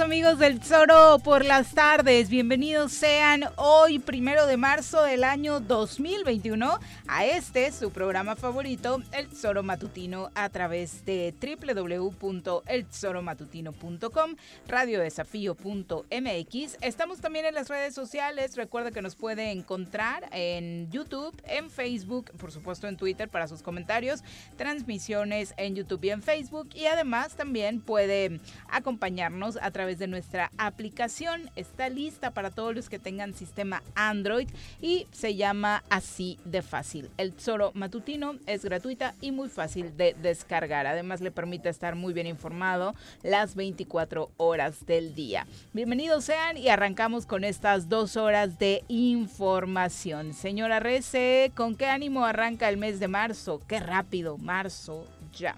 [0.00, 2.28] amigos del Zoro por las tardes.
[2.28, 6.80] Bienvenidos sean hoy, primero de marzo del año 2021,
[7.14, 14.34] a este, su programa favorito, El Zoro Matutino, a través de www.elzoromatutino.com,
[14.66, 16.78] radiodesafío.mx.
[16.80, 18.56] Estamos también en las redes sociales.
[18.56, 23.62] Recuerda que nos puede encontrar en YouTube, en Facebook, por supuesto en Twitter para sus
[23.62, 24.24] comentarios,
[24.56, 26.70] transmisiones en YouTube y en Facebook.
[26.74, 31.48] Y además también puede acompañarnos a través de nuestra aplicación.
[31.54, 34.48] Está lista para todos los que tengan sistema Android
[34.82, 37.03] y se llama así de fácil.
[37.16, 40.86] El Zoro Matutino es gratuita y muy fácil de descargar.
[40.86, 45.46] Además le permite estar muy bien informado las 24 horas del día.
[45.72, 50.34] Bienvenidos sean y arrancamos con estas dos horas de información.
[50.34, 53.60] Señora Rece, ¿con qué ánimo arranca el mes de marzo?
[53.66, 55.56] Qué rápido, marzo ya.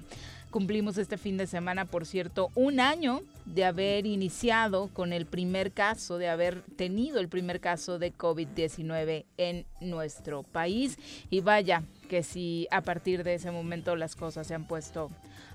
[0.51, 5.73] Cumplimos este fin de semana, por cierto, un año de haber iniciado con el primer
[5.73, 10.99] caso, de haber tenido el primer caso de COVID-19 en nuestro país.
[11.31, 15.11] Y vaya que si a partir de ese momento las cosas se han puesto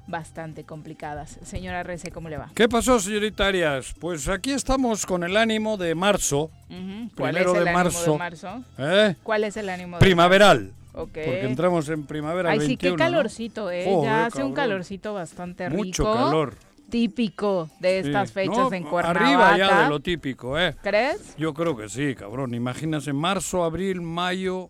[0.07, 1.37] bastante complicadas.
[1.43, 2.51] Señora Rece, ¿cómo le va?
[2.55, 3.93] ¿Qué pasó, señoritarias?
[3.99, 6.49] Pues aquí estamos con el ánimo de marzo.
[7.15, 8.11] ¿Cuál es el de, marzo.
[8.13, 8.63] de marzo.
[8.77, 9.15] ¿Eh?
[9.21, 9.99] ¿Cuál es el ánimo?
[9.99, 10.71] Primaveral.
[10.93, 12.51] Porque entramos en primavera.
[12.51, 13.85] Ay, sí, qué calorcito, ¿eh?
[14.03, 15.83] ya hace un calorcito bastante rico.
[15.83, 16.55] Mucho calor.
[16.91, 19.25] Típico de estas fechas en Cuernavaca.
[19.25, 20.75] Arriba ya de lo típico, ¿eh?
[20.83, 21.35] ¿Crees?
[21.37, 22.53] Yo creo que sí, cabrón.
[22.53, 24.69] Imagínate, marzo, abril, mayo,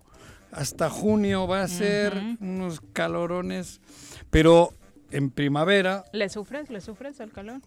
[0.52, 3.82] hasta junio va a ser unos calorones.
[4.30, 4.74] Pero
[5.12, 6.06] en primavera.
[6.14, 6.70] ¿Le sufres?
[6.70, 7.62] ¿Le sufres al calor?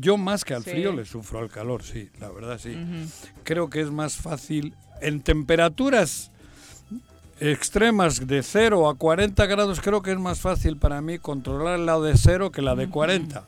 [0.00, 2.76] Yo más que al frío le sufro al calor, sí, la verdad sí.
[3.44, 6.32] Creo que es más fácil en temperaturas
[7.40, 11.98] extremas de 0 a 40 grados, creo que es más fácil para mí controlar la
[12.00, 13.44] de 0 que la de 40.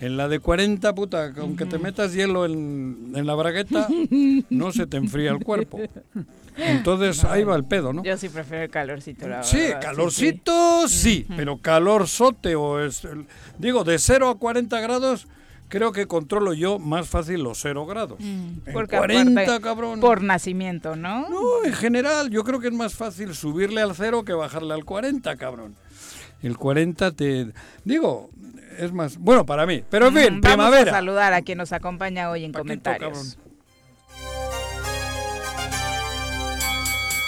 [0.00, 3.88] En la de 40, puta, aunque te metas hielo en, la bragueta,
[4.50, 5.80] no se te enfría el cuerpo.
[6.56, 8.02] Entonces ahí va el pedo, ¿no?
[8.02, 13.06] Yo sí prefiero el calorcito, la Sí, calorcito sí, pero calor sote o es...
[13.58, 15.28] Digo, de 0 a 40 grados
[15.68, 18.18] creo que controlo yo más fácil los cero grados.
[18.20, 20.00] Mm, en 40, cabrón.
[20.00, 21.28] Por nacimiento, ¿no?
[21.28, 24.84] No, en general, yo creo que es más fácil subirle al cero que bajarle al
[24.84, 25.76] 40, cabrón.
[26.42, 27.52] El 40 te...
[27.84, 28.30] Digo,
[28.78, 29.18] es más...
[29.18, 29.82] Bueno, para mí.
[29.90, 30.90] Pero en fin, Vamos primavera.
[30.92, 33.38] a saludar a quien nos acompaña hoy en comentarios.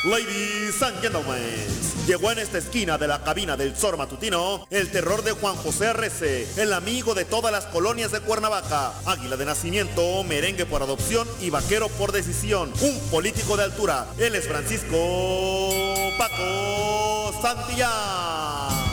[0.05, 1.37] Ladies and gentlemen,
[2.06, 5.89] llegó en esta esquina de la cabina del Zor Matutino el terror de Juan José
[5.89, 11.28] Arrece, el amigo de todas las colonias de Cuernavaca, águila de nacimiento, merengue por adopción
[11.42, 14.07] y vaquero por decisión, un político de altura.
[14.19, 14.97] Él es Francisco
[16.16, 18.90] Paco Santillán.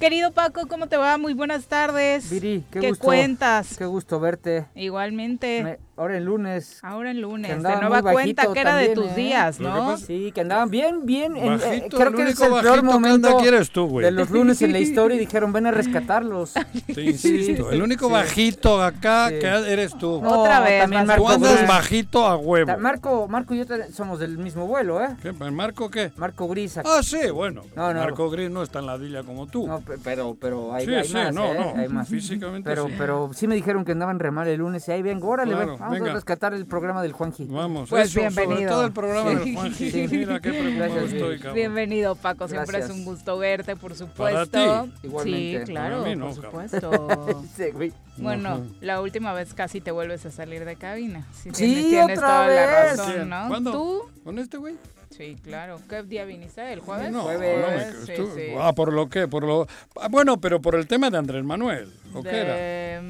[0.00, 1.18] Querido Paco, ¿cómo te va?
[1.18, 2.30] Muy buenas tardes.
[2.30, 3.04] Viri, qué, ¿Qué gusto.
[3.04, 3.76] cuentas?
[3.76, 4.64] Qué gusto verte.
[4.74, 5.78] Igualmente.
[6.00, 6.78] Ahora el lunes.
[6.82, 7.50] Ahora el lunes.
[7.50, 9.14] Que De nueva cuenta que era de tus ¿eh?
[9.16, 9.68] días, ¿no?
[9.92, 11.36] pasa- Sí, que andaban bien, bien.
[11.36, 13.48] en- eh, Bajito, creo el que es único el peor bajito que anda momento aquí
[13.48, 14.04] eres tú, güey.
[14.06, 16.54] de los lunes en la historia y dijeron, ven a rescatarlos.
[16.94, 18.12] Te insisto, el único Sí.
[18.12, 19.38] bajito acá Sí.
[19.40, 20.20] que eres tú.
[20.22, 21.68] No, Otra vez, también a tú Marco andas Gris.
[21.68, 22.78] bajito a huevo.
[22.78, 25.08] Marco, Marco y yo somos del mismo vuelo, ¿eh?
[25.22, 25.28] ¿Qué?
[25.28, 26.12] ¿El Marco qué?
[26.16, 26.78] Marco Gris.
[26.78, 26.88] aquí.
[26.90, 27.62] Ah, sí, bueno.
[27.76, 28.00] No, no.
[28.00, 29.66] Marco Gris no es tan ladilla como tú.
[29.66, 31.72] No, pe- pero, pero hay, Sí, hay sí, más, no, ¿eh?
[31.74, 32.08] no, Hay más.
[32.08, 32.94] físicamente Pero, sí.
[32.96, 35.72] pero sí me dijeron que andaban re mal el lunes y ahí vengo, órale, Claro,
[35.78, 36.10] ven, vamos venga.
[36.10, 37.44] a rescatar el programa del Juanji.
[37.46, 38.70] Vamos, Pues eso, sobre bienvenido.
[38.70, 39.36] todo el programa Sí.
[39.36, 39.90] del Juanji.
[39.90, 40.08] Sí.
[40.10, 41.54] Mira qué preocupado estoy, cabrón.
[41.54, 42.48] Bienvenido, Paco.
[42.48, 42.90] Siempre Gracias.
[42.90, 44.06] es un gusto verte, por Para
[44.46, 44.84] supuesto.
[45.00, 45.06] ti.
[45.06, 45.58] Igualmente.
[45.66, 47.44] Sí, claro, Para mí no, por supuesto.
[47.56, 47.92] Sí, güey.
[48.16, 51.26] Bueno, la última vez casi te vuelves a salir de cabina.
[51.32, 52.90] Sí, Sí, tienes, tienes otra toda la vez.
[52.98, 53.28] razón, ¿Quién?
[53.30, 53.48] ¿no?
[53.48, 53.72] ¿Cuándo?
[53.72, 54.02] ¿Tú?
[54.24, 54.74] ¿Con este güey?
[55.10, 55.80] Sí, claro.
[55.88, 56.72] ¿Qué día viniste?
[56.72, 57.10] ¿El jueves?
[57.10, 57.58] No, Jueves.
[57.60, 58.42] no, me- Sí, estu- sí.
[58.58, 59.26] Ah, ¿por lo qué?
[59.26, 59.66] Por lo...
[60.00, 61.92] ah, bueno, pero por el tema de Andrés Manuel.
[62.14, 63.02] ¿O qué era?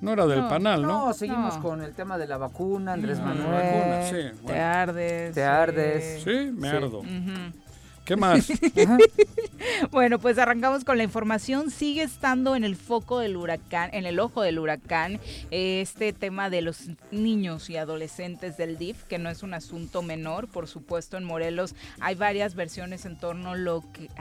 [0.00, 1.06] Mm, No era del No, panal, ¿no?
[1.06, 1.62] No, seguimos No.
[1.62, 3.52] con el tema de la vacuna, Andrés Ah, la Manuel.
[3.52, 4.10] vacuna, sí.
[4.12, 4.62] Te bueno.
[4.64, 5.34] ardes.
[5.34, 6.22] Te ardes.
[6.24, 6.76] Sí, me Sí.
[6.76, 6.98] ardo.
[7.00, 7.06] Ujú.
[8.10, 8.48] ¿Qué más?
[9.90, 11.70] Bueno, pues arrancamos con la información.
[11.70, 15.20] Sigue estando en el foco del huracán, en el ojo del huracán,
[15.50, 20.48] este tema de los niños y adolescentes del DIF, que no es un asunto menor.
[20.48, 23.56] Por supuesto, en Morelos hay varias versiones en torno a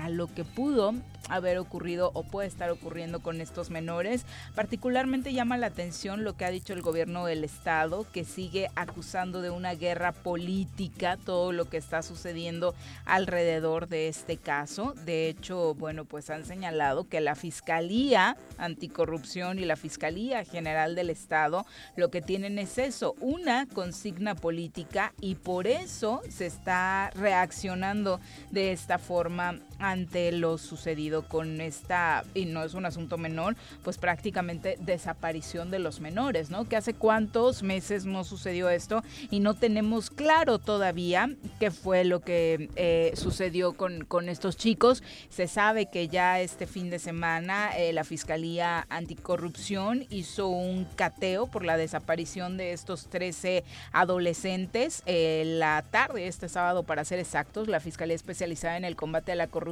[0.10, 0.94] lo que pudo
[1.30, 4.26] haber ocurrido o puede estar ocurriendo con estos menores.
[4.56, 9.42] Particularmente llama la atención lo que ha dicho el gobierno del estado, que sigue acusando
[9.42, 12.74] de una guerra política todo lo que está sucediendo
[13.06, 14.94] alrededor de este caso.
[15.06, 21.10] De hecho, bueno, pues han señalado que la Fiscalía Anticorrupción y la Fiscalía General del
[21.10, 21.66] Estado
[21.96, 28.20] lo que tienen es eso, una consigna política y por eso se está reaccionando
[28.52, 33.98] de esta forma ante lo sucedido con esta, y no es un asunto menor, pues
[33.98, 36.68] prácticamente desaparición de los menores, ¿no?
[36.68, 41.30] Que hace cuántos meses no sucedió esto y no tenemos claro todavía
[41.60, 45.04] qué fue lo que eh, sucedió con, con estos chicos.
[45.30, 51.48] Se sabe que ya este fin de semana eh, la Fiscalía Anticorrupción hizo un cateo
[51.48, 55.04] por la desaparición de estos 13 adolescentes.
[55.06, 59.36] Eh, la tarde, este sábado para ser exactos, la Fiscalía Especializada en el Combate a
[59.36, 59.69] la Corrupción,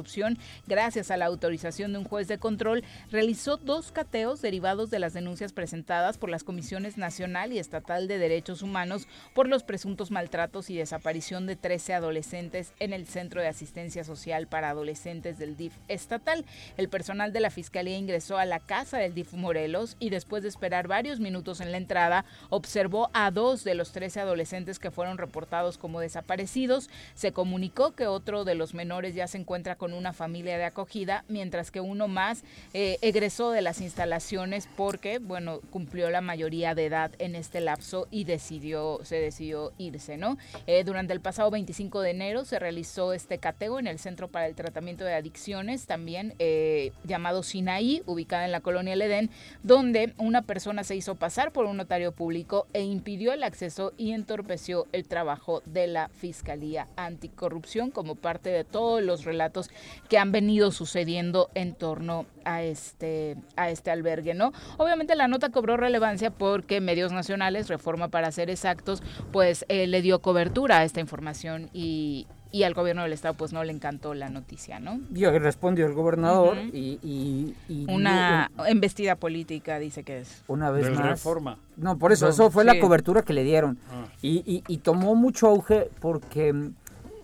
[0.66, 5.12] gracias a la autorización de un juez de control, realizó dos cateos derivados de las
[5.12, 10.70] denuncias presentadas por las Comisiones Nacional y Estatal de Derechos Humanos por los presuntos maltratos
[10.70, 15.74] y desaparición de 13 adolescentes en el Centro de Asistencia Social para Adolescentes del DIF
[15.88, 16.44] estatal.
[16.76, 20.48] El personal de la Fiscalía ingresó a la casa del DIF Morelos y después de
[20.48, 25.18] esperar varios minutos en la entrada, observó a dos de los 13 adolescentes que fueron
[25.18, 26.90] reportados como desaparecidos.
[27.14, 31.24] Se comunicó que otro de los menores ya se encuentra con una familia de acogida,
[31.28, 32.44] mientras que uno más
[32.74, 38.08] eh, egresó de las instalaciones porque, bueno, cumplió la mayoría de edad en este lapso
[38.10, 40.38] y decidió, se decidió irse, ¿no?
[40.66, 44.46] Eh, durante el pasado 25 de enero se realizó este cateo en el Centro para
[44.46, 49.30] el Tratamiento de Adicciones, también eh, llamado Sinaí, ubicada en la colonia El Edén,
[49.62, 54.12] donde una persona se hizo pasar por un notario público e impidió el acceso y
[54.12, 59.70] entorpeció el trabajo de la Fiscalía Anticorrupción como parte de todos los relatos
[60.08, 64.52] que han venido sucediendo en torno a este, a este albergue, ¿no?
[64.78, 69.02] Obviamente la nota cobró relevancia porque medios nacionales, Reforma para ser exactos,
[69.32, 73.52] pues eh, le dio cobertura a esta información y, y al gobierno del estado pues
[73.52, 74.98] no le encantó la noticia, ¿no?
[75.14, 80.42] Y respondió el gobernador y, y- y Una embestida política dice que es.
[80.48, 81.04] una vez Del más.
[81.06, 81.58] Reforma.
[81.76, 82.66] No, por eso, No, eso fue sí.
[82.68, 83.78] la cobertura que le dieron.
[83.90, 84.06] Ah.
[84.22, 86.70] Y, y- y tomó mucho auge porque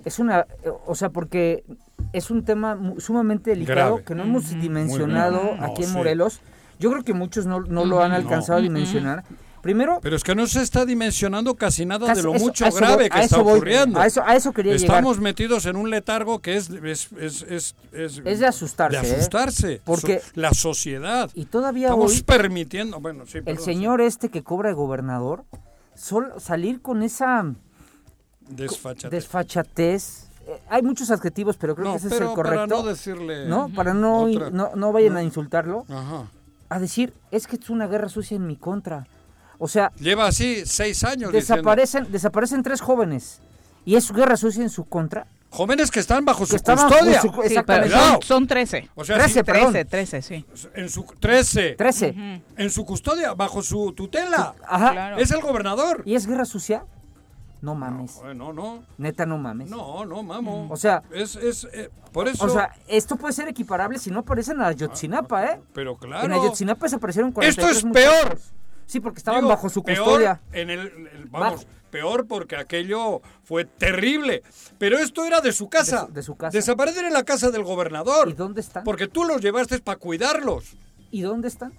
[0.04, 0.46] es una,
[0.86, 1.64] o sea, porque
[2.12, 4.04] es un tema sumamente delicado Grave.
[4.04, 5.94] que no hemos dimensionado aquí en sí.
[5.94, 6.40] Morelos.
[6.78, 9.24] Yo creo que muchos no, no lo han alcanzado a dimensionar.
[9.62, 12.66] Primero, Pero es que no se está dimensionando casi nada casi- de lo eso- mucho
[12.66, 13.98] eso grave voy- que está voy, ocurriendo.
[13.98, 17.74] A eso, a eso quería Estamos metidos en un letargo que es, es, es, es,
[18.22, 19.00] es- de asustarse.
[19.00, 19.14] de ¿eh?
[19.16, 19.80] asustarse.
[19.84, 21.30] Porque- So- la sociedad.
[21.32, 23.00] Y todavía Estamos hoy, permitiendo.
[23.00, 25.44] Bueno, sí, el perdón, señor este que cobra de gobernador,
[25.94, 27.46] solo salir con esa
[28.50, 30.28] desfachatez.
[30.46, 32.56] Eh, hay muchos adjetivos, pero creo no, que ese pero es el correcto.
[32.56, 33.46] para no decirle.
[33.46, 33.68] ¿no?
[33.74, 34.50] Para no, Otra.
[34.50, 36.28] no, no vayan a insultarlo, Ajá.
[36.68, 39.06] a decir, es que es una guerra sucia en mi contra.
[39.58, 41.56] O sea, Lleva así seis años diciendo.
[41.56, 43.40] desaparecen, desaparecen tres jóvenes
[43.84, 45.26] y es guerra sucia en su contra.
[45.50, 47.20] Jóvenes que están bajo Que su custodia.
[47.20, 48.90] su- Sí, pero son, son 13.
[48.96, 49.72] O sea, 13, sí, perdón.
[49.72, 50.44] 13, 13, sí.
[50.74, 51.74] en su 13.
[51.78, 52.10] Trece.
[52.10, 52.42] Ujú.
[52.56, 54.56] En su custodia, bajo su tutela.
[54.66, 54.90] Ajá.
[54.90, 55.16] Claro.
[55.18, 56.02] Es el gobernador.
[56.04, 56.84] ¿Y es guerra sucia?
[57.64, 58.20] No mames.
[58.36, 59.70] No, no, Neta, no mames.
[59.70, 60.68] no, no, mamo.
[60.70, 62.44] O sea, es, es, eh, por eso.
[62.44, 65.60] o sea, esto puede ser equiparable si no aparecen a Ayotzinapa, ¿eh?
[65.72, 66.34] pero En claro.
[66.42, 68.24] Ayotzinapa desaparecieron Esto 43 es peor.
[68.24, 68.52] muchachos.
[68.86, 70.40] Sí, porque estaban Digo, bajo su peor custodia.
[70.52, 71.74] En el, el- vamos, Bajo.
[71.90, 74.42] peor porque aquello fue terrible.
[74.76, 76.02] Pero esto era de su casa.
[76.02, 76.58] De su- de su casa.
[76.58, 78.28] Desaparecen en la casa del gobernador.
[78.28, 78.84] ¿Y dónde están?
[78.84, 80.76] Porque tú los llevaste para cuidarlos.
[81.10, 81.72] ¿Y dónde están?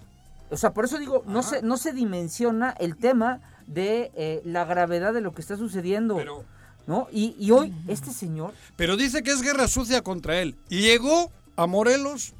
[0.50, 4.64] O sea, por eso digo, no se, no se dimensiona el tema de eh, la
[4.64, 6.16] gravedad de lo que está sucediendo.
[6.16, 6.44] Pero,
[6.86, 7.08] ¿No?
[7.12, 10.54] Y, y hoy, este señor, pero dice que es guerra sucia contra él.
[10.68, 12.32] Y llegó a Morelos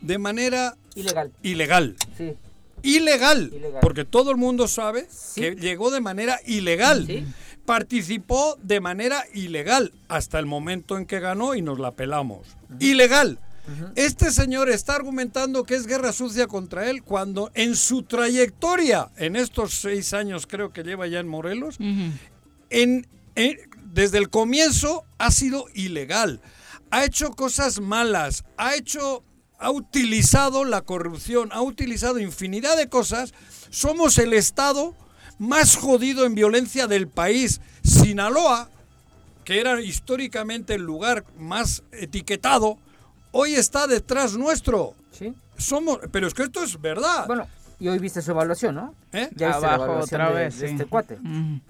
[0.00, 1.32] de manera ilegal.
[1.42, 1.96] ilegal.
[2.16, 2.34] Sí.
[2.82, 3.80] Ilegal, Ilegal.
[3.80, 5.40] porque todo el mundo sabe Sí.
[5.40, 7.06] que llegó de manera ilegal.
[7.08, 7.24] Sí.
[7.66, 12.46] Participó de manera ilegal hasta el momento en que ganó y nos la pelamos.
[12.78, 13.40] Ilegal.
[13.96, 19.36] Este señor está argumentando que es guerra sucia contra él cuando en su trayectoria, en
[19.36, 21.76] estos seis años creo que lleva ya en Morelos,
[22.70, 23.58] en, en-
[23.92, 26.40] desde el comienzo ha sido ilegal.
[26.90, 29.22] Ha hecho cosas malas, ha hecho,
[29.58, 33.34] ha utilizado la corrupción, ha utilizado infinidad de cosas.
[33.70, 34.94] Somos el estado
[35.38, 37.60] más jodido en violencia del país.
[37.82, 38.70] Sinaloa,
[39.44, 42.78] que era históricamente el lugar más etiquetado,
[43.32, 44.94] hoy está detrás nuestro.
[45.12, 45.34] Sí.
[45.56, 47.26] Somos, pero es que esto es verdad.
[47.26, 47.46] Bueno,
[47.80, 48.94] y hoy viste su evaluación, ¿no?
[49.12, 49.28] ¿Eh?
[49.34, 50.72] Ya viste la Abajo evaluación otra de, vez, de sí.
[50.74, 51.18] este cuate.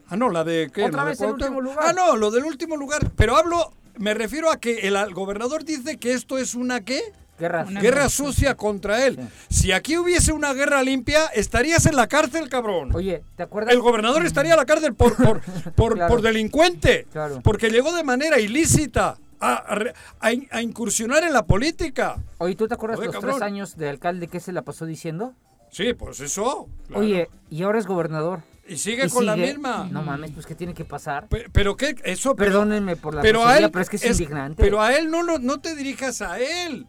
[0.08, 0.84] Ah, no, la de qué?
[0.84, 1.78] Otra ¿La de vez el último lugar.
[1.86, 3.10] Ah, no, lo del último lugar.
[3.16, 7.00] Pero hablo, me refiero a que el gobernador dice que esto es una qué?
[7.38, 7.66] Guerra.
[7.68, 9.18] Una Guerra sucia contra él.
[9.48, 12.92] Si aquí hubiese una guerra limpia, estarías en la cárcel, cabrón.
[12.96, 13.72] Oye, ¿te acuerdas?
[13.72, 15.40] El gobernador estaría en la cárcel por, por,
[15.76, 16.08] por, Claro.
[16.12, 17.06] por delincuente.
[17.12, 17.40] Claro.
[17.44, 19.78] Porque llegó de manera ilícita a, a
[20.20, 22.16] a in- a incursionar en la política.
[22.38, 23.36] Oye, ¿tú te acuerdas Oye, los cabrón.
[23.36, 25.34] tres años de alcalde que se la pasó diciendo?
[25.70, 26.68] Sí, pues eso.
[26.86, 27.02] claro.
[27.02, 28.40] Oye, y ahora es gobernador.
[28.66, 29.88] Y sigue ¿Y con la misma.
[29.90, 31.26] No mames, pues ¿qué tiene que pasar?
[31.28, 32.34] Pe- Pero qué, eso.
[32.36, 34.62] pero- Perdónenme por la pero a él pero es que es, indignante.
[34.62, 36.86] Pero a él no, lo- no te dirijas a él.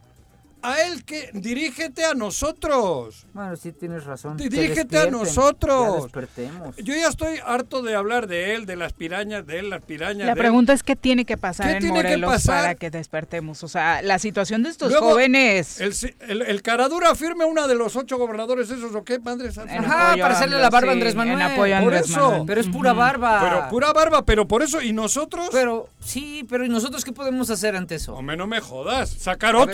[0.62, 3.26] A él que dirígete a nosotros.
[3.34, 4.36] Bueno, sí tienes razón.
[4.38, 5.96] Dirígete a nosotros.
[5.98, 6.76] Ya despertemos.
[6.78, 10.20] Yo ya estoy harto de hablar de él, de las pirañas, de él, las pirañas.
[10.20, 10.38] La de él.
[10.38, 12.62] pregunta es qué tiene que pasar ¿Qué en tiene que Morelos pasar?
[12.62, 13.64] para que despertemos.
[13.64, 15.80] O sea, la situación de estos Luego, jóvenes.
[15.80, 15.94] El,
[16.28, 20.36] el, el Caradura firme una de los ocho gobernadores esos, ¿o qué, en Ajá, para
[20.36, 21.40] hacerle la barba a Andrés Manuel.
[21.40, 22.20] En apoyo a Por Andrés eso.
[22.20, 22.44] Manuel.
[22.48, 23.40] Pero es pura barba.
[23.42, 25.50] Pero pura barba, pero por eso, ¿y nosotros?
[25.52, 28.14] Pero, sí, pero ¿y nosotros qué podemos hacer ante eso?
[28.16, 29.10] Hombre, no me jodas.
[29.10, 29.68] Sacar A ver.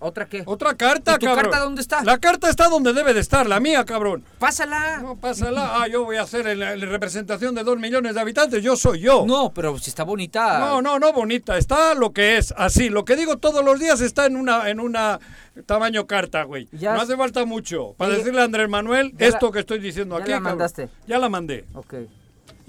[0.00, 0.10] Otra.
[0.10, 0.42] ¿Otra qué?
[0.46, 1.44] Otra carta, ¿Y tu cabrón.
[1.50, 2.02] carta dónde está?
[2.04, 4.24] La carta está donde debe de estar, la mía, cabrón.
[4.38, 4.98] Pásala.
[5.02, 5.80] No, pásala.
[5.82, 8.62] Ah, yo voy a hacer la, en la representación de dos millones de habitantes.
[8.62, 9.24] Yo soy yo.
[9.26, 10.58] No, pero si está bonita.
[10.58, 11.56] No, no, no, bonita.
[11.58, 12.88] Está lo que es, así.
[12.88, 15.20] Lo que digo todos los días está en una, en una
[15.66, 16.68] tamaño carta, güey.
[16.72, 17.94] Ya no hace falta mucho.
[17.96, 20.30] Para Ya- decirle a Andrés Manuel ya esto la- que estoy diciendo ya aquí.
[20.32, 20.52] la cabrón.
[20.52, 20.88] mandaste.
[21.06, 21.64] Ya la mandé.
[21.74, 21.94] Ok,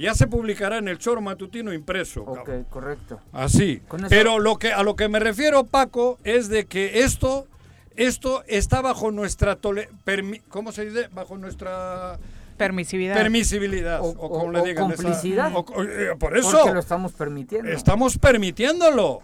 [0.01, 2.21] Ya se publicará en el choro matutino impreso.
[2.23, 2.65] ok, cabrón.
[2.69, 3.19] correcto.
[3.31, 3.81] Así.
[4.09, 7.47] Pero lo que a lo que me refiero, Paco, es de que esto
[7.95, 11.09] esto está bajo nuestra tole- permi- ¿cómo se dice?
[11.13, 12.17] Bajo nuestra
[12.57, 13.15] Permisividad.
[13.15, 14.91] permisibilidad O- o, como o- le digan.
[14.91, 15.51] esa- complicidad.
[15.53, 17.69] o- o- eh, por Porque eso lo estamos permitiendo.
[17.69, 19.21] estamos permitiéndolo.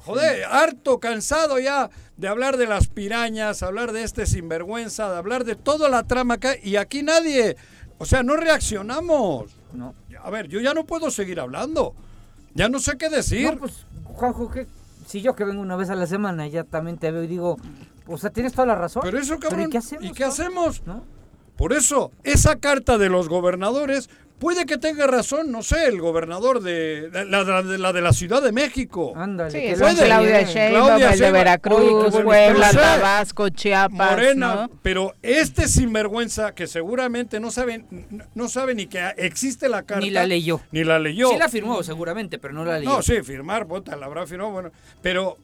[0.00, 5.44] Joder, harto, cansado ya de hablar de las pirañas, hablar de este sinvergüenza, de hablar
[5.44, 6.60] de toda la trama que hay.
[6.62, 7.56] Y aquí nadie,
[7.98, 9.54] o sea, no reaccionamos.
[9.74, 9.94] No.
[10.22, 11.94] A ver, yo ya no puedo seguir hablando.
[12.54, 13.52] Ya no sé qué decir.
[13.52, 14.66] No, pues, Juanjo, ¿qué?
[15.08, 17.56] si yo que vengo una vez a la semana ya también te veo y digo,
[18.06, 19.02] o sea, tienes toda la razón.
[19.04, 19.68] Pero eso, cabrón.
[19.68, 20.04] ¿y qué hacemos?
[20.04, 20.86] ¿Y qué hacemos?
[20.86, 21.02] ¿No?
[21.56, 26.62] Por eso, esa carta de los gobernadores puede que tenga razón, no sé, el gobernador
[26.62, 29.12] de la, la- de, la de la Ciudad de México.
[29.16, 29.50] Ándale.
[29.50, 30.42] Sí, hace Claudia.
[30.42, 31.32] Sheinbaum, Claudia el de.
[31.32, 32.24] Veracruz, Oye, qué bueno.
[32.24, 32.78] Puebla, No sé.
[32.78, 34.70] Tabasco, Chiapas, Morena, ¿no?
[34.82, 37.84] pero este sinvergüenza que seguramente no sabe,
[38.34, 40.04] no sabe ni que existe la carta.
[40.04, 40.60] Ni la leyó.
[40.72, 41.30] Ni la leyó.
[41.30, 42.90] Sí la firmó seguramente, pero no la leyó.
[42.90, 44.70] No, sí, firmar, puta, la habrá firmado, bueno,
[45.02, 45.36] pero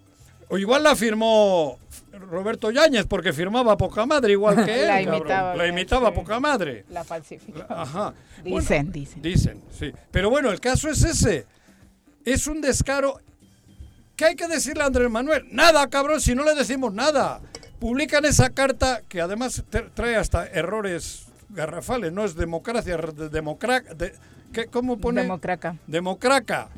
[0.49, 1.79] o igual la firmó
[2.19, 4.87] Roberto Yáñez porque firmaba poca madre igual que él.
[4.89, 6.15] La imitaba La imitaba sí.
[6.15, 6.85] poca madre.
[6.91, 7.65] La falsificó.
[7.69, 8.15] Ajá.
[8.45, 8.53] Dicen,
[8.87, 9.23] Bueno, dicen.
[9.23, 9.93] Dicen, sí.
[10.11, 11.47] Pero bueno, el caso es ese.
[12.25, 13.21] Es un descaro.
[14.17, 15.47] ¿Qué hay que decirle a Andrés Manuel?
[15.51, 17.41] Nada, cabrón, si no le decimos nada.
[17.81, 19.63] Publican esa carta que además
[19.95, 24.15] trae hasta errores garrafales, no es democracia, de- democra- de-
[24.53, 25.23] ¿qué- ¿cómo pone?
[25.23, 25.77] Democraca.
[25.87, 26.69] Democraca.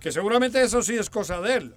[0.00, 1.74] Que seguramente eso sí es cosa de él.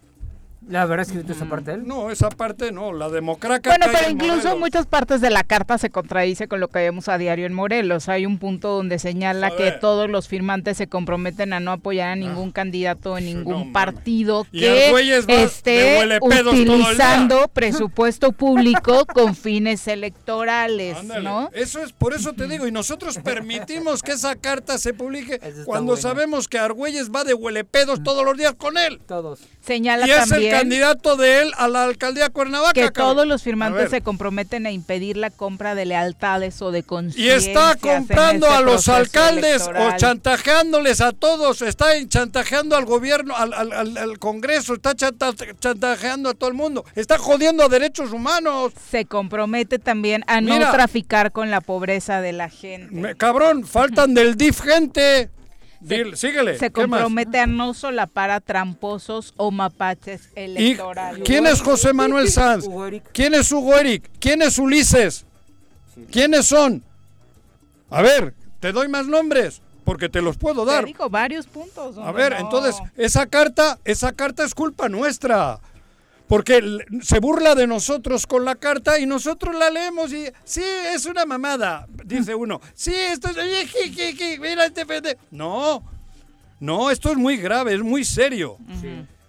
[0.70, 1.86] ¿La habrá escrito esa parte él?
[1.86, 3.70] No, esa parte no, la democraca.
[3.70, 7.18] Bueno, pero incluso muchas partes de la carta se contradice con lo que vemos a
[7.18, 8.08] diario en Morelos.
[8.10, 12.16] Hay un punto donde señala que todos los firmantes se comprometen a no apoyar a
[12.16, 19.36] ningún candidato en no ningún partido que Argüelles va de esté utilizando presupuesto público con
[19.36, 21.50] fines electorales, Ándale, ¿no?
[21.54, 25.94] Eso es, por eso te digo, y nosotros permitimos que esa carta se publique cuando
[25.94, 26.02] bueno.
[26.02, 29.02] sabemos que Argüelles va de huelepedos todos los días con él.
[29.06, 29.42] Todos.
[29.62, 32.74] Señala también candidato de él a la alcaldía de Cuernavaca.
[32.74, 33.16] Que cabrón.
[33.16, 37.46] todos los firmantes se comprometen a impedir la compra de lealtades o de Y conciencias.
[37.48, 43.36] está en comprando este a los alcaldes o chantajeándoles a todos, está chantajeando al gobierno,
[43.36, 47.70] al, al- al- al Congreso, está chanta- chantajeando a todo el mundo, está jodiendo a
[47.70, 48.74] derechos humanos.
[48.90, 52.94] Se compromete también a no traficar con la pobreza de la gente.
[52.96, 55.30] Me- cabrón, faltan del DIF gente.
[55.84, 56.58] Dil- síguele.
[56.58, 61.24] Se compromete a no solapar a tramposos o mapaches ¿Y electorales.
[61.26, 62.66] quién es José Manuel Sanz?
[63.14, 64.10] ¿Quién es Hugo Eric?
[64.20, 65.26] ¿Quién es Ulises?
[66.12, 66.84] ¿Quiénes son?
[67.90, 70.86] A ver, te doy más nombres, porque te los puedo Te dar.
[70.86, 71.98] digo varios puntos.
[71.98, 75.60] A ver, no- entonces, esa carta, esa carta es culpa nuestra.
[76.34, 81.06] Porque se burla de nosotros con la carta y nosotros la leemos y sí, es
[81.06, 82.60] una mamada, dice uno.
[82.74, 85.20] Sí, esto es oye, ji, ji, ji, mira este pende-".
[85.30, 85.84] No.
[86.60, 88.58] No, esto es muy grave, es muy serio.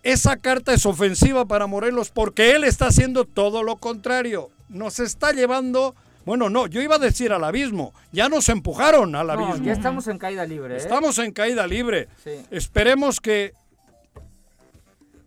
[0.02, 4.49] Esa carta es ofensiva para Morelos porque él está haciendo todo lo contrario.
[4.70, 5.94] Nos está llevando,
[6.25, 7.92] bueno, no, yo iba a decir al abismo.
[8.12, 9.62] Ya nos empujaron al No, abismo.
[9.66, 10.76] ya estamos en caída libre.
[10.76, 10.78] ¿eh?
[10.78, 12.08] Estamos en caída libre.
[12.25, 12.30] Sí.
[12.50, 13.52] Esperemos que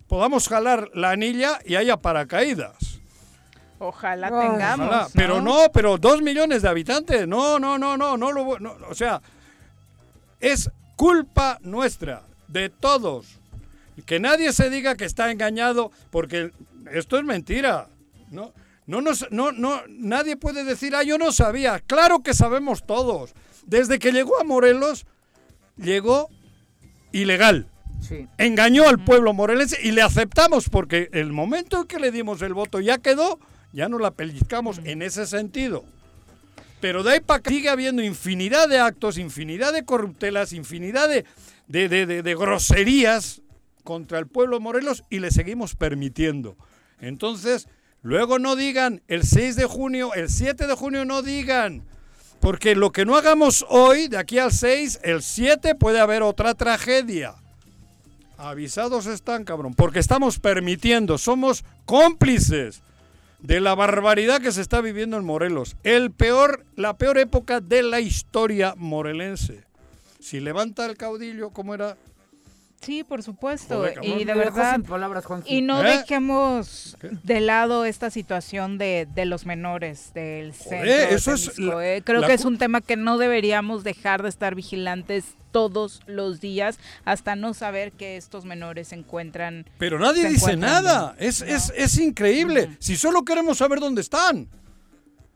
[0.08, 3.00] podamos jalar la anilla y haya paracaídas.
[3.80, 4.88] Ojalá tengamos.
[4.88, 5.08] Ojalá.
[5.14, 7.28] Pero no, pero dos millones de habitantes.
[7.28, 9.22] No, no, no, no, no lo no, O sea,
[10.40, 13.40] es culpa nuestra, de todos.
[14.06, 16.52] Que nadie se diga que está engañado, porque
[16.92, 17.88] esto es mentira.
[18.32, 18.54] No,
[18.86, 21.80] no, nos, no, no, nadie puede decir, ah, yo no sabía.
[21.80, 23.34] Claro que sabemos todos.
[23.66, 25.06] Desde que llegó a Morelos,
[25.78, 26.30] llegó
[27.12, 27.68] ilegal.
[28.02, 28.28] Sí.
[28.38, 32.54] Engañó al pueblo morelense y le aceptamos porque el momento en que le dimos el
[32.54, 33.40] voto ya quedó,
[33.74, 35.84] ya no la pellizcamos en ese sentido.
[36.80, 41.26] Pero de ahí para acá sigue habiendo infinidad de actos, infinidad de corruptelas, infinidad de,
[41.68, 43.42] de, de- de- de groserías
[43.84, 46.56] contra el pueblo Morelos y le seguimos permitiendo.
[47.00, 47.68] Entonces,
[48.04, 51.84] luego no digan el 6 de junio, el 7 de junio no digan.
[52.40, 56.54] Porque lo que no hagamos hoy, de aquí al 6, el 7 puede haber otra
[56.54, 57.34] tragedia.
[58.38, 62.82] Avisados están, cabrón, porque estamos permitiendo, somos cómplices
[63.40, 65.76] de la barbaridad que se está viviendo en Morelos.
[65.84, 69.64] El peor, la peor época de la historia morelense.
[70.20, 71.98] Si levanta el caudillo, ¿cómo era?
[72.82, 73.78] Sí, por supuesto.
[73.78, 75.98] Joder, y de verdad, palabras, y no ¿Eh?
[75.98, 77.10] dejemos ¿Qué?
[77.24, 80.80] de lado esta situación de, de los menores del centro.
[80.80, 82.02] Joder, de eso es ¿eh?
[82.06, 85.26] Creo la que es un tema que no deberíamos dejar de estar vigilantes
[85.58, 89.66] todos los días hasta no saber que estos menores se encuentran.
[89.80, 91.16] Pero nadie dice nada.
[91.18, 92.78] Es, es, es increíble.
[92.78, 94.48] Si solo queremos saber dónde están.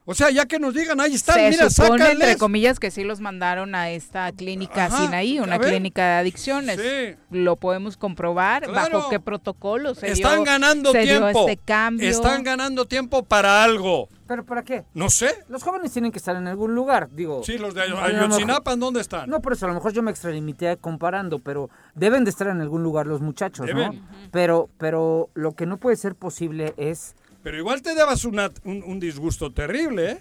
[0.03, 2.37] O sea, ya que nos digan, ahí están, se mira, supone, entre sácales.
[2.37, 6.79] comillas, que sí los mandaron a esta clínica Ajá, Sinaí, una clínica de adicciones.
[6.81, 7.15] Sí.
[7.29, 8.63] Lo podemos comprobar.
[8.63, 8.97] Claro.
[8.97, 11.47] ¿Bajo qué protocolo se Están dio, ganando se dio tiempo.
[11.47, 12.09] este cambio?
[12.09, 14.09] Están ganando tiempo para algo.
[14.27, 14.85] ¿Pero para qué?
[14.93, 15.35] No sé.
[15.49, 17.43] Los jóvenes tienen que estar en algún lugar, digo.
[17.43, 19.29] Sí, los de Ayotzinapa, ¿dónde están?
[19.29, 22.61] No, por eso a lo mejor yo me extralimité comparando, pero deben de estar en
[22.61, 23.93] algún lugar los muchachos, ¿no?
[24.31, 28.83] Pero, pero lo que no puede ser posible es, Pero igual te dabas una- un,
[28.83, 30.17] un disgusto terrible, ¿eh?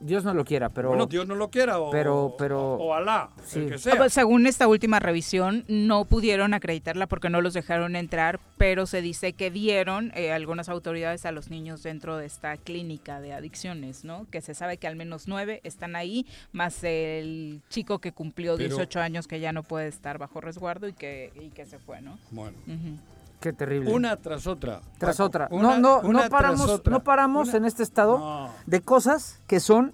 [0.00, 2.94] Dios no lo quiera, pero bueno, Dios no lo quiera, o, pero- pero- o, o
[2.94, 3.60] Alá, sí.
[3.60, 3.96] el que Ah, sea.
[3.96, 9.00] pues, Según esta última revisión, no pudieron acreditarla porque no los dejaron entrar, pero se
[9.00, 14.04] dice que dieron eh, algunas autoridades a los niños dentro de esta clínica de adicciones,
[14.04, 14.26] ¿no?
[14.30, 18.68] Que se sabe que al menos nueve están ahí, más el chico que cumplió Pero-
[18.68, 22.02] 18 años que ya no puede estar bajo resguardo y que, y que se fue,
[22.02, 22.18] ¿no?
[22.30, 22.98] Bueno, Ujú.
[23.44, 23.92] Qué terrible.
[23.92, 24.80] una tras otra.
[24.98, 25.48] tras Paco, otra.
[25.50, 26.90] una- no, no, una no tras paramos, otra.
[26.90, 29.92] no paramos Una- en este estado No, de cosas que son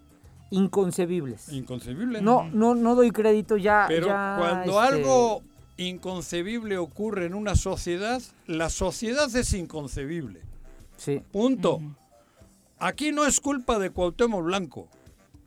[0.50, 1.48] inconcebibles.
[1.52, 2.20] inconcebible.
[2.22, 3.84] No, no, no doy crédito ya.
[3.88, 5.42] Pero ya, cuando este, algo
[5.76, 10.40] inconcebible ocurre en una sociedad, la sociedad es inconcebible.
[10.96, 11.22] Sí.
[11.32, 11.80] Punto.
[12.78, 14.88] Aquí no es culpa de Cuauhtémoc Blanco.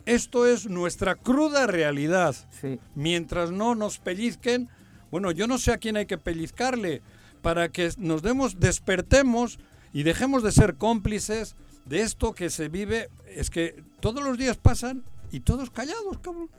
[0.05, 2.35] Esto es nuestra cruda realidad.
[2.61, 2.79] Sí.
[2.95, 4.69] Mientras no nos pellizquen,
[5.11, 7.01] bueno, yo no sé a quién hay que pellizcarle
[7.43, 9.59] para que nos demos, despertemos
[9.93, 13.09] y dejemos de ser cómplices de esto que se vive.
[13.27, 16.49] Es que todos los días pasan y todos callados, cabrón.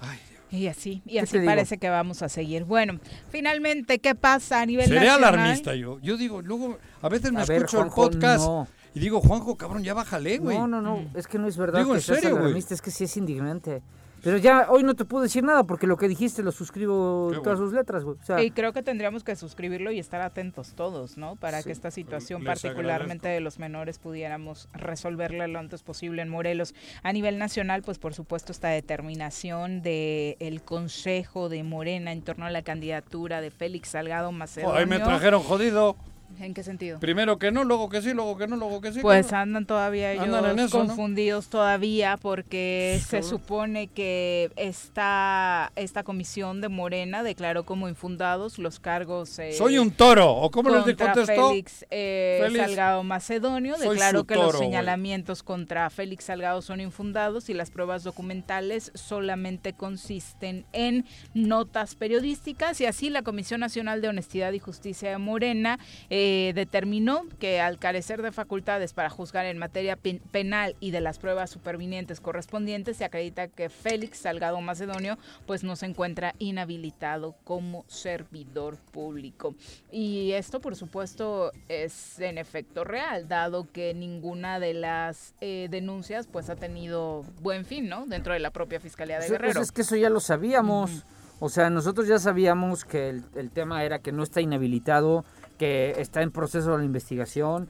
[0.00, 0.18] Ay,
[0.50, 1.48] Y así, y así digo?
[1.50, 2.64] parece que vamos a seguir.
[2.64, 2.98] Bueno,
[3.30, 5.34] finalmente, ¿qué pasa a nivel Seré nacional?
[5.34, 5.98] alarmista yo.
[6.00, 8.66] Yo digo, luego, a veces me A ver, escucho el podcast no.
[8.94, 10.56] y digo, Juanjo, cabrón, ya bájale, güey.
[10.58, 12.42] No, no, no, es que no es verdad Digo, que en serio, güey.
[12.44, 13.82] alarmista, es que sí es indignante.
[14.22, 17.58] Pero ya hoy no te puedo decir nada porque lo que dijiste lo suscribo todas
[17.58, 18.16] sus letras, güey.
[18.20, 21.34] O sea, Y creo que tendríamos que suscribirlo y estar atentos todos, ¿no?
[21.36, 21.64] Para Sí.
[21.66, 23.34] que esta situación, Les particularmente agradezco.
[23.34, 26.74] de los menores, pudiéramos resolverla lo antes posible en Morelos.
[27.02, 32.46] A nivel nacional, pues por supuesto esta determinación del el Consejo de Morena en torno
[32.46, 34.76] a la candidatura de Félix Salgado Macedonio.
[34.76, 35.96] Ahí me trajeron jodido.
[36.40, 36.98] ¿En qué sentido?
[36.98, 39.00] Primero que no, luego que sí, luego que no, luego que sí.
[39.00, 39.42] Pues claro.
[39.42, 47.64] andan todavía ellos confundidos todavía porque se supone que esta, esta comisión de Morena declaró
[47.64, 50.30] como infundados los cargos eh, Soy un toro.
[50.32, 51.50] ¿O cómo les contestó?
[51.50, 53.76] Félix, eh, Félix, Salgado Macedonio.
[53.76, 59.72] Declaró que toro, los señalamientos contra Félix Salgado son infundados y las pruebas documentales solamente
[59.72, 65.78] consisten en notas periodísticas y así la Comisión Nacional de Honestidad y Justicia de Morena
[66.10, 66.21] eh,
[66.54, 71.18] determinó que al carecer de facultades para juzgar en materia pen- penal y de las
[71.18, 77.84] pruebas supervinientes correspondientes, se acredita que Félix Salgado Macedonio pues no se encuentra inhabilitado como
[77.88, 79.54] servidor público.
[79.90, 86.26] Y esto, por supuesto, es en efecto real, dado que ninguna de las eh, denuncias
[86.26, 88.06] pues ha tenido buen fin, ¿no?
[88.06, 89.60] Dentro de la propia Fiscalía de pues, Guerrero.
[89.60, 91.04] es que eso ya lo sabíamos.
[91.44, 95.24] O sea, nosotros ya sabíamos que el, el tema era que no está inhabilitado,
[95.62, 97.68] que está en proceso de investigación,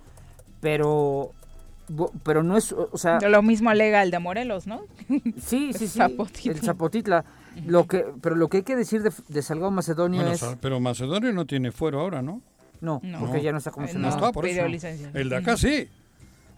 [0.61, 1.33] pero
[2.23, 4.83] pero no es, o sea, Lo mismo alega el de Morelos, ¿no?
[5.37, 6.53] sí, sí, sí, Zapotitla.
[6.53, 7.25] el Zapotitla.
[7.67, 10.81] Lo que, pero lo que hay que decir de, de Salgado Macedonio Bueno, es, pero
[10.81, 12.41] Macedonio no tiene fuero ahora, ¿no?
[12.81, 13.19] no, No.
[13.19, 13.43] porque No.
[13.43, 14.11] ya no está Eh, comisionado.
[14.11, 14.67] no está, por eso.
[14.69, 15.11] licencia.
[15.13, 15.87] El de acá sí,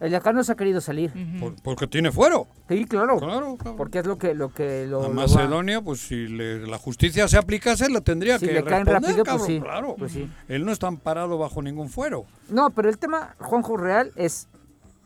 [0.00, 1.12] El de acá no se ha querido salir.
[1.40, 2.46] Por- porque tiene fuero.
[2.68, 3.76] Sí, claro, Claro, claro.
[3.76, 7.26] porque es lo que lo que lo, a lo Macedonio, pues si le- la justicia
[7.28, 9.94] se aplicase, le tendría si que le caen responder, rápido, pues sí, claro.
[9.98, 10.28] pues sí.
[10.48, 12.26] Él no está amparado bajo ningún fuero.
[12.48, 14.48] No, pero el tema, Juanjo Real, es.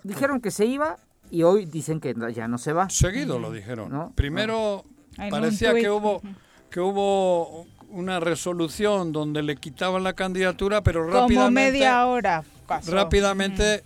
[0.04, 0.96] Dijeron que se iba
[1.30, 2.88] y hoy dicen que ya no se va.
[2.88, 3.90] Seguido lo dijeron.
[3.90, 4.84] No, Primero
[5.30, 6.22] parecía que hubo
[6.70, 12.92] que hubo una resolución donde le quitaban la candidatura, pero Como rápidamente media hora pasó.
[12.92, 13.82] rápidamente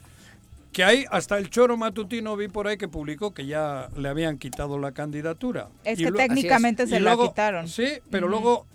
[0.72, 4.38] que hay hasta el choro matutino vi por ahí que publicó que ya le habían
[4.38, 5.68] quitado la candidatura.
[5.84, 7.68] Es Y que técnicamente se la luego- quitaron.
[7.68, 8.66] Sí, pero luego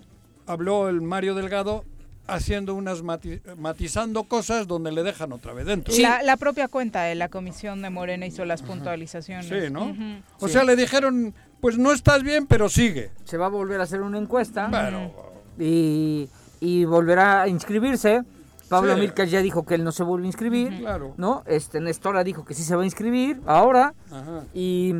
[0.45, 1.83] habló el Mario Delgado
[2.27, 5.93] haciendo unas mati- matizando cosas donde le dejan otra vez dentro.
[5.97, 9.47] La, la propia cuenta de la comisión de Morena hizo las puntualizaciones.
[9.47, 9.95] Sí, ¿no?
[10.39, 10.53] O Sí.
[10.53, 13.11] sea, le dijeron, pues no estás bien, pero sigue.
[13.23, 15.13] Se va a volver a hacer una encuesta Pero,
[15.57, 16.29] y,
[16.59, 18.23] y volverá a inscribirse.
[18.69, 19.25] Pablo Sí.
[19.27, 20.79] Ya dijo que él no se vuelve a inscribir.
[20.79, 21.13] claro.
[21.17, 21.43] ¿No?
[21.45, 23.93] Este, Nestora dijo que sí se va a inscribir ahora.
[24.11, 24.43] Ajá.
[24.53, 24.93] Y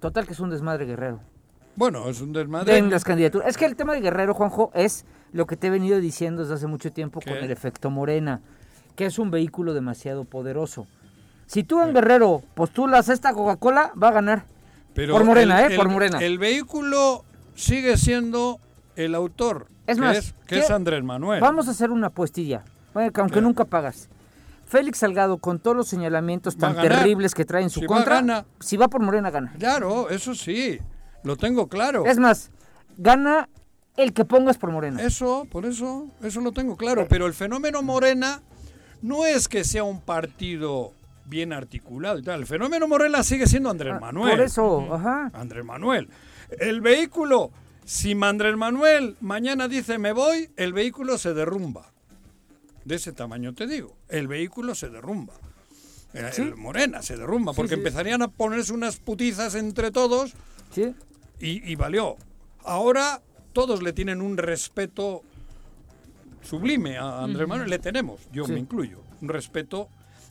[0.00, 1.20] total que es un desmadre guerrero.
[1.76, 2.76] Bueno, es un desmadre.
[2.76, 3.48] En las candidaturas.
[3.48, 6.54] Es que el tema de Guerrero, Juanjo, es lo que te he venido diciendo desde
[6.54, 7.30] hace mucho tiempo ¿Qué?
[7.30, 8.40] con el efecto Morena,
[8.94, 10.86] que es un vehículo demasiado poderoso.
[11.46, 14.44] Si tú en Guerrero postulas esta Coca-Cola, va a ganar.
[14.94, 15.76] Pero Por Morena, el- ¿eh?
[15.76, 16.18] Por el- Morena.
[16.18, 18.58] El vehículo sigue siendo
[18.96, 20.58] el autor, Es que, más, es, que ¿qué?
[20.60, 21.40] es Andrés Manuel.
[21.40, 24.08] Vamos a hacer una apuestilla, bueno, que aunque nunca pagas.
[24.66, 28.14] Félix Salgado, con todos los señalamientos tan terribles que trae en su Si va, contra,
[28.16, 28.46] gana.
[28.60, 29.52] si va por Morena, gana.
[29.58, 30.78] Claro, eso sí,
[31.24, 32.06] lo tengo claro.
[32.06, 32.50] Es más,
[32.96, 33.48] gana
[33.96, 35.02] el que pongas por Morena.
[35.02, 37.06] Eso, por eso, eso lo tengo claro.
[37.08, 38.40] Pero el fenómeno Morena
[39.02, 40.92] no es que sea un partido
[41.26, 42.40] bien articulado y tal.
[42.40, 44.30] El fenómeno Morena sigue siendo Andrés Ah, Manuel.
[44.36, 45.30] Por eso, ajá.
[45.34, 46.08] Andrés Manuel.
[46.58, 47.50] El vehículo,
[47.84, 51.91] si Andrés Manuel mañana dice me voy, el vehículo se derrumba.
[52.84, 53.96] De ese tamaño te digo.
[54.08, 55.34] El vehículo se derrumba.
[56.14, 56.42] Eh, Sí.
[56.42, 57.80] El Morena se derrumba, porque sí.
[57.80, 60.32] empezarían a ponerse unas putizas entre todos
[60.74, 60.94] ¿Sí?
[61.40, 62.16] y, y valió.
[62.64, 63.22] Ahora
[63.54, 65.22] todos le tienen un respeto
[66.42, 69.88] sublime a Andrés Manuel, le tenemos, yo me incluyo, un respeto.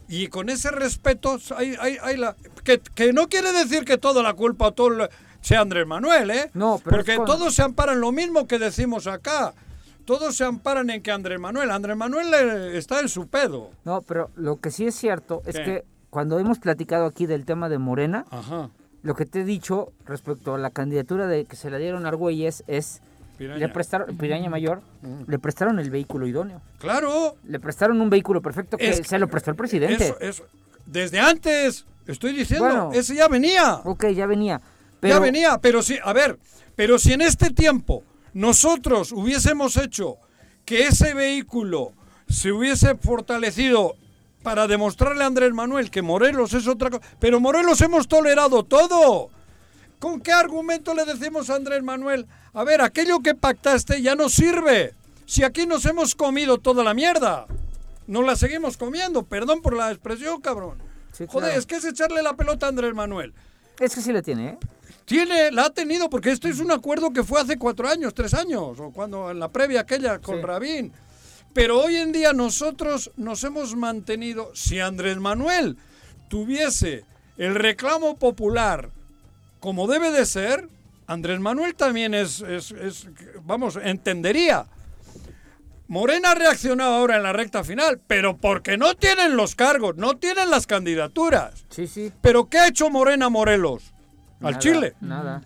[0.08, 4.22] Y con ese respeto hay, hay- hay la, que, que no quiere decir que toda
[4.22, 5.08] la culpa todo
[5.40, 6.52] sea Andrés Manuel, ¿eh?
[6.54, 9.54] No, pero Porque con- todos se amparan lo mismo que decimos acá.
[10.06, 13.70] Todos se amparan en que Andrés Manuel, Andrés Manuel eh, está en su pedo.
[13.86, 15.64] No, pero lo que sí es cierto es ¿Qué?
[15.64, 18.70] que cuando hemos platicado aquí del tema de Morena, Ajá.
[19.04, 22.10] lo que te he dicho respecto a la candidatura de que se la dieron a
[22.10, 23.02] Argüelles es
[23.38, 23.60] Piraña.
[23.60, 24.82] le prestaron Piraña Mayor,
[25.28, 26.62] le prestaron el vehículo idóneo.
[26.80, 30.04] Claro, Le prestaron un vehículo perfecto que Es- se lo prestó el presidente.
[30.06, 30.44] eso, eso.
[30.86, 32.90] Desde antes, estoy diciendo, Bueno.
[32.94, 33.76] ese ya venía.
[33.86, 34.60] Ok, ya venía.
[35.00, 36.38] Pero Ya venía, pero sí, a ver,
[36.76, 40.18] pero si en este tiempo nosotros hubiésemos hecho
[40.66, 41.94] que ese vehículo
[42.30, 43.96] se hubiese fortalecido
[44.44, 49.30] para demostrarle a Andrés Manuel que Morelos es otra cosa, pero Morelos hemos tolerado todo.
[50.00, 52.26] ¿Con qué argumento le decimos a Andrés Manuel?
[52.54, 54.96] A ver, aquello que pactaste ya no sirve.
[55.28, 57.46] Si aquí nos hemos comido toda la mierda.
[58.08, 60.80] Nos la seguimos comiendo, perdón por la expresión, cabrón.
[61.12, 61.60] Sí, Joder, claro.
[61.60, 63.34] es que es echarle la pelota a Andrés Manuel.
[63.80, 64.58] es que sí le tiene, ¿eh?
[65.06, 68.34] Tiene, la ha tenido, porque esto es un acuerdo que fue hace cuatro años, tres
[68.34, 70.42] años, o cuando en la previa aquella con Sí.
[70.44, 70.94] Rabín.
[71.54, 75.76] Pero hoy en día nosotros nos hemos mantenido, si Andrés Manuel
[76.30, 77.04] tuviese
[77.38, 78.90] el reclamo popular
[79.60, 80.70] como debe de ser,
[81.08, 83.08] Andrés Manuel también es, es- es-
[83.44, 84.66] vamos, entendería.
[85.88, 90.16] Morena ha reaccionado ahora en la recta final, pero porque no tienen los cargos, no
[90.18, 91.66] tienen las candidaturas.
[91.70, 92.14] Sí, sí.
[92.22, 93.92] ¿Pero qué ha hecho Morena Morelos?
[94.42, 94.94] Al Chile.
[95.02, 95.42] Nada.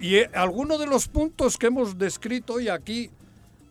[0.00, 3.10] Y eh, algunos de los puntos que hemos descrito hoy aquí,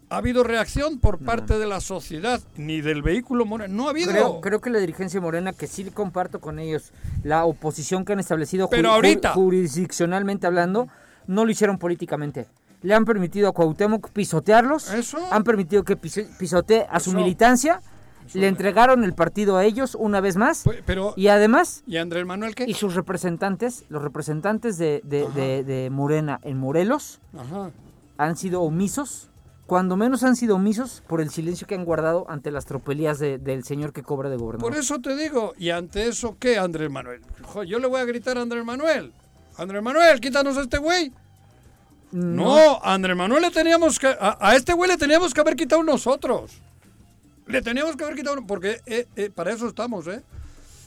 [0.10, 2.42] ¿ha habido reacción por parte de la sociedad?
[2.56, 3.74] Ni del vehículo Morena.
[3.74, 4.12] No ha habido.
[4.12, 6.92] Creo, creo que la dirigencia morena, que sí comparto con ellos,
[7.24, 9.34] la oposición que han establecido Pero ju- ju- ahorita.
[9.34, 10.88] jurisdiccionalmente hablando,
[11.28, 12.48] no lo hicieron políticamente.
[12.82, 15.20] Le han permitido a Cuauhtémoc pisotearlos, Eso.
[15.32, 17.20] han permitido que pisotee a su Eso.
[17.20, 17.80] militancia,
[18.34, 22.26] le entregaron el partido a ellos una vez más, Pues, Pero, y además, ¿y Andrés
[22.26, 22.66] Manuel qué?
[22.68, 27.72] y sus representantes, los representantes de, de- de- de Morena en Morelos, Ajá.
[28.18, 29.30] han sido omisos,
[29.66, 33.38] cuando menos han sido omisos por el silencio que han guardado ante las tropelías de-
[33.38, 34.70] del señor que cobra de gobernador.
[34.72, 37.22] Por eso te digo, ¿y ante eso qué, Andrés Manuel?
[37.44, 39.14] Jo, yo le voy a gritar a Andrés Manuel.
[39.58, 41.12] Andrés Manuel, quítanos a este güey.
[42.12, 44.08] No, a Andrés Manuel le teníamos que.
[44.08, 46.61] A, a este güey le teníamos que haber quitado nosotros.
[47.52, 48.46] Le teníamos que haber quitado.
[48.46, 50.22] Porque eh, eh, para eso estamos, ¿eh?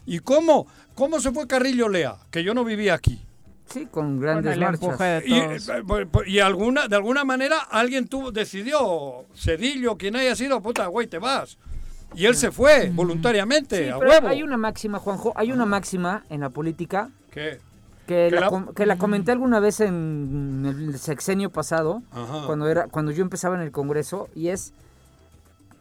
[0.07, 0.67] ¿Y cómo?
[0.95, 2.17] ¿Cómo se fue Carrillo Lea?
[2.31, 3.21] Que yo no vivía aquí.
[3.67, 5.25] Sí, con grandes el marchas.
[5.27, 10.37] Y, eh, por- por- y alguna, de alguna manera alguien tuvo, decidió, Cedillo, quien haya
[10.37, 11.57] sido, puta, güey, te vas.
[12.15, 14.29] Y él se fue voluntariamente, Sí, a pero huevo.
[14.29, 17.59] hay una máxima, Juanjo, hay una máxima en la política ¿Qué?
[18.07, 22.43] que, Que la, la- que la comenté alguna vez en el sexenio pasado, Ajá.
[22.47, 24.75] cuando era cuando yo empezaba en el Congreso, y es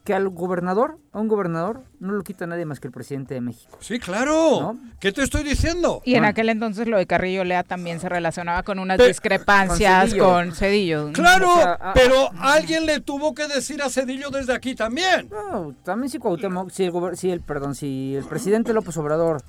[0.03, 3.39] que al gobernador, a un gobernador, no lo quita nadie más que el presidente de
[3.41, 3.77] México.
[3.79, 4.59] Sí, claro.
[4.59, 4.77] ¿No?
[4.99, 6.01] ¿Qué te estoy diciendo?
[6.03, 6.27] Y en Bueno.
[6.31, 10.51] aquel entonces lo de Carrillo Lea también se relacionaba con unas Pe- discrepancias con con
[10.55, 11.11] Cedillo.
[11.13, 15.29] Claro, O sea, ah, pero alguien le tuvo que decir a Cedillo desde aquí también.
[15.31, 19.41] No, también si Cuauhtémoc, si el, si el perdón, si el presidente López Obrador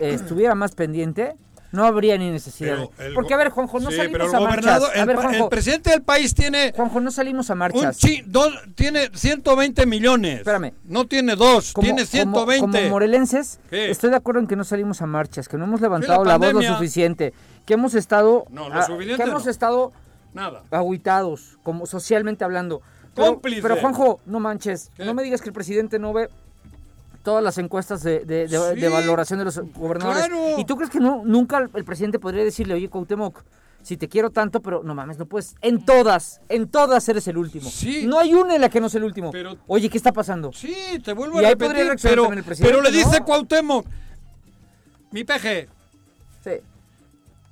[0.00, 1.34] eh, estuviera más pendiente,
[1.72, 2.88] no habría ni necesidad.
[2.98, 4.80] El Porque a ver, Juanjo, no Sí, salimos el a marchas.
[4.80, 7.52] gobernador, A el, ver, pa- el Juanjo, presidente del país tiene Juanjo, no salimos a
[7.52, 7.96] un marchas.
[7.98, 10.38] chi- dos- tiene 120 millones.
[10.38, 10.72] Espérame.
[10.84, 12.78] No tiene dos, Como- tiene como- 120.
[12.78, 13.90] Como, morelenses, ¿Qué?
[13.90, 16.38] estoy de acuerdo en que no salimos a marchas, que no hemos levantado la la,
[16.38, 17.32] voz lo suficiente,
[17.66, 19.50] que hemos estado, No, lo suficiente que hemos no.
[19.50, 19.92] estado
[20.32, 20.62] Nada.
[20.70, 22.80] aguitados, como socialmente hablando.
[23.14, 23.62] Pero, Cómplice.
[23.62, 25.04] pero, Juanjo, no manches, ¿Qué?
[25.04, 26.28] no me digas que el presidente no ve
[27.28, 28.80] todas las encuestas de, de- de- Sí.
[28.80, 30.28] de valoración de los gobernadores.
[30.28, 30.58] Claro.
[30.58, 33.42] ¿Y tú crees que no, nunca el, presidente podría decirle, oye, Cuauhtémoc,
[33.82, 37.36] si te quiero tanto, pero no mames, no puedes, en todas, en todas eres el
[37.36, 37.68] último.
[37.68, 38.06] Sí.
[38.06, 39.30] No hay una en la que no sea el último.
[39.30, 40.52] Pero- Oye, ¿qué está pasando?
[40.54, 43.26] Sí, te vuelvo Y a ahí podría repetir, pero, el presidente, pero le dice ¿no?
[43.26, 43.84] Cuauhtémoc,
[45.10, 45.68] mi peje,
[46.42, 46.52] Sí.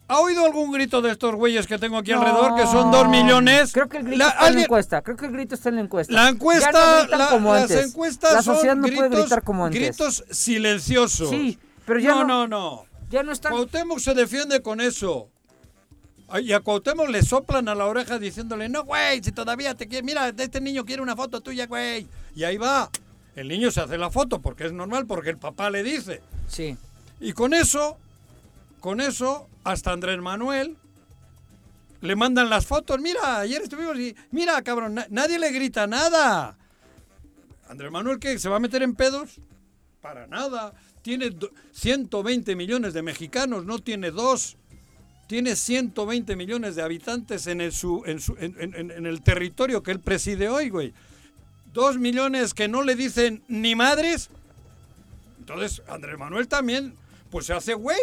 [0.08, 2.20] ¿Ha oído algún grito de estos güeyes que tengo aquí No.
[2.22, 3.72] alrededor, que son dos millones?
[3.72, 5.02] Creo que el grito La- está en la alguien- encuesta.
[5.02, 6.12] Creo que el grito está en la encuesta.
[6.12, 7.86] La encuesta, Ya no la- como las antes.
[7.86, 9.80] encuestas La sociedad son no gritos, puede gritar como antes.
[9.80, 11.30] gritos silenciosos.
[11.30, 12.86] Sí, pero ya no, no- no, no.
[13.10, 13.52] Ya no están.
[13.52, 15.28] Cuauhtémoc se defiende con eso.
[16.42, 20.04] Y a Cuauhtémoc le soplan a la oreja diciéndole, no, güey, si todavía te quiere,
[20.04, 22.08] mira, este niño quiere una foto tuya, güey.
[22.34, 22.90] Y ahí va.
[23.36, 26.20] El niño se hace la foto porque es normal, porque el papá le dice.
[26.48, 26.76] Sí.
[27.20, 27.96] Y con eso,
[28.80, 30.76] con eso, hasta Andrés Manuel
[32.00, 33.00] le mandan las fotos.
[33.00, 36.56] Mira, ayer estuvimos y, mira, cabrón, na- nadie le grita nada.
[37.68, 38.38] Andrés Manuel, ¿qué?
[38.38, 39.38] ¿Se va a meter en pedos?
[40.00, 40.72] Para nada.
[41.02, 44.56] Tiene do- 120 millones de mexicanos, no tiene dos.
[45.26, 47.72] Tiene 120 millones de habitantes en el,
[48.38, 50.94] en el territorio que él preside hoy, güey.
[51.72, 54.30] Dos millones que no le dicen ni madres.
[55.40, 56.94] Entonces, Andrés Manuel también,
[57.30, 57.98] pues se hace güey,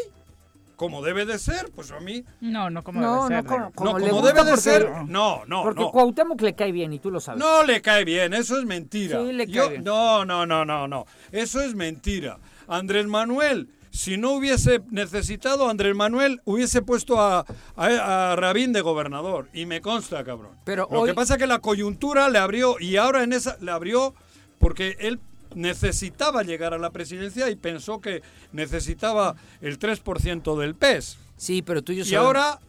[0.84, 1.72] como debe de ser.
[1.74, 3.46] Pues a mí, No, no como No, debe no, ser.
[3.46, 3.72] como- digo.
[3.76, 4.90] como no, como debe de porque- ser.
[5.08, 5.92] No, no, Porque no.
[5.92, 7.40] Cuauhtémoc le cae bien y tú lo sabes.
[7.40, 9.22] No le cae bien, eso es mentira.
[9.22, 9.84] Sí, le cae Yo- bien.
[9.86, 11.06] No, no, no, no, no.
[11.32, 12.38] Eso es mentira.
[12.68, 17.46] Andrés Manuel, si no hubiese necesitado, Andrés Manuel hubiese puesto a,
[17.78, 19.48] a, a Rabín de gobernador.
[19.54, 20.52] Y me consta, cabrón.
[20.66, 23.56] Pero Lo hoy- que pasa es que la coyuntura le abrió, y ahora en esa
[23.62, 24.14] le abrió
[24.60, 25.20] porque él
[25.56, 31.18] necesitaba llegar a la presidencia y pensó que necesitaba el 3% del PES.
[31.38, 32.60] Sí, pero tú y yo Y ahora,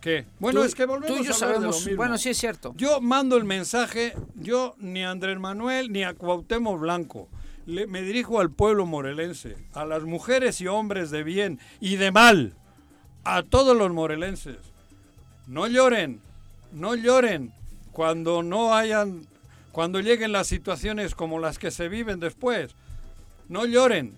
[0.00, 0.26] ¿qué?
[0.38, 1.86] Bueno, Tú- es que volvemos tú y yo a hablar de lo sabemos.
[1.86, 1.96] mismo.
[1.96, 2.74] Bueno, sí es cierto.
[2.76, 7.28] Yo mando el mensaje, yo ni a Andrés Manuel ni a Cuauhtémoc Blanco.
[7.64, 12.10] Le- me dirijo al pueblo morelense, a las mujeres y hombres de bien y de
[12.10, 12.54] mal,
[13.24, 14.56] a todos los morelenses.
[15.46, 16.20] No lloren,
[16.72, 17.52] no lloren
[17.92, 19.26] cuando no hayan,
[19.72, 22.74] cuando lleguen las situaciones como las que se viven después.
[23.48, 24.16] No lloren.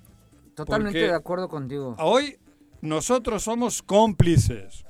[0.54, 1.96] Totalmente de acuerdo contigo.
[1.98, 2.38] Hoy
[2.82, 4.84] nosotros somos cómplices.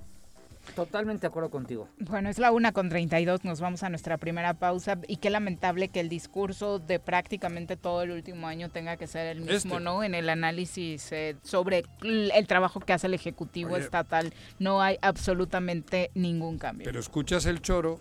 [0.74, 1.88] Totalmente de acuerdo contigo.
[1.98, 5.88] Bueno, es la una con 32, nos vamos a nuestra primera pausa y qué lamentable
[5.88, 9.84] que el discurso de prácticamente todo el último año tenga que ser el mismo, Este.
[9.84, 10.02] ¿no?
[10.02, 13.84] En el análisis eh, sobre el trabajo que hace el Ejecutivo Oye.
[13.84, 16.86] Estatal no hay absolutamente ningún cambio.
[16.86, 18.00] Pero escuchas el choro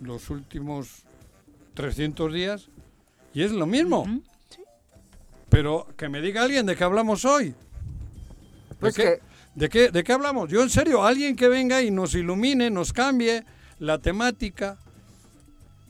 [0.00, 1.04] los últimos
[1.74, 2.68] 300 días
[3.34, 4.06] y es lo mismo.
[5.48, 7.50] Pero que me diga alguien de qué hablamos hoy.
[7.50, 7.54] ¿De,
[8.80, 9.20] Pues qué, que-
[9.54, 10.48] ¿De, qué, ¿De qué hablamos?
[10.50, 13.44] Yo en serio, alguien que venga y nos ilumine, nos cambie
[13.78, 14.78] la temática.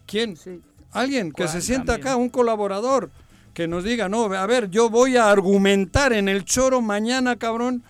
[0.06, 0.36] ¿Quién?
[0.36, 0.60] Sí.
[0.90, 3.10] Alguien que se ¿Cuál sienta acá, un colaborador,
[3.54, 7.82] que nos diga, no, a ver, yo voy a argumentar en el choro mañana, cabrón,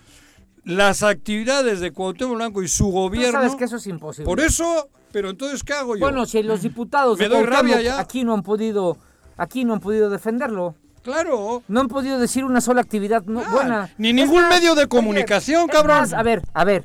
[0.63, 3.31] las actividades de Cuauhtémoc Blanco y su Tú gobierno.
[3.41, 4.25] sabes que eso es imposible.
[4.25, 6.01] Por eso, pero entonces, ¿qué hago yo?
[6.01, 7.99] Bueno, si los diputados Me de doy rabia ya.
[7.99, 8.97] aquí no han podido,
[9.37, 10.75] aquí no han podido defenderlo.
[11.03, 11.63] claro.
[11.69, 13.89] No han podido decir una sola actividad no- Ah, buena.
[13.97, 15.97] ni ningún más, medio de comunicación, cabrón.
[15.99, 16.83] más, a ver, a ver.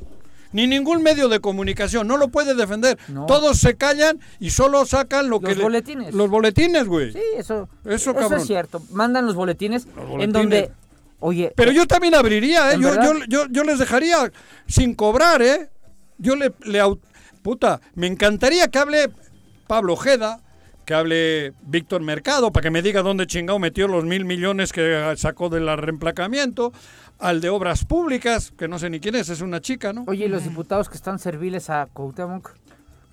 [0.52, 2.98] Ni ningún medio de comunicación, no lo puede defender.
[3.08, 3.26] No.
[3.26, 5.54] Todos se callan y solo sacan lo Los que...
[5.56, 6.14] le- boletines.
[6.14, 7.12] Los boletines, güey.
[7.12, 8.40] Sí, eso, Eso, cabrón.
[8.40, 8.82] es cierto.
[8.92, 10.24] Mandan los boletines, boletines.
[10.24, 10.70] en donde,
[11.20, 12.78] oye, Pero yo también abriría, ¿eh?
[12.80, 12.94] Yo,
[13.28, 14.32] yo, yo les dejaría
[14.66, 15.68] sin cobrar, ¿eh?
[16.16, 16.80] Yo le, le...
[17.48, 19.10] Puta, me encantaría que hable
[19.66, 20.40] Pablo Ojeda,
[20.84, 25.14] que hable Víctor Mercado, para que me diga dónde chingado metió los mil millones que
[25.16, 26.74] sacó del reemplacamiento,
[27.18, 30.04] al de Obras Públicas, que no sé ni quién es, es una chica, ¿no?
[30.08, 32.50] oye, los diputados que están serviles a Cuauhtémoc,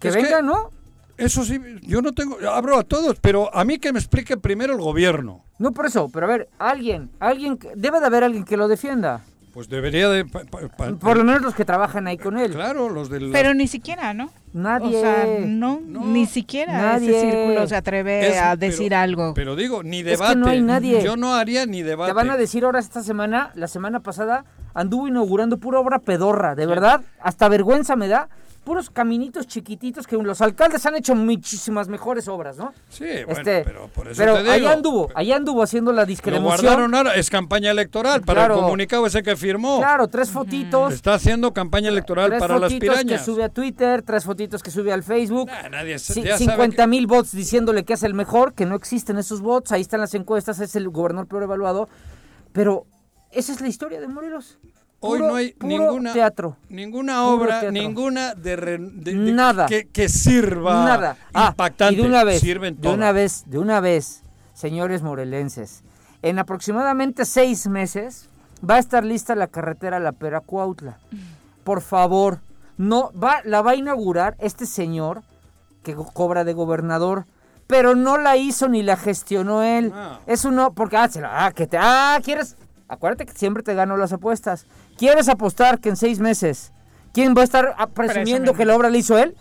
[0.01, 0.69] que Es que- vengan, ¿no?
[1.15, 2.37] Eso sí, yo no tengo...
[2.51, 5.45] Abro a todos, pero a mí que me explique primero el gobierno.
[5.59, 8.67] No por eso, pero a ver, alguien, alguien, que- debe de haber alguien que lo
[8.67, 9.23] defienda.
[9.55, 10.25] Pues debería de...
[10.25, 12.51] pa- pa- pa- Por lo menos los que trabajan ahí con él.
[12.51, 13.31] Claro, los del...
[13.31, 14.29] Pero ni siquiera, ¿no?
[14.51, 14.97] Nadie.
[14.97, 16.05] O sea, no, No.
[16.05, 17.09] ni siquiera Nadie.
[17.17, 19.33] ese círculo se atreve Es- a pero- decir algo.
[19.33, 20.35] Pero digo, ni que debate.
[20.35, 21.01] no hay nadie.
[21.01, 22.09] Yo no haría ni debate.
[22.11, 26.53] Te van a decir ahora esta semana, la semana pasada, anduvo inaugurando pura obra pedorra,
[26.55, 28.27] de verdad, hasta vergüenza me da.
[28.65, 32.73] Puros caminitos chiquititos que los alcaldes han hecho muchísimas mejores obras, ¿no?
[32.89, 34.51] Sí, bueno, Este, pero por eso pero te digo.
[34.53, 36.61] allá anduvo, allá anduvo haciendo la Lo discremoción.
[36.65, 38.55] guardaron ahora, es campaña electoral para Claro.
[38.55, 39.77] el comunicado ese que firmó.
[39.77, 40.93] Claro, tres fotitos.
[40.93, 43.19] Está haciendo campaña electoral tres para las fotitos pirañas.
[43.21, 45.47] que sube a Twitter, tres fotitos que sube al Facebook.
[45.47, 48.75] Nah, nadie ci- ya sabe 50 mil bots diciéndole que es el mejor, que no
[48.75, 51.87] existen esos bots, ahí están las encuestas, es el gobernador peor evaluado.
[52.51, 52.87] Pero
[53.31, 54.57] esa es la historia de Morelos.
[55.05, 56.57] Hoy Puro- no hay puro ninguna teatro.
[56.69, 57.71] ninguna obra, teatro.
[57.71, 59.65] ninguna de, re- de- de- Nada.
[59.67, 61.17] que, que sirva Nada.
[61.33, 61.93] Ah, impactante.
[61.93, 62.97] y de una vez, Sirven de todas.
[62.97, 65.83] una vez, de una vez, señores morelenses,
[66.21, 68.29] en aproximadamente seis meses
[68.67, 70.97] va a estar lista la carretera La Pera Cuautla.
[71.63, 72.39] Por favor,
[72.77, 75.21] no va, la va a inaugurar este señor
[75.83, 77.25] que cobra de gobernador,
[77.67, 79.91] pero no la hizo ni la gestionó él.
[79.93, 80.19] Ah.
[80.27, 82.55] Es uno, porque ah, se la- ah, que te, ah, quieres,
[82.87, 84.65] acuérdate que siempre te gano las apuestas.
[84.97, 86.71] ¿Quieres apostar que en seis meses
[87.13, 89.35] quién va a estar presumiendo que la obra la hizo él?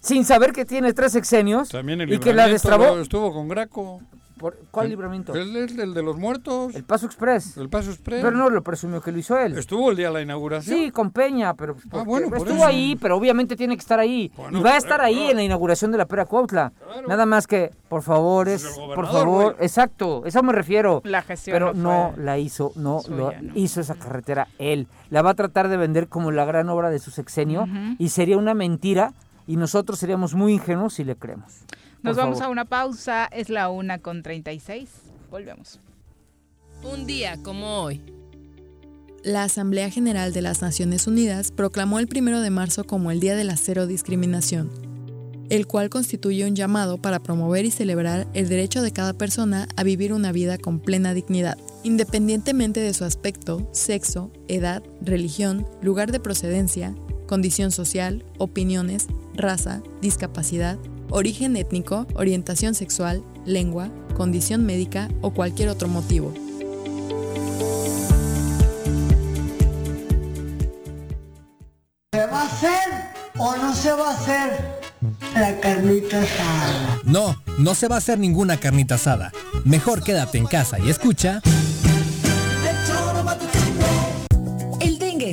[0.00, 2.98] Sin saber que tiene tres sexenios También el y que la destrabó.
[2.98, 4.02] estuvo con Graco.
[4.44, 5.34] ¿Por ¿Cuál libramiento?
[5.34, 7.56] El, el- el de los muertos, El Paso Express.
[7.56, 8.22] el Paso Express.
[8.22, 9.56] Pero no lo presumió que lo hizo él.
[9.56, 10.76] Estuvo el día de la inauguración.
[10.76, 12.66] Sí, con Peña, pero pues, porque bueno, estuvo eso.
[12.66, 14.30] ahí, pero obviamente tiene que estar ahí.
[14.36, 16.74] Bueno, y va a estar ahí en la inauguración de la Pera Cuautla.
[17.08, 19.64] Nada más que, por favor, Pues es, por favor, güey.
[19.66, 21.00] exacto, eso me refiero.
[21.04, 23.52] La gestión Pero no la hizo, no lo suya, ¿no?
[23.54, 24.88] hizo esa carretera él.
[25.08, 27.66] La va a tratar de vender como la gran obra de su sexenio
[27.98, 29.14] y sería una mentira
[29.46, 31.64] y nosotros seríamos muy ingenuos si le creemos.
[32.04, 32.50] Nos vamos favor.
[32.50, 34.90] a una pausa, es la una con 36.
[35.30, 35.80] Volvemos.
[36.82, 38.02] Un día como hoy.
[39.22, 43.34] La Asamblea General de las Naciones Unidas proclamó el 1 de marzo como el Día
[43.34, 44.70] de la Cero Discriminación,
[45.48, 49.82] el cual constituye un llamado para promover y celebrar el derecho de cada persona a
[49.82, 56.20] vivir una vida con plena dignidad, independientemente de su aspecto, sexo, edad, religión, lugar de
[56.20, 56.94] procedencia,
[57.26, 60.78] condición social, opiniones, raza, discapacidad,
[61.14, 66.34] origen étnico, orientación sexual, lengua, condición médica o cualquier otro motivo.
[72.12, 72.88] ¿Se va a hacer
[73.38, 74.80] o no se va a hacer
[75.34, 77.00] la carnita asada?
[77.04, 79.30] No, no se va a hacer ninguna carnita asada.
[79.64, 81.40] Mejor quédate en casa y escucha.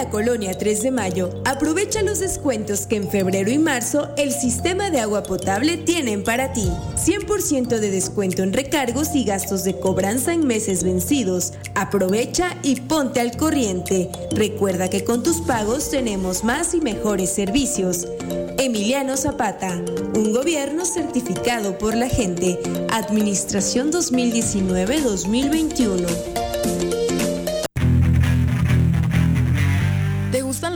[0.00, 4.90] La colonia 3 de Mayo, aprovecha los descuentos que en febrero y marzo el sistema
[4.90, 6.72] de agua potable tienen para ti.
[6.96, 11.52] 100% de descuento en recargos y gastos de cobranza en meses vencidos.
[11.74, 14.08] Aprovecha y ponte al corriente.
[14.30, 18.08] Recuerda que con tus pagos tenemos más y mejores servicios.
[18.56, 19.82] Emiliano Zapata,
[20.14, 22.58] un gobierno certificado por la gente.
[22.90, 26.39] Administración 2019-2021.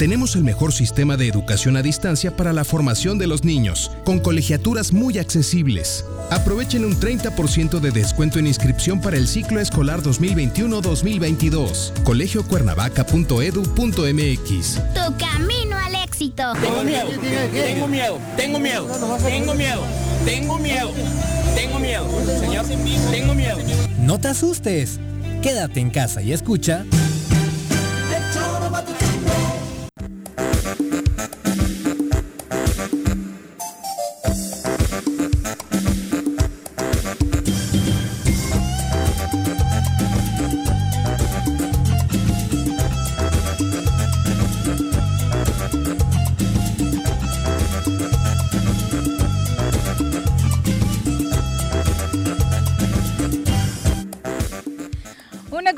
[0.00, 4.18] Tenemos el mejor sistema de educación a distancia para la formación de los niños, con
[4.18, 6.06] colegiaturas muy accesibles.
[6.30, 12.02] Aprovechen un 30% de descuento en inscripción para el ciclo escolar 2021-2022.
[12.02, 14.80] colegiocuernavaca.edu.mx.
[14.94, 16.44] Tu camino al éxito.
[16.62, 17.10] Tengo miedo,
[17.52, 18.88] tengo miedo, tengo miedo,
[19.22, 19.82] tengo miedo,
[20.24, 20.90] tengo miedo,
[21.54, 22.08] tengo miedo,
[22.40, 22.64] señor,
[23.10, 23.58] tengo miedo.
[23.98, 24.98] No te asustes.
[25.42, 26.86] Quédate en casa y escucha.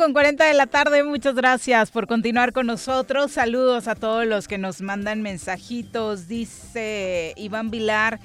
[0.02, 3.30] Con 40 de la tarde, muchas gracias por continuar con nosotros.
[3.30, 8.18] Saludos a todos los que nos mandan mensajitos, dice Iván Vilar.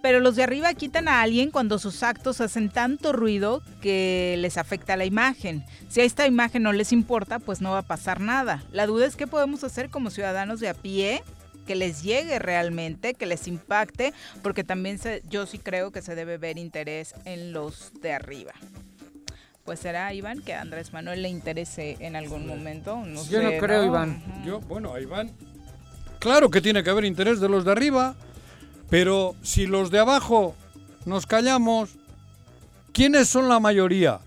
[0.00, 4.56] Pero los de arriba quitan a alguien cuando sus actos hacen tanto ruido que les
[4.58, 5.64] afecta la imagen.
[5.88, 8.62] Si a esta imagen no les importa, pues no va a pasar nada.
[8.70, 11.24] La duda es qué podemos hacer como ciudadanos de a pie
[11.66, 16.38] que les llegue realmente, que les impacte, porque también yo sí creo que se debe
[16.38, 18.52] ver interés en los de arriba
[19.64, 22.96] pues será Iván que a Andrés Manuel le interese en algún momento.
[22.96, 24.22] No Yo sé, no creo, Iván.
[24.44, 25.32] Yo, bueno, a Iván,
[26.18, 28.14] claro que tiene que haber interés de los de arriba,
[28.90, 30.54] pero si los de abajo
[31.06, 31.96] nos callamos,
[32.92, 34.20] ¿quiénes son la mayoría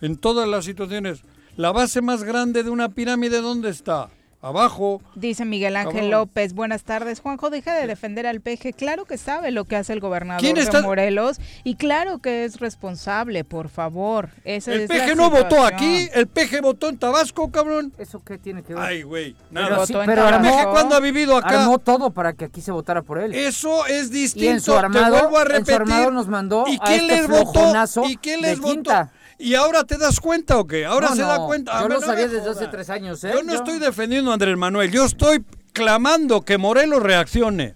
[0.00, 1.22] en todas las situaciones?
[1.56, 4.08] La base más grande de una pirámide, ¿dónde está?
[4.42, 5.02] Abajo.
[5.14, 6.10] Dice Miguel Ángel Cabrón.
[6.10, 7.20] López, buenas tardes.
[7.20, 8.72] Juanjo, deja de defender al peje.
[8.72, 12.44] Claro que sabe lo que hace el gobernador ¿Quién de está- Morelos y claro que
[12.46, 14.30] es responsable, por favor.
[14.44, 15.74] Esa El es la peje no votó situación.
[15.74, 17.92] aquí, el peje votó en Tabasco, cabrón.
[17.98, 18.82] ¿Eso qué tiene que ver?
[18.82, 19.86] Ay, güey, Pero, nada.
[19.86, 20.36] sí, Votó pero Tabasco.
[20.38, 21.60] armó, ¿El peje cuándo ha vivido acá?
[21.62, 23.34] armó todo para que aquí se votara por él.
[23.34, 24.44] Eso es distinto.
[24.46, 25.74] y en su te armado, vuelvo a en su repetir.
[25.74, 27.72] armado nos mandó ¿Y a quién este les votó?
[28.08, 29.10] ¿Y quién de les votó?
[29.40, 30.84] ¿Y ahora te das cuenta o qué?
[30.84, 31.78] Ahora No, se no, da cuenta.
[31.78, 33.30] A Yo lo no sabía desde hace tres años, ¿eh?
[33.32, 37.74] Yo no estoy defendiendo a Andrés Manuel, yo estoy clamando que Morelos reaccione.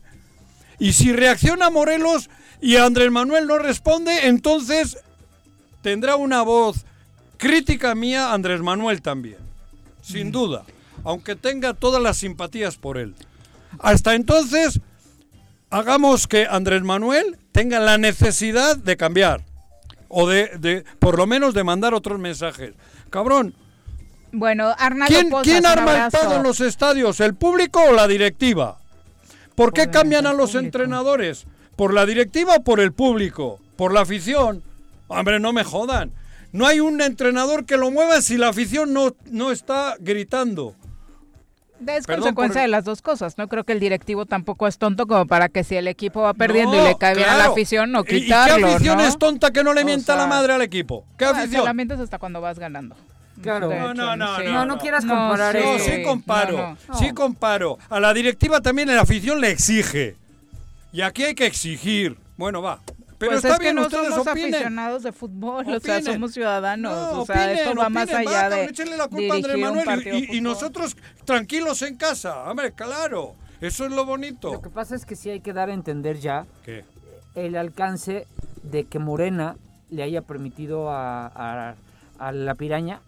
[0.78, 2.28] Y si reacciona Morelos
[2.60, 4.98] y Andrés Manuel no responde, entonces
[5.80, 6.84] tendrá una voz
[7.38, 9.38] crítica mía Andrés Manuel también.
[10.02, 10.64] Sin duda.
[11.02, 13.14] Aunque tenga todas las simpatías por él.
[13.78, 14.80] Hasta entonces,
[15.70, 19.44] hagamos que Andrés Manuel tenga la necesidad de cambiar.
[20.16, 22.72] O de, de por lo menos de mandar otros mensajes.
[23.10, 23.54] Cabrón,
[24.30, 27.18] Bueno, Arnaldo ¿Quién, Pozas, quién arma el pedo en los estadios?
[27.18, 28.78] ¿El público o la directiva?
[29.56, 30.66] ¿Por qué cambian a los público.
[30.66, 31.46] entrenadores?
[31.76, 33.58] ¿Por la directiva o por el público?
[33.76, 34.62] ¿Por la afición?
[35.08, 36.12] Hombre, no me jodan.
[36.52, 40.76] No hay un entrenador que lo mueva si la afición no, no está gritando.
[41.81, 43.37] Es Perdón consecuencia por- de las dos cosas.
[43.37, 46.33] No creo que el directivo tampoco es tonto como para que si el equipo va
[46.33, 47.53] perdiendo y No, le cae bien a la claro.
[47.53, 49.05] afición, no ¿Y- ¿Y quitarlo, qué afición ¿no?
[49.05, 51.05] es tonta que no le O mienta la sea, madre al equipo?
[51.18, 51.64] ¿Qué Ah, Se afición?
[51.64, 52.97] lamentas hasta cuando vas ganando.
[53.43, 53.68] Claro.
[53.68, 54.45] No, hecho, no, no, sí.
[54.47, 55.85] No, no quieras comparar No, eso.
[55.85, 56.95] sí comparo, No, no.
[56.99, 57.79] sí comparo.
[57.91, 60.16] A la directiva también la afición le exige.
[60.93, 62.16] Y aquí hay que exigir.
[62.37, 62.79] Bueno, va.
[63.29, 64.55] Pero pues está es que bien, no ustedes somos opinen.
[64.55, 66.05] aficionados de fútbol, o sea, Opinen.
[66.14, 66.93] somos ciudadanos.
[66.93, 69.59] No, o sea, opinen, esto va más opinen, allá de échenle la culpa a Andrés
[69.59, 72.51] Manuel y- y, y nosotros tranquilos en casa.
[72.51, 73.35] Hombre, claro.
[73.61, 74.53] Eso es lo bonito.
[74.53, 76.85] Lo que pasa es que sí hay que dar a entender ya ¿Qué?
[77.35, 78.27] el alcance
[78.62, 79.57] de que Morena
[79.91, 81.75] le haya permitido a, a-
[82.18, 83.01] a la piraña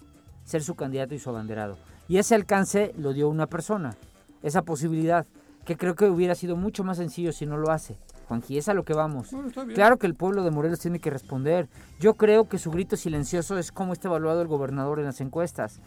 [0.44, 1.76] ser su candidato y su abanderado.
[2.08, 3.96] Y ese alcance lo dio una persona,
[4.42, 5.26] esa posibilidad,
[5.64, 7.96] que creo que hubiera sido mucho más sencillo si no lo hace.
[8.28, 9.30] Juanji, es a lo que vamos.
[9.30, 9.74] Bueno, está bien.
[9.76, 11.68] Claro que el pueblo de Morelos tiene que responder.
[12.00, 15.80] Yo creo que su grito silencioso es cómo está evaluado el gobernador en las encuestas.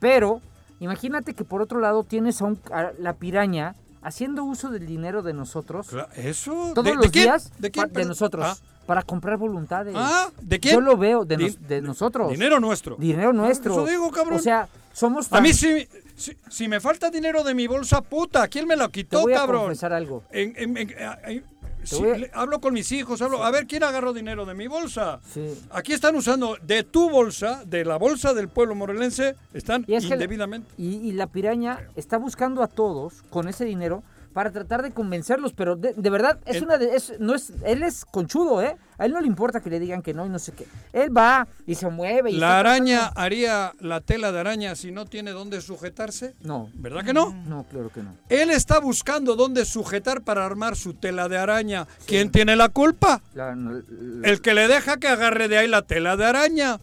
[0.00, 0.40] Pero
[0.80, 5.22] imagínate que por otro lado tienes a, un- a la piraña haciendo uso del dinero
[5.22, 5.88] de nosotros.
[6.16, 6.72] ¿Eso?
[6.74, 7.24] Todos ¿De- de los quién?
[7.24, 8.44] días ¿De quién, de nosotros.
[8.46, 8.56] Ah.
[8.86, 9.94] Para comprar voluntades.
[9.96, 10.74] Ah, ¿de quién?
[10.74, 12.30] Yo lo veo de, nos- de nosotros.
[12.30, 12.96] Dinero nuestro.
[12.96, 13.72] Dinero nuestro.
[13.72, 14.38] Eso digo, cabrón.
[14.38, 18.46] O sea, somos A mí si, si, si me falta dinero de mi bolsa, puta,
[18.46, 19.62] ¿quién me lo Te quitó, voy a cabrón?
[19.62, 20.22] confesar algo.
[20.30, 21.44] En- en- en-
[21.92, 25.20] a- le- hablo con mis hijos, hablo, a ver quién agarró dinero de mi bolsa.
[25.32, 25.54] Sí.
[25.70, 30.04] Aquí están usando de tu bolsa, de la bolsa del pueblo morelense, están Y es
[30.04, 30.70] indebidamente.
[30.76, 34.02] Y, y la piraña está buscando a todos con ese dinero
[34.36, 37.54] para tratar de convencerlos, pero de, de verdad es El- una de, es- no es
[37.64, 38.76] él es conchudo, ¿eh?
[38.98, 40.66] A él no le importa que le digan que no y no sé qué.
[40.92, 44.92] Él va y se mueve y ¿La araña tratando- haría la tela de araña si
[44.92, 46.34] no tiene dónde sujetarse?
[46.42, 46.68] No.
[46.74, 47.32] ¿Verdad que no?
[47.46, 48.14] No, claro que no.
[48.28, 51.86] Él está buscando dónde sujetar para armar su tela de araña.
[52.06, 53.22] ¿Quién tiene la culpa?
[53.32, 56.78] La- la- la- El que le deja que agarre de ahí la tela de araña.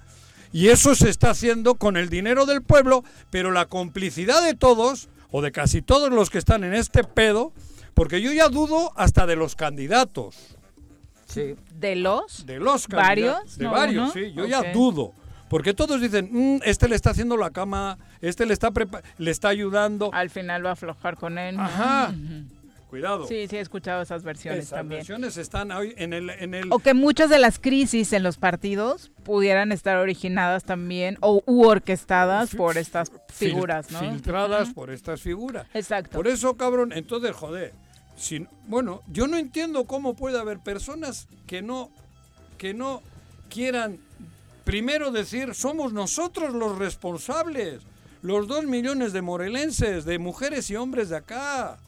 [0.51, 5.09] Y eso se está haciendo con el dinero del pueblo, pero la complicidad de todos,
[5.35, 7.51] o de casi todos los que están en este pedo,
[7.95, 10.55] porque yo ya dudo hasta de los candidatos.
[11.25, 11.55] Sí.
[11.73, 12.45] ¿De los?
[12.45, 13.31] De los ¿Varios?
[13.33, 13.57] candidatos.
[13.57, 14.13] De ¿No varios, uno?
[14.13, 14.31] sí.
[14.33, 15.13] Yo ya dudo.
[15.49, 18.71] Porque todos dicen, "Mm, este le está haciendo la cama, este le está,
[19.17, 20.11] le está ayudando.
[20.13, 21.59] Al final va a aflojar con él.
[21.59, 22.13] Ajá.
[22.93, 23.25] Cuidado.
[23.25, 24.99] Sí, sí, he escuchado esas versiones Esas también.
[24.99, 28.37] versiones están hoy en el, en el O que muchas de las crisis en los
[28.37, 33.99] partidos pudieran estar originadas también o u orquestadas por estas figuras, ¿no?
[33.99, 35.65] filtradas por estas figuras.
[35.73, 36.11] Exacto.
[36.15, 37.73] Por eso, cabrón, entonces, joder,
[38.67, 41.89] bueno, yo no entiendo cómo puede haber personas que no,
[42.59, 43.01] que no
[43.49, 43.97] quieran
[44.65, 47.81] primero decir, somos nosotros los responsables,
[48.21, 51.79] los dos millones de morelenses, de mujeres y hombres de acá.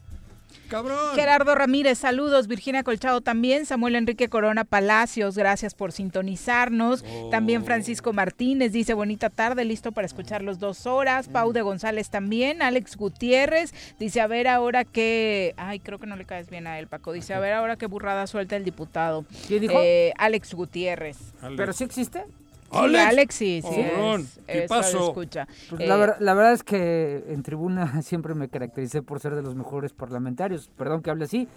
[0.68, 1.14] Cabrón.
[1.14, 2.46] Gerardo Ramírez, saludos.
[2.46, 3.66] Virginia Colchado también.
[3.66, 7.04] Samuel Enrique Corona Palacios, gracias por sintonizarnos.
[7.30, 11.28] También Francisco Martínez dice bonita tarde, listo para escuchar los dos horas.
[11.28, 12.62] Pau de González también.
[12.62, 15.54] Alex Gutiérrez dice a ver ahora qué.
[15.56, 17.12] Ay, creo que no le caes bien a él, Paco.
[17.12, 19.24] Dice a ver ahora qué burrada suelta el diputado.
[19.46, 19.74] ¿Quién dijo?
[19.82, 21.18] Eh, Alex Gutiérrez.
[21.56, 22.24] ¿Pero sí existe?
[22.70, 23.34] Sí, Alex.
[23.34, 23.80] Sí, sí.
[23.80, 25.12] Es- ¿qué es pasó?
[25.14, 29.34] Pues Eh, la, ver- la verdad es que en tribuna siempre me caractericé por ser
[29.34, 30.70] de los mejores parlamentarios.
[30.76, 31.48] Perdón que hable así.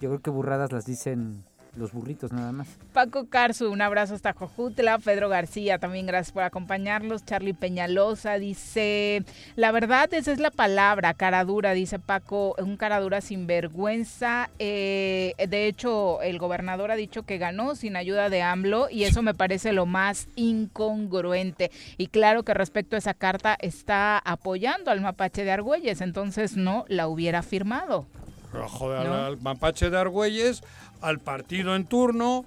[0.00, 1.42] Yo creo que burradas las dicen
[1.76, 2.68] los burritos nada más.
[2.92, 4.98] Paco Carzu, un abrazo hasta Jojutla.
[4.98, 7.24] Pedro García, también gracias por acompañarlos.
[7.24, 9.24] Charlie Peñalosa dice,
[9.56, 14.50] la verdad esa es la palabra, cara dura, dice Paco, un cara dura sin vergüenza.
[14.58, 19.22] Eh, de hecho, el gobernador ha dicho que ganó sin ayuda de AMLO y eso
[19.22, 21.70] me parece lo más incongruente.
[21.96, 26.84] Y claro que respecto a esa carta está apoyando al mapache de Argüelles, entonces no
[26.88, 28.06] la hubiera firmado.
[28.52, 29.14] Joder, ¿No?
[29.14, 30.62] al mapache de Argüelles,
[31.00, 32.44] al partido en turno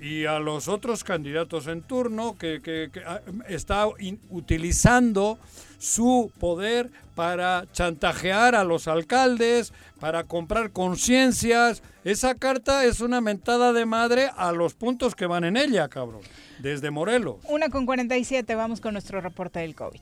[0.00, 5.38] y a los otros candidatos en turno que, que- ah, está in- utilizando
[5.78, 11.82] su poder para chantajear a los alcaldes, para comprar conciencias.
[12.04, 16.22] Esa carta es una mentada de madre a los puntos que van en ella, cabrón.
[16.60, 17.36] Desde Morelos.
[17.48, 20.00] Una con 47, vamos con nuestro reporte del COVID.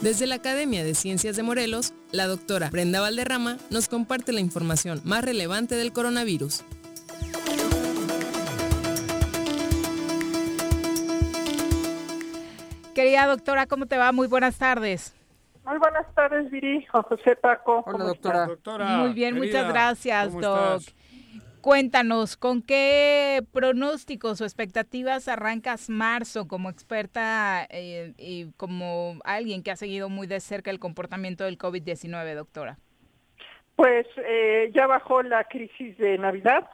[0.00, 5.00] Desde la Academia de Ciencias de Morelos, la doctora Brenda Valderrama nos comparte la información
[5.04, 6.62] más relevante del coronavirus.
[12.94, 14.12] Querida doctora, ¿cómo te va?
[14.12, 15.14] Muy buenas tardes.
[15.64, 17.82] Muy buenas tardes, Viri, José Paco.
[17.84, 18.46] Hola, ¿cómo doctora.
[18.46, 20.80] Doctora, Muy bien, querida, muchas gracias, ¿cómo Doc.
[20.80, 20.94] estás?
[21.68, 29.70] Cuéntanos, ¿con qué pronósticos o expectativas arrancas marzo como experta eh, y como alguien que
[29.70, 32.78] ha seguido muy de cerca el comportamiento del COVID-19, doctora?
[33.76, 36.70] Pues eh, ya bajó la crisis de Navidad.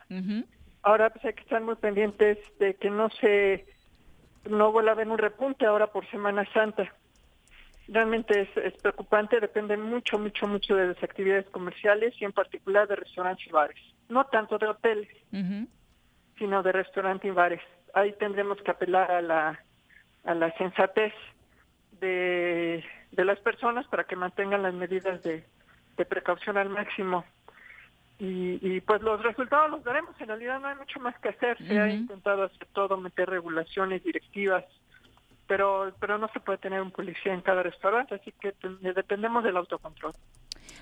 [0.83, 3.67] Ahora pues hay que estar muy pendientes de que no se
[4.49, 6.95] no vuelva a haber un repunte ahora por Semana Santa.
[7.89, 12.89] Realmente es, es preocupante, depende mucho, mucho, mucho de las actividades comerciales y en particular
[12.89, 13.77] de restaurantes y bares.
[14.09, 15.09] No tanto de hoteles,
[16.39, 17.61] sino de restaurantes y bares.
[17.93, 19.61] Ahí tendremos que apelar a la,
[20.25, 21.13] a la sensatez
[22.01, 22.83] de,
[23.13, 25.45] de las personas para que mantengan las medidas de,
[25.97, 27.25] de precaución al máximo.
[28.19, 30.19] Y, y, pues los resultados los veremos.
[30.21, 31.59] En realidad no hay mucho más que hacer.
[31.59, 34.65] Se ha intentado hacer todo, meter regulaciones, directivas,
[35.47, 38.53] pero pero no se puede tener un policía en cada restaurante, así que
[38.95, 40.13] dependemos del autocontrol.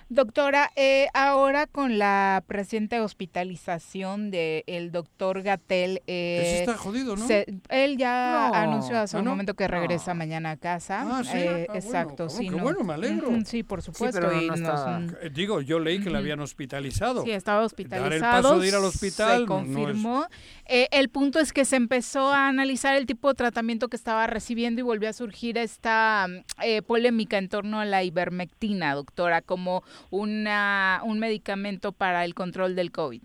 [0.08, 7.26] Doctora, eh, ahora con la reciente hospitalización del doctor Gatel, eh, Ese está jodido, ¿no?
[7.26, 8.54] se- él ya No.
[8.54, 9.30] anunció hace ¿Ah, un no?
[9.32, 11.02] momento que regresa mañana a casa.
[11.06, 11.30] Ah, sí.
[11.38, 11.74] Eh, Ah, bueno.
[11.74, 12.44] exacto, Ah, sí.
[12.48, 12.62] qué no.
[12.62, 13.30] bueno, me alegro.
[13.44, 14.20] Sí, por supuesto.
[14.20, 17.22] pero y no nos- está- mm, Eh, Digo, yo leí que le habían hospitalizado.
[17.22, 18.14] Sí, estaba Dar hospitalizado.
[18.14, 20.26] el paso de ir al hospital Se no- no es- confirmó.
[20.66, 24.26] Eh, el punto es que se empezó a analizar el tipo de tratamiento que estaba
[24.26, 29.42] recibiendo y volvió a surgir esta mm, eh, polémica en torno a la ivermectina, doctora,
[29.42, 33.22] como una, un medicamento para el control del COVID.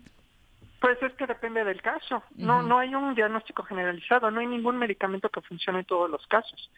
[0.80, 2.22] Pues es que depende del caso.
[2.36, 6.24] No no hay un diagnóstico generalizado, no hay ningún medicamento que funcione en todos los
[6.28, 6.70] casos.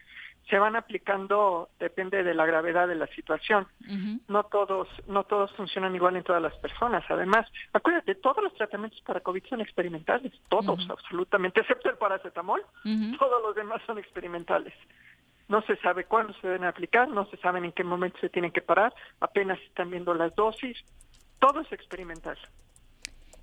[0.49, 3.67] Se van aplicando, depende de la gravedad de la situación.
[4.27, 7.03] No todos no todos funcionan igual en todas las personas.
[7.09, 12.61] Además, acuérdate, todos los tratamientos para COVID son experimentales, todos, absolutamente, excepto el paracetamol.
[13.17, 14.73] Todos los demás son experimentales.
[15.47, 18.51] No se sabe cuándo se deben aplicar, no se sabe en qué momento se tienen
[18.51, 20.77] que parar, apenas están viendo las dosis.
[21.39, 22.37] Todo es experimental.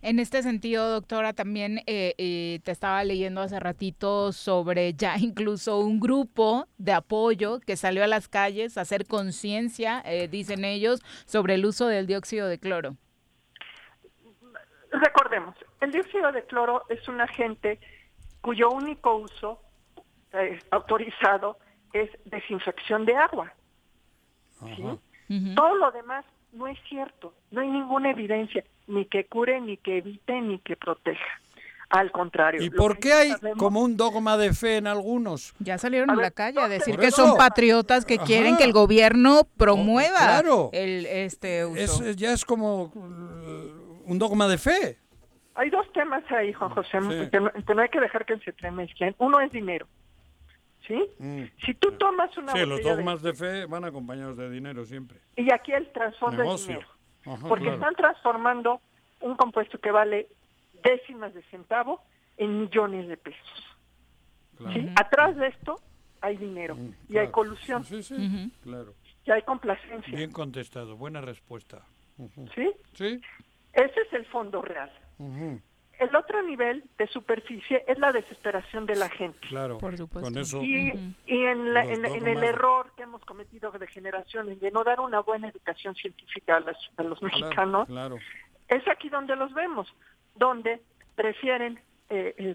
[0.01, 5.81] En este sentido, doctora, también eh, eh, te estaba leyendo hace ratito sobre ya incluso
[5.81, 11.01] un grupo de apoyo que salió a las calles a hacer conciencia, eh, dicen ellos,
[11.27, 12.97] sobre el uso del dióxido de cloro.
[14.91, 17.79] Recordemos, el dióxido de cloro es un agente
[18.41, 19.61] cuyo único uso
[20.33, 21.59] eh, autorizado
[21.93, 23.53] es desinfección de agua.
[24.77, 24.85] ¿sí?
[25.55, 29.99] Todo lo demás no es cierto, no hay ninguna evidencia, ni que cure, ni que
[29.99, 31.25] evite, ni que proteja.
[31.91, 32.61] Al contrario.
[32.63, 35.55] ¿Y por qué hay sabemos- como un dogma de fe en algunos?
[35.59, 37.27] Ya salieron a, la calle a decir que eso.
[37.29, 38.25] son patriotas que Ajá.
[38.27, 40.69] quieren que el gobierno promueva claro.
[40.75, 42.05] el este uso.
[42.05, 44.99] Es, ya es como uh, un dogma de fe.
[45.55, 47.31] Hay dos temas ahí, Juan José, Sí.
[47.31, 49.15] que, no, que no hay que dejar que se entremezclen.
[49.19, 49.89] Uno es dinero,
[50.87, 51.03] ¿sí?
[51.65, 54.85] Si tú tomas una Sí, los botella de- dogmas de fe van acompañados de dinero
[54.85, 55.19] siempre.
[55.37, 56.87] Y aquí el trasfondo es dinero.
[57.29, 57.79] Ajá, porque claro.
[57.79, 58.81] están transformando
[59.21, 60.29] un compuesto que vale
[60.83, 62.01] décimas de centavo
[62.37, 63.65] en millones de pesos.
[64.57, 64.75] Claro.
[64.75, 64.89] ¿sí?
[64.97, 65.81] Atrás de esto
[66.21, 66.77] hay dinero
[67.09, 68.95] y hay colusión Sí, sí, claro.
[69.25, 70.17] y hay complacencia.
[70.17, 71.83] Bien contestado, buena respuesta.
[72.55, 72.73] ¿sí?
[72.95, 73.21] Sí.
[73.73, 74.91] Ese es el fondo real.
[75.19, 75.61] Ujú.
[75.99, 79.39] El otro nivel de superficie es la desesperación de la gente.
[79.49, 79.79] Claro.
[79.79, 80.63] Con eso.
[80.63, 80.93] Y,
[81.27, 85.01] y en, la- en- en el error que hemos cometido de generaciones de no dar
[85.01, 88.17] una buena educación científica a, las- a los mexicanos, Claro.
[88.69, 89.93] es aquí donde los vemos,
[90.37, 90.81] donde
[91.17, 91.81] prefieren,
[92.11, 92.55] eh, eh,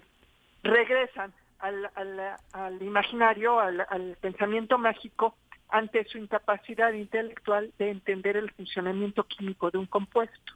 [0.62, 5.36] regresan al, al- al imaginario, al, al pensamiento mágico
[5.68, 10.52] ante su incapacidad intelectual de entender el funcionamiento químico de un compuesto.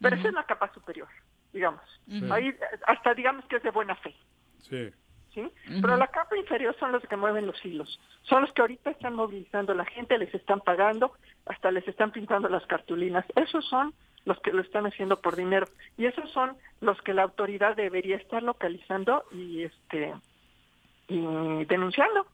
[0.00, 1.08] Pero esa es la capa superior,
[1.56, 1.82] digamos.
[2.08, 2.22] Sí.
[2.30, 2.54] Ahí
[2.86, 4.14] hasta digamos que es de buena fe.
[4.60, 4.92] Sí.
[5.34, 5.50] ¿sí?
[5.80, 8.00] Pero la capa inferior son los que mueven los hilos.
[8.22, 11.12] Son los que ahorita están movilizando a la gente, les están pagando,
[11.44, 13.24] hasta les están pintando las cartulinas.
[13.34, 13.92] Esos son
[14.24, 15.66] los que lo están haciendo por dinero.
[15.96, 20.14] Y esos son los que la autoridad debería estar localizando y este
[21.08, 22.26] y denunciando.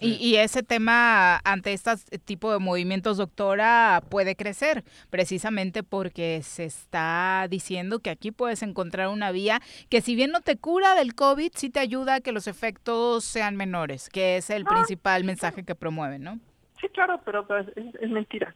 [0.00, 6.64] Y, y ese tema ante este tipo de movimientos, doctora, puede crecer precisamente porque se
[6.64, 11.14] está diciendo que aquí puedes encontrar una vía que si bien no te cura del
[11.14, 15.64] COVID, sí te ayuda a que los efectos sean menores, que es el principal mensaje
[15.64, 16.38] que promueven, ¿no?
[16.80, 18.54] Sí, claro, pero pues, es, es mentira.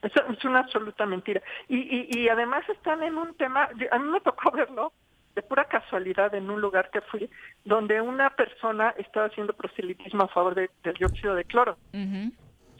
[0.00, 1.42] Es, es una absoluta mentira.
[1.68, 4.92] Y, y, y además están en un tema, a mí me tocó verlo
[5.38, 7.30] de pura casualidad en un lugar que fui,
[7.64, 11.76] donde una persona estaba haciendo proselitismo a favor de- del dióxido de cloro,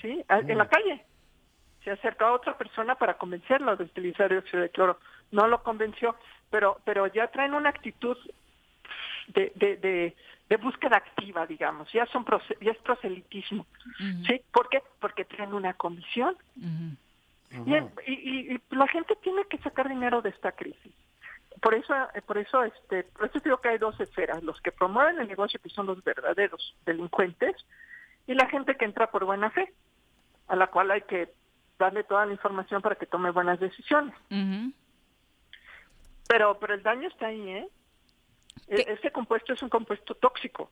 [0.02, 0.24] ¿sí?
[0.26, 1.04] A- En la calle.
[1.84, 4.98] Se acercó a otra persona para convencerlo de utilizar dióxido de cloro.
[5.30, 6.16] No lo convenció,
[6.50, 8.16] pero pero ya traen una actitud
[9.28, 10.16] de, de, de,
[10.48, 11.92] de búsqueda activa, digamos.
[11.92, 12.24] Ya son
[12.60, 13.66] ya es proselitismo.
[14.26, 14.40] ¿Sí?
[14.52, 14.82] ¿Por qué?
[15.00, 16.36] Porque traen una comisión.
[18.04, 20.92] Y, y- y la gente tiene que sacar dinero de esta crisis.
[21.60, 24.72] Por eso, eh, por eso, este, por eso digo que hay dos esferas: los que
[24.72, 27.56] promueven el negocio, que son los verdaderos delincuentes,
[28.26, 29.72] y la gente que entra por buena fe,
[30.48, 31.32] a la cual hay que
[31.78, 34.14] darle toda la información para que tome buenas decisiones.
[36.28, 37.68] Pero, pero el daño está ahí, ¿eh?
[38.68, 40.70] E- Ese compuesto es un compuesto tóxico.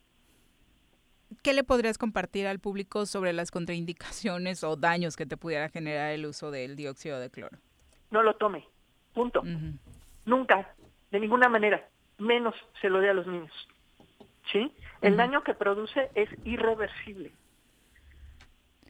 [1.42, 6.12] ¿Qué le podrías compartir al público sobre las contraindicaciones o daños que te pudiera generar
[6.12, 7.56] el uso del dióxido de cloro?
[8.10, 8.66] No lo tome.
[9.14, 9.42] Punto.
[10.24, 10.74] Nunca,
[11.10, 11.86] de ninguna manera,
[12.18, 13.52] menos se lo dé a los niños.
[14.52, 14.72] ¿Sí?
[15.02, 17.32] El daño que produce es irreversible.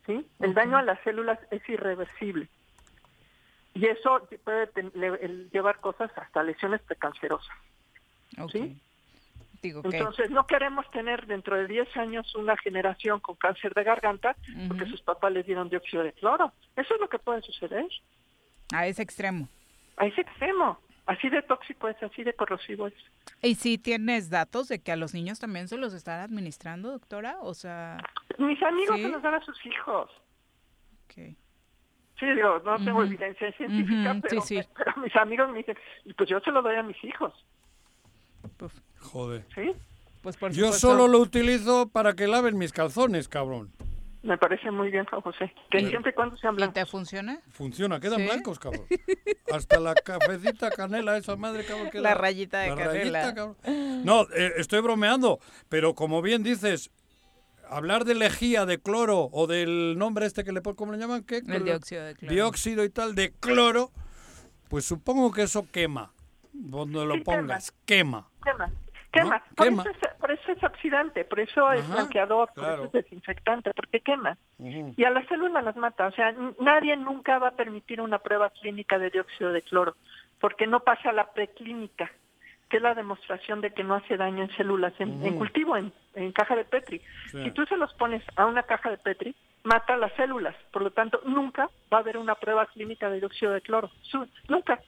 [0.07, 0.27] ¿Sí?
[0.39, 2.49] El daño a las células es irreversible.
[3.75, 4.71] Y eso puede
[5.53, 7.55] llevar cosas hasta lesiones precancerosas.
[8.53, 8.81] ¿Sí?
[9.63, 13.85] Digo que Entonces, no queremos tener dentro de 10 años una generación con cáncer de
[13.85, 14.37] garganta
[14.69, 16.53] porque sus papás les dieron dióxido de cloro.
[16.77, 17.87] Eso es lo que puede suceder.
[18.73, 19.49] a ese extremo.
[19.97, 20.79] A ese extremo.
[21.07, 22.95] Así de tóxico es, así de corrosivo es.
[23.41, 27.37] ¿Y si tienes datos de que a los niños también se los están administrando, doctora?
[27.43, 27.99] O sea,
[28.39, 29.03] Mis amigos ¿Sí?
[29.03, 30.11] se los dan a sus hijos.
[31.05, 31.15] Ok.
[32.19, 33.07] Sí, digo, no tengo Ujú.
[33.09, 34.69] evidencia científica, Ujú, pero, sí, sí.
[34.77, 37.33] pero mis amigos me dicen, "Y pues yo se lo doy a mis hijos.
[39.01, 39.45] Joder.
[39.55, 39.73] ¿Sí?
[40.23, 40.89] Pues por Yo supuesto.
[40.93, 43.71] solo lo utilizo para que laven mis calzones, cabrón.
[44.27, 45.53] Me parece muy bien, Juan José.
[45.71, 46.75] Que siempre y cuando sean blancos.
[46.75, 47.41] ¿Te funciona?
[47.51, 48.25] Funciona, quedan ¿Sí?
[48.27, 48.85] blancos, cabrón.
[49.53, 51.91] Hasta la cafecita canela, esa madre, cabrón.
[51.91, 53.21] queda- La rayita de la canela.
[53.23, 54.05] rayita, cabrón.
[54.05, 56.91] No, eh, estoy bromeando, pero como bien dices,
[57.69, 61.23] hablar de lejía, de cloro, o del nombre este que le ponen, ¿cómo le llaman?
[61.23, 61.39] ¿Qué?
[61.47, 62.35] El dióxido de cloro.
[62.35, 63.93] Dióxido y tal, de cloro,
[64.69, 66.13] pues supongo que eso quema.
[66.53, 68.29] Donde lo Sí, pongas, quema.
[68.43, 68.67] Quema.
[68.67, 68.73] Quema.
[69.25, 69.31] ¿No?
[69.55, 69.83] Por, Quema.
[69.83, 72.77] Eso es, por eso es oxidante, por eso es blanqueador, claro.
[72.77, 74.37] por eso es desinfectante, porque quema.
[74.59, 76.07] Y a las células las mata.
[76.07, 79.97] O sea, nadie nunca va a permitir una prueba clínica de dióxido de cloro,
[80.41, 82.11] porque no pasa la preclínica,
[82.69, 85.93] que es la demostración de que no hace daño en células, en, en cultivo, en,
[86.15, 87.01] en caja de Petri.
[87.31, 87.45] Sí.
[87.45, 89.35] Si tú se los pones a una caja de Petri,
[89.67, 90.55] mata las células.
[90.73, 93.91] Por lo tanto, nunca va a haber una prueba clínica de dióxido de cloro.
[94.49, 94.81] Nunca.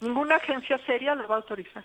[0.00, 1.84] Ninguna agencia seria lo va a autorizar.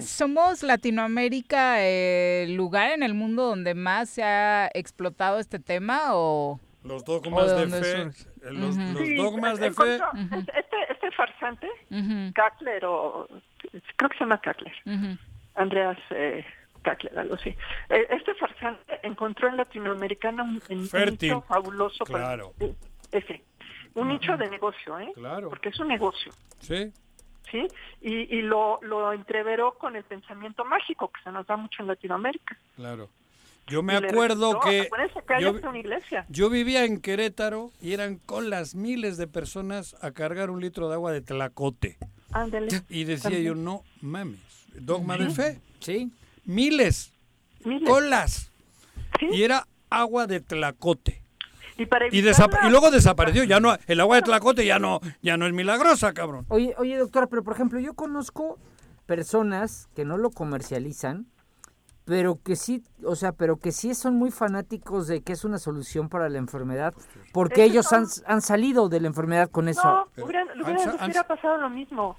[0.00, 6.58] ¿Somos Latinoamérica el lugar en el mundo donde más se ha explotado este tema o...?
[6.82, 8.22] Los ¿O dogmas de de fe, surge?
[8.42, 8.92] eh, los, Ujú.
[8.94, 9.96] los Sí, dogmas de fe.
[9.96, 11.68] encontró- este, este farsante,
[12.34, 13.28] Kackler o
[13.96, 14.72] creo que se llama Kackler,
[15.56, 16.42] Andreas eh,
[16.82, 17.50] Kackler, algo así.
[17.90, 22.54] Eh, este farsante encontró en Latinoamericana un, un nicho fabuloso para- Claro.
[22.60, 22.74] eh,
[23.12, 23.42] ese,
[23.94, 25.12] un nicho de negocio, ¿eh?
[25.14, 25.50] Claro.
[25.50, 26.92] Porque es un negocio, Sí.
[27.50, 27.66] ¿Sí?
[28.00, 31.88] Y, y lo, lo entreveró con el pensamiento mágico que se nos da mucho en
[31.88, 32.56] Latinoamérica.
[32.76, 33.08] Claro.
[33.66, 34.88] Yo me acuerdo que
[35.28, 36.26] que yo, una iglesia.
[36.28, 40.88] yo vivía en Querétaro y eran con las miles de personas a cargar un litro
[40.88, 41.96] de agua de tlacote.
[42.32, 42.68] Ándale.
[42.88, 43.44] Y decía También.
[43.44, 44.40] yo, no mames,
[44.74, 45.60] dogma de fe.
[45.78, 46.10] Sí.
[46.44, 47.12] Miles.
[47.86, 48.50] Colas.
[49.30, 51.22] Y era agua de tlacote.
[51.82, 53.44] Y, para Y, luego desapareció.
[53.44, 56.44] Ya no, el agua de tlacote ya no, ya no es milagrosa, cabrón.
[56.48, 58.58] Oye, oye, doctora, pero por ejemplo, yo conozco
[59.06, 61.26] personas que no lo comercializan,
[62.04, 65.58] pero que sí, o sea, pero que sí son muy fanáticos de que es una
[65.58, 66.94] solución para la enfermedad,
[67.32, 69.82] porque ellos han, son- han salido de la enfermedad con eso.
[69.84, 70.06] No,
[71.04, 72.16] hubiera pasado lo mismo.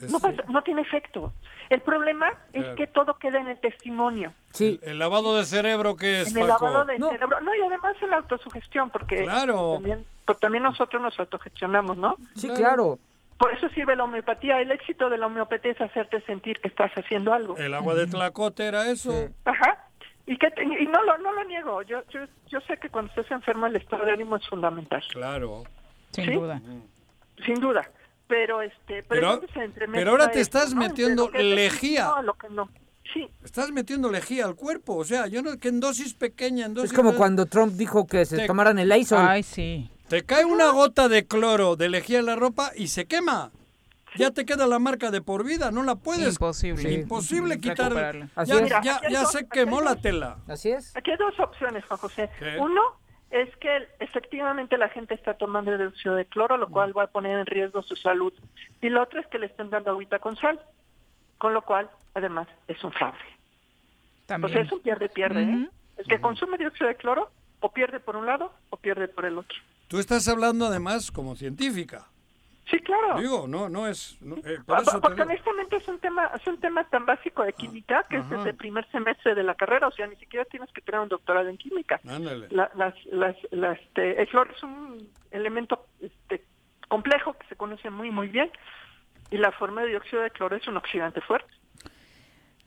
[0.00, 1.32] No, Este- pasa- no tiene efecto.
[1.70, 4.78] El problema es que todo queda en el testimonio, Sí.
[4.82, 6.66] El, el lavado de cerebro que es, en el Paco?
[6.66, 7.40] lavado del cerebro.
[7.40, 9.74] No, y además en la autosugestión, porque Claro.
[9.74, 12.16] también, pues también nosotros nos autogestionamos, ¿no?
[12.36, 12.98] Sí, claro.
[13.38, 14.60] Por eso sirve la homeopatía.
[14.60, 17.56] El éxito de la homeopatía es hacerte sentir que estás haciendo algo.
[17.56, 19.28] El agua de tlacote era eso.
[19.44, 19.84] Ajá.
[20.26, 21.82] Y, que te- y no, lo, no lo niego.
[21.82, 25.02] Yo, yo, yo sé que cuando estás enfermo el estado de ánimo es fundamental.
[25.12, 25.64] Claro.
[26.10, 26.30] Sin ¿Sí?
[26.32, 26.60] duda.
[27.44, 27.88] Sin duda.
[28.28, 30.82] Pero, este, pero, Pero- pero ahora te esto, estás ¿no?
[30.84, 32.10] Entre metiendo es lejía.
[32.10, 32.68] a lo que no.
[33.14, 33.26] Sí.
[33.42, 34.96] Estás metiendo lejía al cuerpo.
[34.96, 36.90] O sea, yo no, que en dosis pequeña, en dosis...
[36.92, 39.18] Es como cuando Trump dijo que se Te- tomaran el Lysol.
[39.26, 39.90] Ay, sí.
[40.08, 43.50] Te cae una gota de cloro de lejía en la ropa y se quema.
[44.16, 46.34] Ya te queda la marca de por vida, no la puedes.
[46.34, 46.92] Imposible.
[46.92, 47.60] Imposible Sí.
[47.60, 47.86] quitar.
[47.92, 48.28] Recuperarla.
[48.34, 48.60] Así Ya.
[48.62, 50.38] Mira, ya, ya dos- se quemó hay la dos- tela.
[50.48, 50.94] Así es.
[50.96, 52.30] Aquí hay dos opciones, Juan José.
[52.38, 52.56] ¿Qué?
[52.58, 52.80] Uno
[53.30, 57.08] es que efectivamente la gente está tomando el dióxido de cloro, lo cual va a
[57.08, 58.32] poner en riesgo su salud.
[58.80, 60.60] Y lo otro es que le estén dando agüita con sal,
[61.36, 63.18] con lo cual, además, es un fraude.
[64.26, 64.50] También.
[64.50, 65.42] O sea, es un pierde-pierde.
[65.42, 65.68] ¿eh?
[65.98, 69.38] El que consume dióxido de cloro o pierde por un lado o pierde por el
[69.38, 69.58] otro.
[69.88, 72.08] Tú estás hablando además como científica.
[72.70, 73.18] Sí, claro.
[73.18, 74.18] Digo, no, no es.
[74.20, 75.30] no, eh, por eso Porque digo.
[75.30, 78.56] honestamente es un tema es un tema tan básico de química que es desde el
[78.56, 81.56] primer semestre de la carrera, o sea, ni siquiera tienes que tener un doctorado en
[81.56, 81.98] química.
[82.06, 82.48] Ándale.
[82.50, 86.44] La- las, las, las, este, el cloro es un elemento este,
[86.88, 88.50] complejo que se conoce muy muy bien
[89.30, 91.50] y la forma de dióxido de cloro es un oxidante fuerte.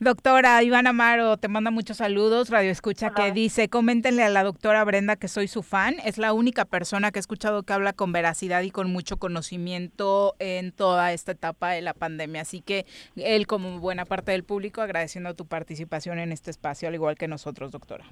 [0.02, 4.82] Doctora Iván Amaro te manda muchos saludos, Radio Escucha, que dice, coméntenle a la doctora
[4.82, 8.10] Brenda que soy su fan, es la única persona que he escuchado que habla con
[8.10, 12.84] veracidad y con mucho conocimiento en toda esta etapa de la pandemia, así que
[13.14, 17.28] él como buena parte del público agradeciendo tu participación en este espacio, al igual que
[17.28, 18.04] nosotros, doctora.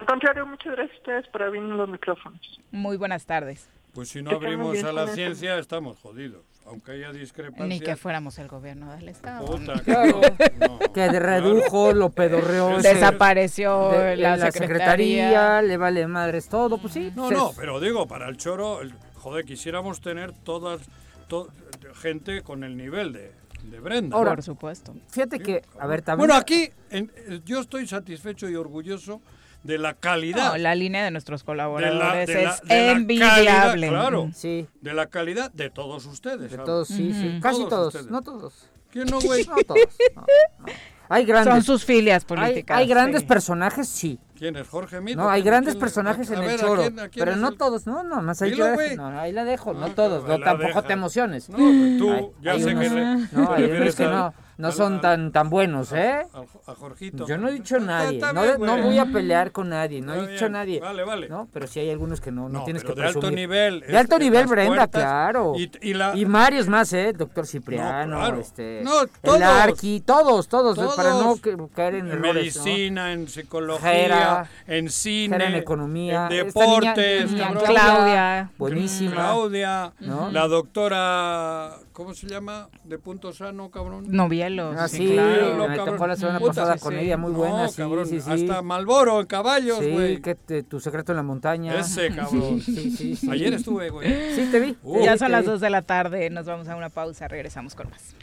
[0.00, 2.40] Al contrario, muchas gracias a ustedes por abrir los micrófonos.
[2.72, 3.70] Muy buenas tardes.
[3.94, 6.49] Pues si no abrimos a la ciencia, estamos jodidos.
[6.70, 7.68] Aunque haya discrepancias.
[7.68, 9.44] Ni que fuéramos el gobierno del Estado.
[9.44, 10.20] Puta, Claro.
[10.60, 10.78] no.
[10.92, 12.78] Que redujo, lo pedorreó.
[12.80, 17.12] Desapareció de- la, la secretaría, le vale madres todo, pues sí.
[17.14, 20.80] No, se- no, pero digo, para el choro, el- joder, quisiéramos tener todas,
[21.28, 21.48] to-
[21.94, 23.32] gente con el nivel de,
[23.64, 24.16] de Brenda.
[24.16, 24.94] Ahora, Por supuesto.
[25.10, 26.28] Fíjate que, a ver, también...
[26.28, 27.10] Bueno, aquí en-
[27.44, 29.20] yo estoy satisfecho y orgulloso
[29.62, 30.52] de la calidad.
[30.52, 32.62] No, la línea de nuestros de la, colaboradores de la- es
[32.96, 33.44] envidiable.
[33.46, 36.40] calidad, claro, Sí, de la calidad de todos ustedes.
[36.40, 36.64] de ¿sabes?
[36.66, 37.38] todos, sí, sí.
[37.42, 38.68] Casi Todos no todos.
[38.90, 39.44] ¿Quién no, güey?
[39.48, 39.78] No todos.
[40.16, 40.22] no,
[40.60, 40.66] no.
[41.12, 41.52] Hay grandes.
[41.52, 42.76] Son sus filias hay, políticas.
[42.78, 43.26] hay grandes sí.
[43.26, 44.18] personajes, sí.
[44.38, 45.16] ¿quién es Jorge Mito?
[45.20, 46.82] No, hay ¿Quién- grandes quién- personajes a- en a el ver, ¿a choro.
[46.82, 49.44] quién- a quién Pero no el- todos, no, no, más ahí, Dilo, no, ahí la
[49.44, 50.82] dejo, no Ah, todos, no, tampoco deja.
[50.82, 51.48] te emociones.
[51.50, 51.56] No,
[51.98, 54.72] tú, Hay- ya hay sé unos- que le, No, hay unos que no, no al-
[54.72, 56.22] son al- tan, tan buenos, ¿eh?
[56.32, 57.26] al- a Jorgito.
[57.26, 60.00] Yo no he dicho Está- nadie, está no, bien, no voy a pelear con nadie,
[60.00, 60.80] no Está he dicho bien, nadie.
[60.80, 61.28] Vale, vale.
[61.28, 63.38] No, pero sí hay algunos que no, no, No, tienes pero que de alto presumir.
[63.40, 63.80] nivel.
[63.80, 65.52] De alto es- nivel, Brenda, puertas claro.
[65.56, 67.12] Y, y la, Y varios más, ¿eh?
[67.16, 68.40] Doctor Cipriano, No, claro.
[68.40, 68.92] este, No,
[69.22, 69.36] todos.
[69.38, 70.94] el Arqui, todos, todos, Todos.
[70.94, 72.64] para no que- caer en, en errores, ¿no?
[72.64, 77.54] medicina, en psicología, Jera, en cine, Jera en economía, en niña- deportes, niña.
[77.54, 78.50] Claudia.
[78.58, 79.12] buenísima.
[79.12, 80.30] Claudia, ¿No?
[80.30, 82.70] la doctora, ¿cómo se llama?
[82.84, 84.06] De punto sano, cabrón.
[84.08, 84.74] Novielos.
[84.78, 85.68] Ah, sí, sí, claro.
[85.68, 87.00] me tocó la semana Puta, pasada sí, con sí.
[87.00, 88.30] ella, muy No, buena, sí, cabrón, sí, sí.
[88.30, 90.22] Hasta Malboro en caballos, Sí, güey.
[90.22, 91.78] que te- tu secreto en la montaña.
[91.78, 92.60] Ese cabrón.
[92.62, 93.30] Sí, sí, sí.
[93.30, 94.34] Ayer estuve, güey.
[94.34, 94.76] Sí, te vi.
[94.82, 95.04] Uh.
[95.04, 95.50] Ya Sí, son te las vi.
[95.50, 98.14] 2 de la tarde, nos vamos a una pausa, regresamos con más.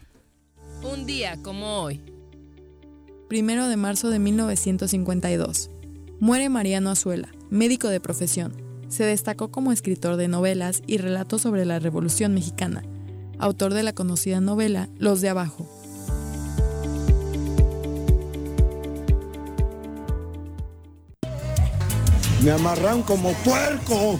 [0.83, 2.01] Un día como hoy.
[3.29, 5.69] Primero de marzo de 1952.
[6.19, 8.53] Muere Mariano Azuela, médico de profesión.
[8.87, 12.83] Se destacó como escritor de novelas y relatos sobre la Revolución Mexicana,
[13.39, 15.69] autor de la conocida novela Los de Abajo.
[22.43, 24.19] Me amarran como puerco.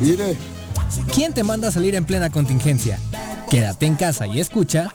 [0.00, 0.36] Mire,
[1.12, 2.98] ¿Quién te manda a salir en plena contingencia?
[3.50, 4.94] Quédate en casa y escucha.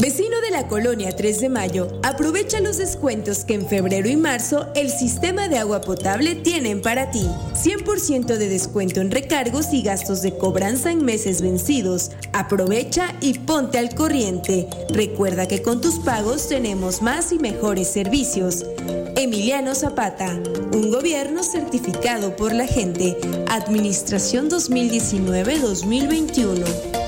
[0.00, 4.68] Vecino de la colonia 3 de Mayo, aprovecha los descuentos que en febrero y marzo
[4.76, 7.28] el sistema de agua potable tienen para ti.
[7.54, 12.12] 100% de descuento en recargos y gastos de cobranza en meses vencidos.
[12.32, 14.68] Aprovecha y ponte al corriente.
[14.90, 18.64] Recuerda que con tus pagos tenemos más y mejores servicios.
[19.16, 20.40] Emiliano Zapata,
[20.72, 23.18] un gobierno certificado por la gente.
[23.48, 27.07] Administración 2019-2021.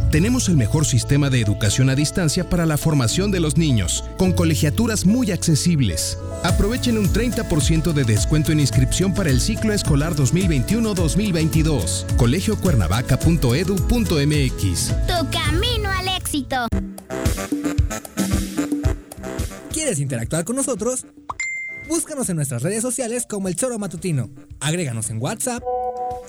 [0.11, 4.33] Tenemos el mejor sistema de educación a distancia para la formación de los niños, con
[4.33, 6.17] colegiaturas muy accesibles.
[6.43, 12.17] Aprovechen un 30% de descuento en inscripción para el ciclo escolar 2021-2022.
[12.17, 14.87] colegiocuernavaca.edu.mx.
[15.07, 16.67] Tu camino al éxito.
[19.71, 21.05] ¿Quieres interactuar con nosotros?
[21.87, 24.29] Búscanos en nuestras redes sociales como El Choro Matutino.
[24.59, 25.63] Agréganos en WhatsApp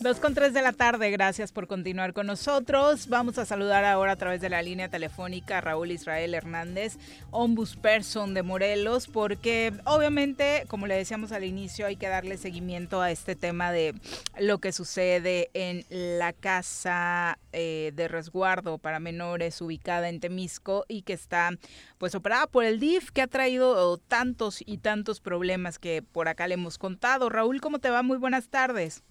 [0.00, 3.06] Dos con tres de la tarde, gracias por continuar con nosotros.
[3.08, 6.96] Vamos a saludar ahora a través de la línea telefónica a Raúl Israel Hernández,
[7.30, 13.10] ombudsperson de Morelos, porque obviamente, como le decíamos al inicio, hay que darle seguimiento a
[13.10, 13.94] este tema de
[14.38, 21.02] lo que sucede en la casa eh, de resguardo para menores ubicada en Temisco y
[21.02, 21.50] que está
[21.98, 26.48] pues operada por el DIF, que ha traído tantos y tantos problemas que por acá
[26.48, 27.28] le hemos contado.
[27.28, 28.02] Raúl, ¿cómo te va?
[28.02, 29.04] Muy buenas tardes.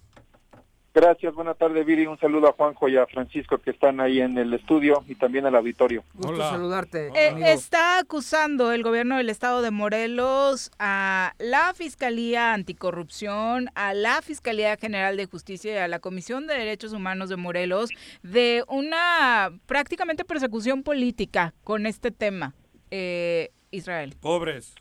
[0.92, 4.36] Gracias, buena tarde Viri, un saludo a Juanjo y a Francisco que están ahí en
[4.36, 6.02] el estudio y también al auditorio.
[6.14, 7.10] Gusto saludarte.
[7.14, 14.20] Eh, está acusando el gobierno del estado de Morelos a la Fiscalía Anticorrupción, a la
[14.20, 17.90] Fiscalía General de Justicia y a la Comisión de Derechos Humanos de Morelos
[18.24, 22.54] de una prácticamente persecución política con este tema.
[22.90, 24.16] Eh, Israel.
[24.20, 24.74] Pobres.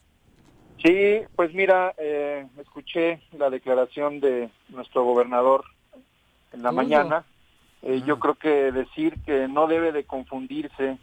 [0.83, 5.65] Sí, pues mira, eh, escuché la declaración de nuestro gobernador
[6.53, 7.23] en la mañana.
[7.81, 10.97] Eh, Yo creo que decir que no debe de confundirse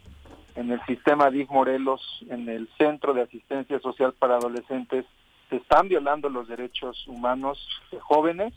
[0.55, 5.05] en el sistema DIF Morelos, en el Centro de Asistencia Social para Adolescentes,
[5.49, 7.57] se están violando los derechos humanos
[7.91, 8.53] de jóvenes.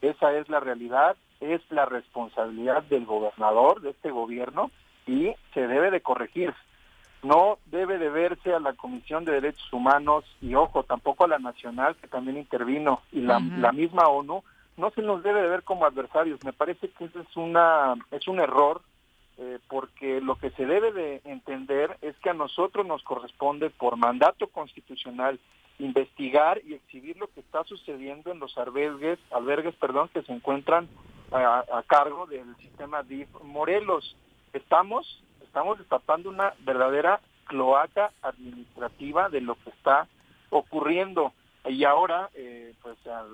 [0.00, 4.70] Esa es la realidad, es la responsabilidad del gobernador, de este gobierno,
[5.06, 6.54] y se debe de corregir.
[7.22, 11.38] No debe de verse a la Comisión de Derechos Humanos y, ojo, tampoco a la
[11.38, 14.42] Nacional, que también intervino, y la, la misma ONU,
[14.76, 16.42] no se nos debe de ver como adversarios.
[16.44, 18.82] Me parece que eso es una es un error
[19.38, 23.96] eh, porque lo que se debe de entender es que a nosotros nos corresponde por
[23.96, 25.38] mandato constitucional
[25.78, 30.88] investigar y exhibir lo que está sucediendo en los albergues, albergues perdón, que se encuentran
[31.32, 34.16] a, a cargo del sistema DIF Morelos.
[34.52, 40.08] Estamos estamos destapando una verdadera cloaca administrativa de lo que está
[40.48, 41.32] ocurriendo
[41.68, 43.24] y ahora eh, pues a-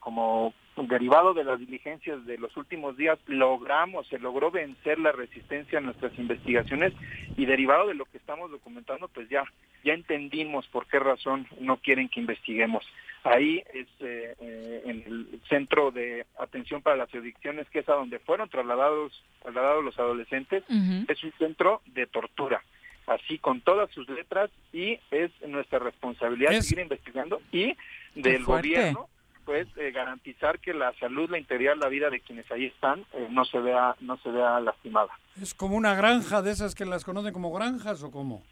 [0.00, 5.78] como derivado de las diligencias de los últimos días logramos se logró vencer la resistencia
[5.78, 6.92] a nuestras investigaciones
[7.36, 9.44] y derivado de lo que estamos documentando pues ya
[9.84, 12.84] ya entendimos por qué razón no quieren que investiguemos.
[13.22, 17.94] Ahí es eh, eh, en el centro de atención para las adicciones que es a
[17.94, 20.64] donde fueron trasladados trasladados los adolescentes
[21.08, 22.62] es un centro de tortura
[23.08, 27.74] así con todas sus letras y es nuestra responsabilidad Es- seguir investigando y
[28.14, 29.08] del gobierno
[29.44, 33.28] pues eh, garantizar que la salud, la integridad, la vida de quienes ahí están eh,
[33.30, 35.08] no se vea no se vea lastimada.
[35.40, 38.42] ¿Es como una granja de esas que las conocen como granjas o cómo?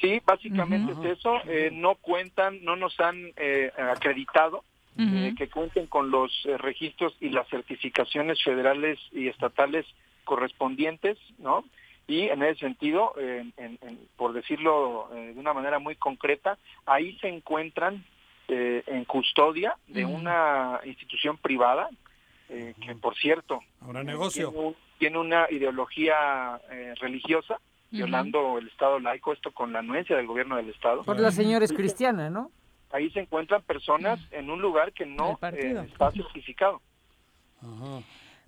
[0.00, 1.36] Sí, básicamente es eso.
[1.46, 4.64] eh, no cuentan, no nos han eh, acreditado
[4.98, 9.84] eh, que cuenten con los registros y las certificaciones federales y estatales
[10.24, 11.64] correspondientes, ¿no?
[12.08, 17.18] Y en ese sentido, en- en- por decirlo eh, de una manera muy concreta, ahí
[17.18, 18.04] se encuentran
[18.48, 21.90] eh, en custodia de una institución privada,
[22.48, 24.50] eh, que por cierto Ahora negocio.
[24.50, 27.58] tiene, un- tiene una ideología eh, religiosa,
[27.90, 31.02] violando el Estado laico, esto con la anuencia del gobierno del Estado.
[31.02, 32.52] Por la señora es cristiana, ¿no?
[32.92, 36.80] Ahí se encuentran personas en un lugar que no eh, está certificado.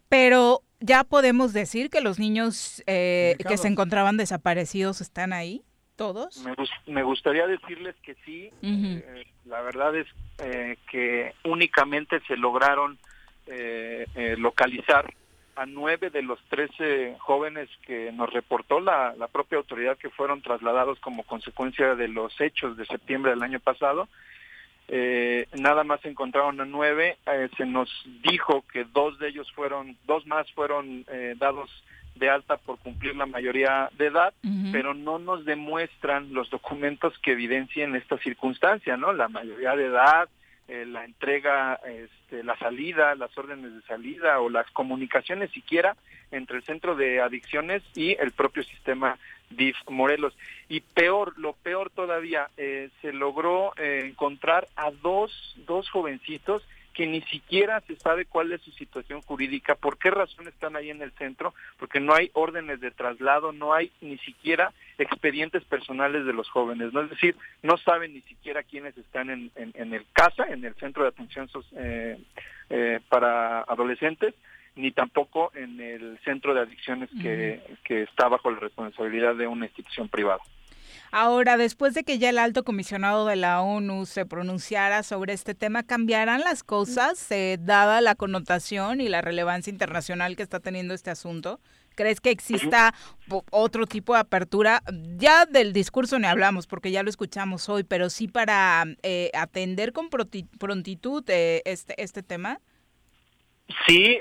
[0.09, 5.63] Pero ya podemos decir que los niños eh, que se encontraban desaparecidos están ahí,
[5.97, 6.45] todos.
[6.45, 6.55] Me,
[6.93, 10.07] me gustaría decirles que sí, eh, la verdad es
[10.39, 12.99] eh, que únicamente se lograron
[13.47, 15.13] eh, eh, localizar
[15.57, 20.41] a nueve de los trece jóvenes que nos reportó la, la propia autoridad que fueron
[20.41, 24.09] trasladados como consecuencia de los hechos de septiembre del año pasado.
[24.89, 27.91] Eh, nada más se encontraron a nueve, eh, se nos
[28.23, 31.71] dijo que dos de ellos fueron, dos más fueron eh, dados
[32.15, 34.35] de alta por cumplir la mayoría de edad,
[34.73, 39.13] pero no nos demuestran los documentos que evidencien esta circunstancia, ¿no?
[39.13, 40.29] La mayoría de edad,
[40.69, 45.97] eh, la entrega, este, la salida, las órdenes de salida o las comunicaciones siquiera
[46.31, 49.19] entre el centro de adicciones y el propio sistema
[49.51, 50.37] DIF Morelos.
[50.69, 56.63] Y peor, lo peor todavía, eh, se logró eh, encontrar a dos, dos jovencitos
[56.99, 60.91] que ni siquiera se sabe cuál es su situación jurídica, por qué razón están ahí
[60.91, 66.27] en el centro, porque no hay órdenes de traslado, no hay ni siquiera expedientes personales
[66.27, 67.03] de los jóvenes, ¿no?
[67.03, 71.05] Es decir, no saben ni siquiera quiénes están en, en, el CASA, en el Centro
[71.05, 72.19] de Atención eh,
[72.69, 74.35] eh, para Adolescentes,
[74.79, 79.67] ni tampoco en el Centro de Adicciones que, que está bajo la responsabilidad de una
[79.67, 80.41] institución privada.
[81.11, 85.55] Ahora, después de que ya el alto comisionado de la ONU se pronunciara sobre este
[85.55, 90.93] tema, ¿cambiarán las cosas eh, dada la connotación y la relevancia internacional que está teniendo
[90.93, 91.61] este asunto?
[91.95, 92.95] ¿Crees que exista
[93.51, 94.83] otro tipo de apertura?
[95.17, 99.93] Ya del discurso ni hablamos porque ya lo escuchamos hoy, pero sí para eh, atender
[99.93, 102.61] con prontitud eh, este, este tema.
[103.87, 104.19] Sí,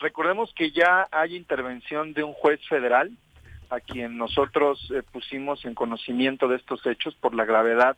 [0.00, 3.10] recordemos que ya hay intervención de un juez federal
[3.70, 7.96] a quien nosotros eh, pusimos en conocimiento de estos hechos por la gravedad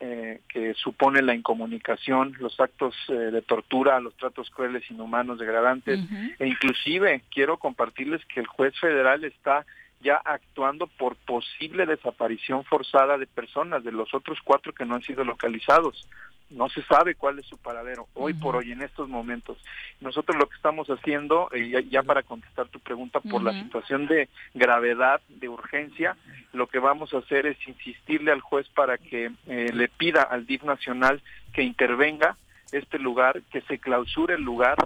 [0.00, 5.98] eh, que supone la incomunicación, los actos eh, de tortura, los tratos crueles, inhumanos, degradantes,
[6.38, 9.66] e inclusive quiero compartirles que el juez federal está
[10.00, 15.02] ya actuando por posible desaparición forzada de personas, de los otros cuatro que no han
[15.02, 16.08] sido localizados.
[16.50, 19.58] No se sabe cuál es su paradero hoy por hoy en estos momentos.
[20.00, 24.30] Nosotros lo que estamos haciendo, eh, ya, para contestar tu pregunta, por la situación de
[24.54, 26.16] gravedad, de urgencia,
[26.54, 30.46] lo que vamos a hacer es insistirle al juez para que eh, le pida al
[30.46, 31.20] DIF nacional
[31.52, 32.36] que intervenga
[32.72, 34.76] este lugar, que se clausure el lugar,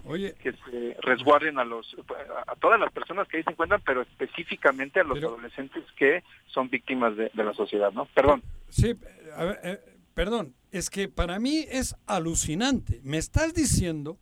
[0.43, 1.97] que se resguarden a los
[2.47, 6.71] a todas las personas que ahí se encuentran, pero específicamente a los adolescentes que son
[6.71, 8.07] víctimas de, la sociedad, ¿no?
[8.07, 8.43] Perdón.
[8.69, 8.95] Sí,
[9.37, 9.81] a ver, eh,
[10.15, 13.01] perdón, es que para mí es alucinante.
[13.03, 14.19] Me estás diciendo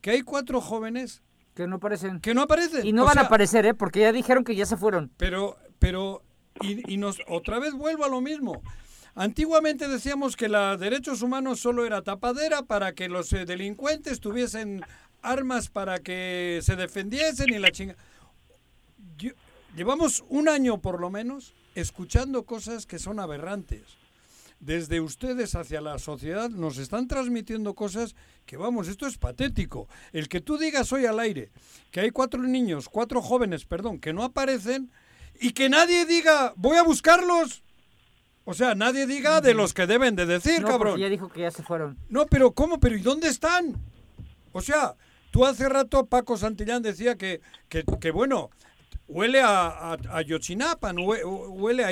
[0.00, 1.22] que hay cuatro jóvenes
[1.54, 2.20] que no aparecen.
[2.20, 2.86] Que no aparecen.
[2.86, 3.74] Y no van a aparecer, ¿eh?
[3.74, 5.10] Porque ya dijeron que ya se fueron.
[5.16, 6.22] Pero, pero,
[6.62, 8.62] y, nos, otra vez vuelvo a lo mismo.
[9.20, 14.80] Antiguamente decíamos que los derechos humanos solo era tapadera para que los eh, delincuentes tuviesen
[15.20, 17.96] armas para que se defendiesen y la chinga.
[19.76, 23.82] Llevamos un año por lo menos escuchando cosas que son aberrantes
[24.58, 28.16] desde ustedes hacia la sociedad nos están transmitiendo cosas
[28.46, 29.86] que, vamos, esto es patético.
[30.14, 31.50] El que tú digas hoy al aire
[31.90, 34.90] que hay cuatro niños, cuatro jóvenes, perdón, que no aparecen
[35.38, 37.62] y que nadie diga, voy a buscarlos.
[38.50, 40.98] O sea, nadie diga de los que deben de decir, no, cabrón.
[40.98, 41.96] ya dijo que ya se fueron.
[42.08, 42.80] No, pero ¿cómo?
[42.80, 43.76] ¿Pero y dónde están?
[44.50, 44.96] O sea,
[45.30, 48.50] tú hace rato, Paco Santillán decía que, que, bueno,
[49.06, 51.90] huele a, a, a Yochinapan, huele a,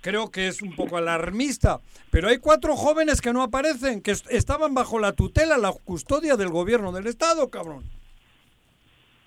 [0.00, 1.80] creo que es un poco alarmista,
[2.12, 6.50] pero hay cuatro jóvenes que no aparecen, que estaban bajo la tutela, la custodia del
[6.50, 7.82] gobierno del Estado, cabrón.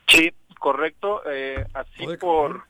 [0.08, 1.22] Sí, correcto.
[1.30, 2.64] Eh, así por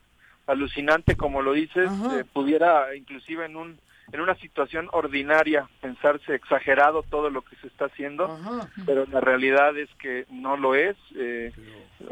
[0.48, 3.78] alucinante como lo dices, eh, pudiera inclusive en un
[4.12, 8.38] en una situación ordinaria pensarse exagerado todo lo que se está haciendo,
[8.84, 10.96] pero la realidad es que no lo es.
[11.16, 11.50] Eh,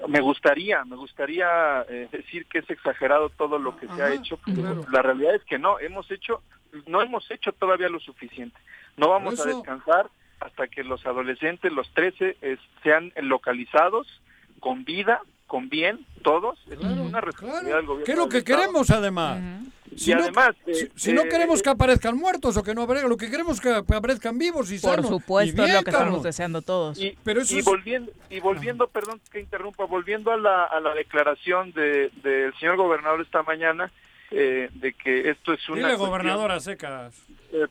[0.08, 4.38] me gustaría, me gustaría eh, decir que es exagerado todo lo que se ha hecho,
[4.46, 6.42] pero la realidad es que no, hemos hecho,
[6.86, 8.58] no hemos hecho todavía lo suficiente.
[8.96, 10.08] No vamos a descansar
[10.40, 12.38] hasta que los adolescentes, los 13,
[12.82, 14.06] sean localizados
[14.58, 15.20] con vida,
[15.50, 16.60] con bien, todos.
[16.70, 18.04] Es una responsabilidad del gobierno.
[18.04, 19.40] ¿Qué es lo que queremos además?
[19.96, 20.54] Si, no, además,
[20.94, 23.56] si, no eh, queremos eh, que aparezcan muertos o que no aparezcan, lo que queremos
[23.56, 25.06] es que aparezcan vivos y sanos.
[25.06, 27.00] Por supuesto, es lo que estamos deseando todos.
[27.00, 32.54] Y, Pero volviendo, y volviendo perdón que interrumpa, volviendo a la, a la declaración del
[32.60, 33.90] señor gobernador esta mañana,
[34.30, 37.20] eh, de que esto es una gobernadora secas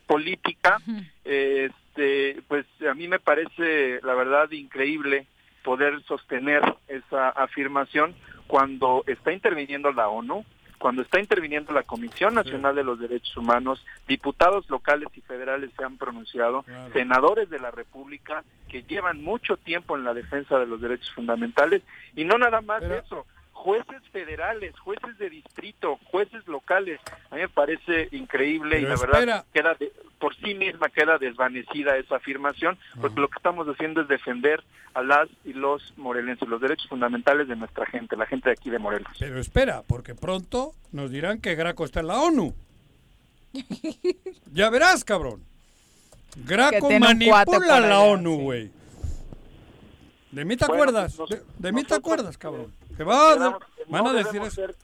[0.06, 0.76] política
[1.24, 5.26] este pues a mí me parece la verdad increíble
[5.62, 8.14] poder sostener esa afirmación
[8.46, 10.44] cuando está interviniendo la ONU,
[10.78, 15.84] cuando está interviniendo la Comisión Nacional de los Derechos Humanos, diputados locales y federales se
[15.84, 20.80] han pronunciado, senadores de la República que llevan mucho tiempo en la defensa de los
[20.80, 21.82] derechos fundamentales.
[22.16, 23.26] Y no nada más eso,
[23.60, 26.98] jueces federales, jueces de distrito, jueces locales.
[27.30, 29.76] A mí me parece increíble y la verdad queda
[30.18, 34.62] por sí misma queda desvanecida esa afirmación, porque lo que estamos haciendo es defender
[34.94, 38.70] a las y los morelenses, los derechos fundamentales de nuestra gente, la gente de aquí
[38.70, 39.12] de Morelos.
[39.18, 42.54] Pero espera, porque pronto nos dirán que Graco está en la ONU.
[44.52, 45.42] ya verás, cabrón.
[46.46, 48.42] Graco manipula la ONU, sí.
[48.42, 48.70] güey.
[50.32, 51.18] ¿De mí te Bueno, acuerdas?
[51.18, 52.72] nos- ¿De, de mí te acuerdas, cabrón?
[53.00, 53.58] ¿Qué va?
[53.76, 54.50] que Van no a decir eso.
[54.50, 54.74] ser-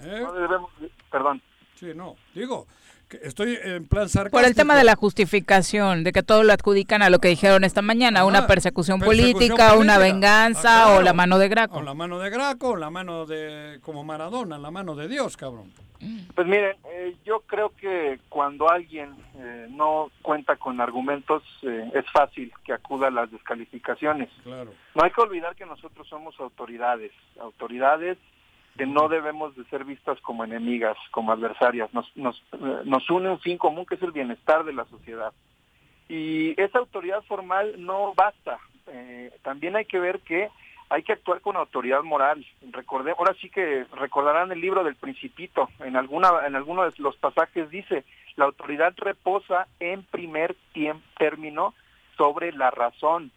[0.00, 0.20] ¿Eh?
[0.22, 0.70] no debemos-
[1.10, 1.42] perdón.
[1.78, 2.16] Sí, no.
[2.34, 2.66] Digo,
[3.06, 4.38] que estoy en plan sarcástico.
[4.38, 7.64] Por el tema de la justificación, de que todo lo adjudican a lo que dijeron
[7.64, 9.98] esta mañana, una Ajá, persecución, persecución política, una política.
[9.98, 10.98] venganza Ah, claro.
[11.00, 11.76] o la mano de Graco.
[11.78, 13.78] O la mano de Graco, o la mano de...
[13.82, 15.70] como Maradona, la mano de Dios, cabrón.
[16.34, 22.04] Pues miren, eh, yo creo que cuando alguien eh, no cuenta con argumentos eh, es
[22.12, 24.30] fácil que acuda a las descalificaciones.
[24.44, 24.72] Claro.
[24.94, 28.18] No hay que olvidar que nosotros somos autoridades, autoridades
[28.78, 31.92] que no debemos de ser vistas como enemigas, como adversarias.
[31.92, 35.32] Nos, nos, eh, nos une un fin común que es el bienestar de la sociedad.
[36.08, 38.58] Y esa autoridad formal no basta.
[38.86, 40.48] Eh, también hay que ver que
[40.90, 42.44] hay que actuar con autoridad moral.
[42.70, 45.68] Recordé, ahora sí que recordarán el libro del Principito.
[45.80, 48.04] En alguna, en alguno de los pasajes dice
[48.36, 50.56] la autoridad reposa en primer
[51.18, 51.74] término
[52.16, 53.32] sobre la razón.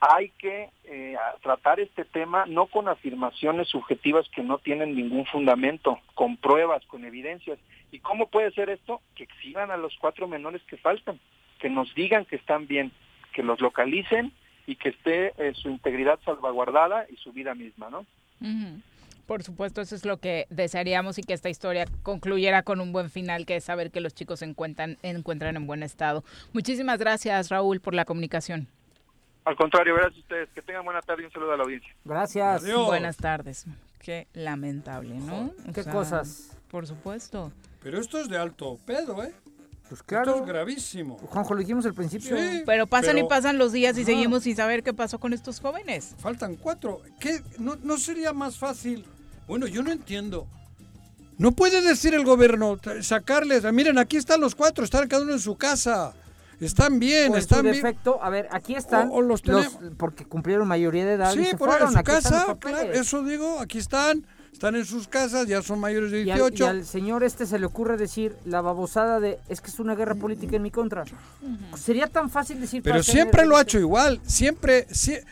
[0.00, 6.00] Hay que eh, tratar este tema no con afirmaciones subjetivas que no tienen ningún fundamento,
[6.14, 7.58] con pruebas, con evidencias.
[7.92, 9.02] ¿Y cómo puede ser esto?
[9.14, 11.20] Que exhiban a los cuatro menores que faltan,
[11.58, 12.92] que nos digan que están bien,
[13.34, 14.32] que los localicen
[14.70, 18.06] y que esté eh, su integridad salvaguardada y su vida misma, ¿no?
[19.26, 23.10] Por supuesto, eso es lo que desearíamos y que esta historia concluyera con un buen
[23.10, 26.22] final, que es saber que los chicos se encuentran, encuentran en buen estado.
[26.52, 28.68] Muchísimas gracias, Raúl, por la comunicación.
[29.44, 30.48] Al contrario, gracias a ustedes.
[30.50, 31.92] Que tengan buena tarde y un saludo a la audiencia.
[32.04, 32.72] Gracias.
[32.86, 33.66] Buenas tardes.
[33.98, 35.52] Qué lamentable, ¿no?
[35.68, 36.56] O ¿Qué sea, cosas?
[36.70, 37.52] Por supuesto.
[37.82, 39.34] Pero esto es de alto pedo, ¿eh?
[39.90, 40.30] Pues claro.
[40.30, 41.18] Esto es gravísimo.
[41.18, 42.36] Juanjo, lo dijimos al principio.
[42.38, 44.06] Sí, Pero pasan y pasan los días y Ajá.
[44.06, 46.14] seguimos sin saber qué pasó con estos jóvenes.
[46.18, 47.02] Faltan cuatro.
[47.18, 47.42] ¿Qué?
[47.58, 49.04] ¿No, ¿No sería más fácil?
[49.48, 50.46] Bueno, yo no entiendo.
[51.38, 55.32] No puede decir el gobierno, sacarles, ah, miren, aquí están los cuatro, están cada uno
[55.32, 56.12] en su casa.
[56.60, 57.74] Están bien, O están bien.
[57.74, 61.38] defecto, a ver, aquí están O- o los tenemos- porque cumplieron mayoría de edad y
[61.38, 61.88] Sí, se por fueron.
[61.88, 65.62] en su aquí los casa, claro, eso digo, aquí están, están en sus casas, ya
[65.62, 66.64] son mayores de Y al, 18.
[66.64, 69.94] y al señor este se le ocurre decir la babosada de es que es una
[69.94, 71.04] guerra política en mi contra.
[71.76, 75.24] Sería tan fácil decir Pero siempre lo ha hecho igual, siempre, sie-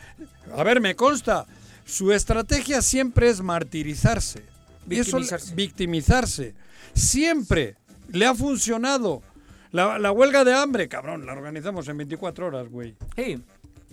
[0.55, 1.45] a ver, me consta,
[1.85, 4.39] su estrategia siempre es martirizarse.
[4.39, 5.55] Eso- Victimizarse.
[5.55, 6.55] victimizarse.
[6.93, 7.75] Siempre
[8.09, 9.21] le ha funcionado.
[9.71, 12.95] La, la huelga de hambre, cabrón, la organizamos en 24 horas, güey.
[13.15, 13.39] Sí.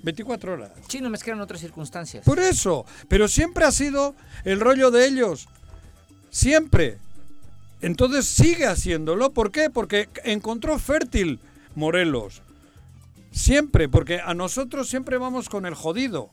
[0.07, 0.71] 24 horas.
[0.89, 2.25] Sí, no me otras circunstancias.
[2.25, 4.15] Por eso, pero siempre ha sido
[4.45, 5.49] el rollo de ellos.
[6.31, 6.99] Siempre.
[7.81, 9.33] Entonces sigue haciéndolo.
[9.33, 9.69] ¿Por qué?
[9.69, 11.41] Porque encontró fértil
[11.75, 12.41] Morelos.
[13.33, 16.31] Siempre, porque a nosotros siempre vamos con el jodido.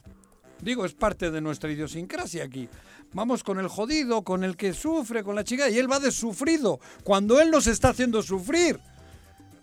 [0.62, 2.70] Digo, es parte de nuestra idiosincrasia aquí.
[3.14, 6.12] Vamos con el jodido, con el que sufre, con la chica, y él va de
[6.12, 8.80] sufrido, cuando él nos está haciendo sufrir.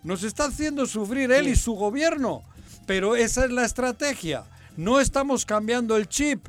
[0.03, 2.43] Nos está haciendo sufrir él y su gobierno.
[2.85, 4.43] Pero esa es la estrategia.
[4.77, 6.45] No estamos cambiando el chip.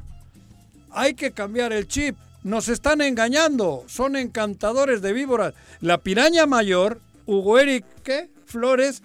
[0.90, 2.16] Hay que cambiar el chip.
[2.42, 3.84] Nos están engañando.
[3.86, 5.54] Son encantadores de víboras.
[5.80, 8.30] La piraña mayor, Hugo Eric ¿qué?
[8.46, 9.00] Flores,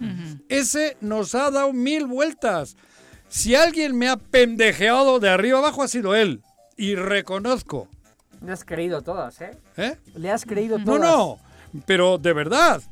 [0.50, 2.76] ese nos ha dado mil vueltas.
[3.28, 6.42] Si alguien me ha pendejeado de arriba abajo ha sido él.
[6.76, 7.88] Y reconozco.
[8.44, 9.56] Le has creído todas, ¿eh?
[9.76, 9.96] ¿Eh?
[10.14, 11.00] Le has creído No, todas.
[11.00, 11.38] no.
[11.86, 12.82] Pero de verdad.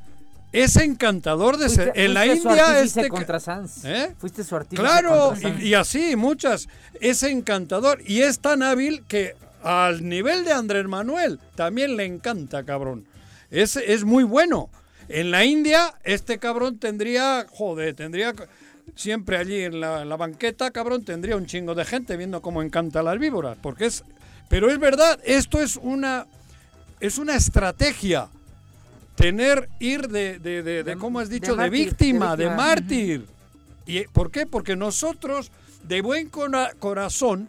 [0.57, 1.93] Es encantador de ser.
[1.95, 3.09] En la India este.
[3.09, 3.85] contra Sanz.
[3.85, 4.15] ¿Eh?
[4.19, 5.63] Fuiste su artífice Claro, contra Sanz.
[5.63, 6.69] y, y así, muchas.
[7.01, 12.65] Es encantador y es tan hábil que al nivel de Andrés Manuel también le encanta,
[12.65, 13.05] cabrón.
[13.51, 14.71] Es, es muy bueno.
[15.09, 18.35] En la India, este cabrón tendría, joder, tendría
[18.95, 23.03] siempre allí en la, la banqueta, cabrón, tendría un chingo de gente viendo cómo encanta
[23.03, 23.57] las víboras.
[23.61, 24.05] Porque es.
[24.49, 26.27] Pero es verdad, esto es una.
[26.99, 28.29] Es una estrategia.
[29.17, 31.53] Tener, ir de, de, de, de, ¿cómo has dicho?
[31.53, 32.57] De, mártir, de víctima, de víctima.
[32.67, 33.27] mártir.
[33.87, 34.47] ¿Y por qué?
[34.47, 35.51] Porque nosotros,
[35.85, 37.49] de buen cora- corazón,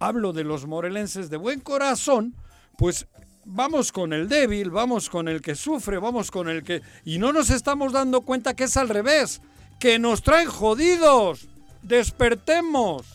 [0.00, 2.34] hablo de los morelenses de buen corazón,
[2.78, 3.06] pues
[3.44, 6.80] vamos con el débil, vamos con el que sufre, vamos con el que...
[7.04, 9.42] Y no nos estamos dando cuenta que es al revés,
[9.78, 11.46] que nos traen jodidos.
[11.82, 13.06] Despertemos.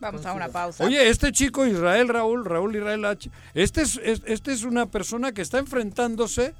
[0.00, 0.84] Vamos a una pausa.
[0.84, 5.32] Oye, este chico Israel Raúl, Raúl Israel H, este es, es- este es una persona
[5.32, 6.52] que está enfrentándose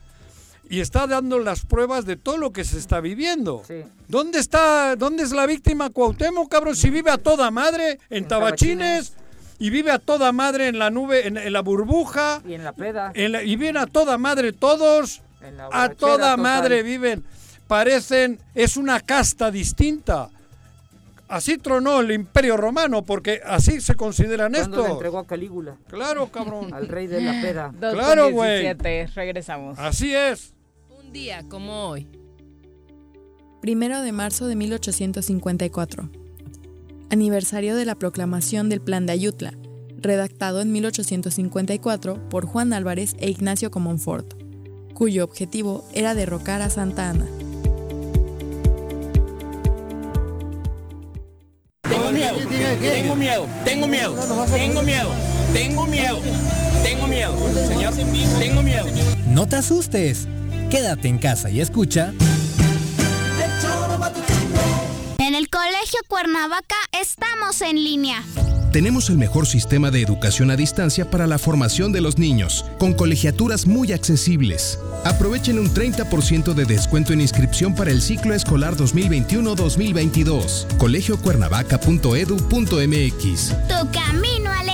[0.71, 3.63] y está dando las pruebas de todo lo que se está viviendo.
[4.09, 6.75] ¿Dónde está, dónde es la víctima Cuauhtémoc, cabrón?
[6.77, 9.13] Si vive a toda madre en, Tabachines
[9.59, 12.73] y vive a toda madre en la nube, en, en la burbuja, Y en la
[12.73, 13.13] peda.
[13.15, 16.39] en la- y viven a toda madre todos, En la a toda total.
[16.41, 17.25] madre viven.
[17.69, 20.29] Parecen, es una casta distinta.
[21.29, 24.89] Así tronó el Imperio Romano, porque así se consideran estos.
[24.89, 25.77] entregó a Calígula.
[25.89, 26.73] Claro, cabrón.
[26.75, 27.73] Al rey de la peda.
[27.79, 28.61] Claro, güey.
[28.63, 29.79] 17, Regresamos.
[29.79, 30.54] Así es.
[31.15, 32.09] Día como hoy.
[33.61, 36.11] Primero de marzo de 1854.
[37.09, 39.55] Aniversario de la proclamación del Plan de Ayutla,
[39.97, 44.35] redactado en 1854 por Juan Álvarez e Ignacio Comonfort,
[44.93, 47.27] cuyo objetivo era derrocar a Santa Ana.
[51.83, 52.37] Tengo miedo,
[52.83, 54.17] tengo miedo, tengo miedo,
[54.53, 55.11] tengo miedo,
[55.53, 56.19] tengo miedo,
[56.83, 57.95] tengo miedo, señor,
[58.41, 58.87] tengo miedo.
[59.29, 60.27] No te asustes.
[60.71, 62.13] Quédate en casa y escucha.
[65.19, 68.23] En el Colegio Cuernavaca estamos en línea.
[68.75, 72.93] Tenemos el mejor sistema de educación a distancia para la formación de los niños, con
[72.93, 74.81] colegiaturas muy accesibles.
[75.05, 80.77] Aprovechen un 30% de descuento en inscripción para el ciclo escolar 2021-2022.
[80.79, 83.49] colegiocuernavaca.edu.mx.
[83.69, 84.74] Tu camino al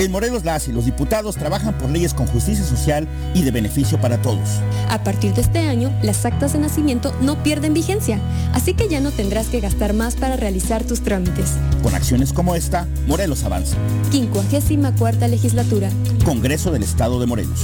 [0.00, 4.00] En Morelos las y los diputados trabajan por leyes con justicia social y de beneficio
[4.00, 4.48] para todos.
[4.88, 8.18] A partir de este año, las actas de nacimiento no pierden vigencia,
[8.54, 11.50] así que ya no tendrás que gastar más para realizar tus trámites.
[11.82, 13.76] Con acciones como esta, Morelos avanza.
[14.10, 15.90] 54 legislatura.
[16.24, 17.60] Congreso del Estado de Morelos.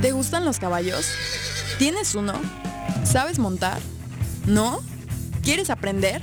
[0.00, 1.04] ¿Te gustan los caballos?
[1.78, 2.32] ¿Tienes uno?
[3.04, 3.80] ¿Sabes montar?
[4.46, 4.80] ¿No?
[5.42, 6.22] ¿Quieres aprender?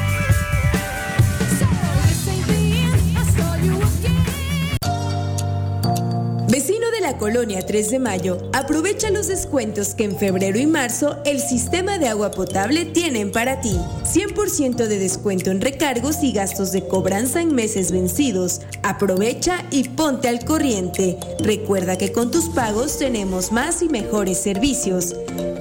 [6.51, 11.15] Vecino de la colonia 3 de Mayo, aprovecha los descuentos que en febrero y marzo
[11.23, 13.79] el sistema de agua potable tienen para ti.
[14.03, 18.59] 100% de descuento en recargos y gastos de cobranza en meses vencidos.
[18.83, 21.17] Aprovecha y ponte al corriente.
[21.39, 25.15] Recuerda que con tus pagos tenemos más y mejores servicios.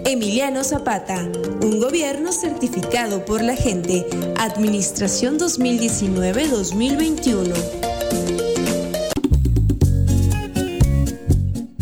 [0.04, 1.30] Emiliano Zapata,
[1.62, 4.04] un gobierno certificado por la gente.
[4.38, 7.89] Administración 2019-2021.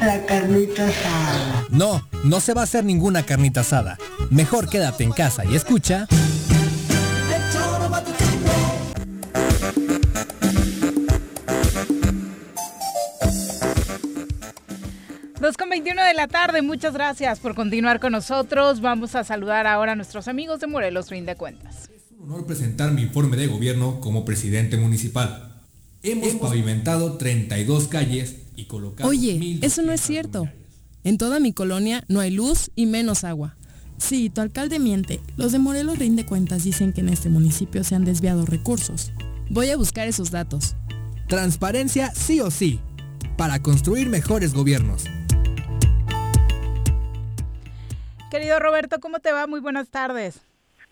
[0.00, 1.66] la carnita asada?
[1.70, 3.98] No, no se va a hacer ninguna carnita asada.
[4.30, 6.06] Mejor quédate en casa y escucha.
[15.40, 18.82] Dos con 21 de la tarde, muchas gracias por continuar con nosotros.
[18.82, 21.88] Vamos a saludar ahora a nuestros amigos de Morelos Fin de Cuentas.
[22.18, 25.62] Un honor presentar mi informe de gobierno como presidente municipal.
[26.02, 29.02] Hemos pavimentado 32 calles y.
[29.02, 30.48] Oye, eso no es cierto.
[31.04, 33.56] En toda mi colonia no hay luz y menos agua.
[33.96, 35.20] Sí, tu alcalde miente.
[35.36, 39.12] Los de Morelos Rinde Cuentas dicen que en este municipio se han desviado recursos.
[39.50, 40.74] Voy a buscar esos datos.
[41.28, 42.80] Transparencia sí o sí,
[43.36, 45.04] para construir mejores gobiernos.
[48.30, 49.46] Querido Roberto, ¿cómo te va?
[49.46, 50.40] Muy buenas tardes.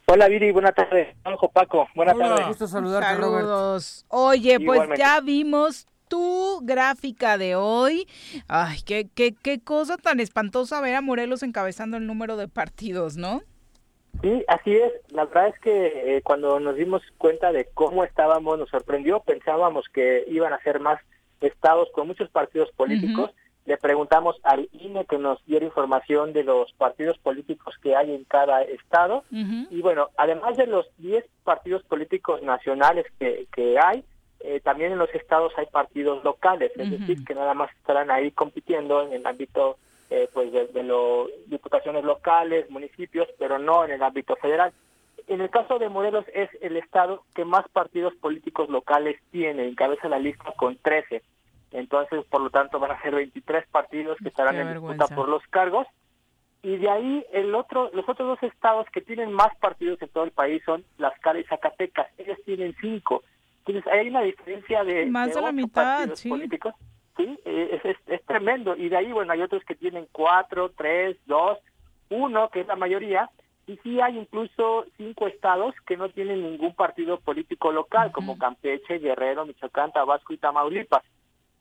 [0.06, 1.14] Hola Viri, buenas tardes.
[1.24, 2.28] Ojo Paco, buenas Hola.
[2.28, 2.48] tardes.
[2.48, 3.46] Gusto saludarte, Robert.
[3.46, 4.04] Saludos.
[4.08, 4.98] Oye, pues Igualmente.
[4.98, 8.06] ya vimos tu gráfica de hoy.
[8.48, 13.16] Ay, qué, qué, qué cosa tan espantosa ver a Morelos encabezando el número de partidos,
[13.16, 13.42] ¿no?
[14.22, 14.92] Sí, así es.
[15.10, 19.20] La verdad es que eh, cuando nos dimos cuenta de cómo estábamos, nos sorprendió.
[19.20, 21.00] Pensábamos que iban a ser más
[21.40, 23.30] estados con muchos partidos políticos.
[23.64, 28.24] Le preguntamos al INE que nos diera información de los partidos políticos que hay en
[28.24, 29.24] cada estado.
[29.30, 34.04] Y bueno, además de los 10 partidos políticos nacionales que, que hay,
[34.40, 38.30] eh, también en los estados hay partidos locales, es decir, que nada más estarán ahí
[38.30, 39.78] compitiendo en el ámbito
[40.10, 44.72] eh, pues de, de lo, diputaciones locales, municipios, pero no en el ámbito federal.
[45.26, 50.08] En el caso de Morelos es el estado que más partidos políticos locales tiene, encabeza
[50.08, 51.22] la lista con 13.
[51.72, 55.28] Entonces, por lo tanto, van a ser 23 partidos que estarán Qué en disputa por
[55.28, 55.86] los cargos.
[56.62, 60.24] Y de ahí el otro, los otros dos estados que tienen más partidos en todo
[60.24, 62.08] el país son Tlaxcala y Zacatecas.
[62.16, 63.22] Ellos tienen cinco.
[63.68, 66.28] Entonces hay una diferencia de Más de la mitad, sí.
[66.28, 66.74] políticos.
[67.16, 68.74] Sí, eh, es, es, es tremendo.
[68.76, 71.58] Y de ahí, bueno, hay otros que tienen cuatro, tres, dos,
[72.08, 73.28] uno, que es la mayoría.
[73.66, 78.98] Y sí hay incluso cinco estados que no tienen ningún partido político local, como Campeche,
[78.98, 81.02] Guerrero, Michoacán, Tabasco y Tamaulipas.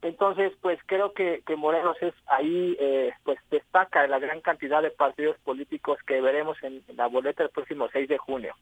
[0.02, 4.92] Entonces, pues creo que, que Morelos es ahí, eh, pues destaca la gran cantidad de
[4.92, 8.54] partidos políticos que veremos en, en la boleta el próximo 6 de junio.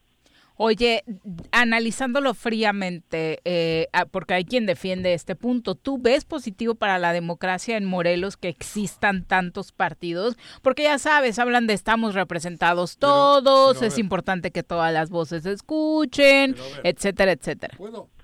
[0.57, 1.03] Oye,
[1.51, 7.11] analizándolo fríamente, eh, ah, porque hay quien defiende este punto, ¿tú ves positivo para la
[7.11, 10.37] democracia en Morelos que existan tantos partidos?
[10.61, 15.43] Porque ya sabes, hablan de estamos representados todos, pero es importante que todas las voces
[15.43, 17.77] se escuchen, etcétera, etcétera.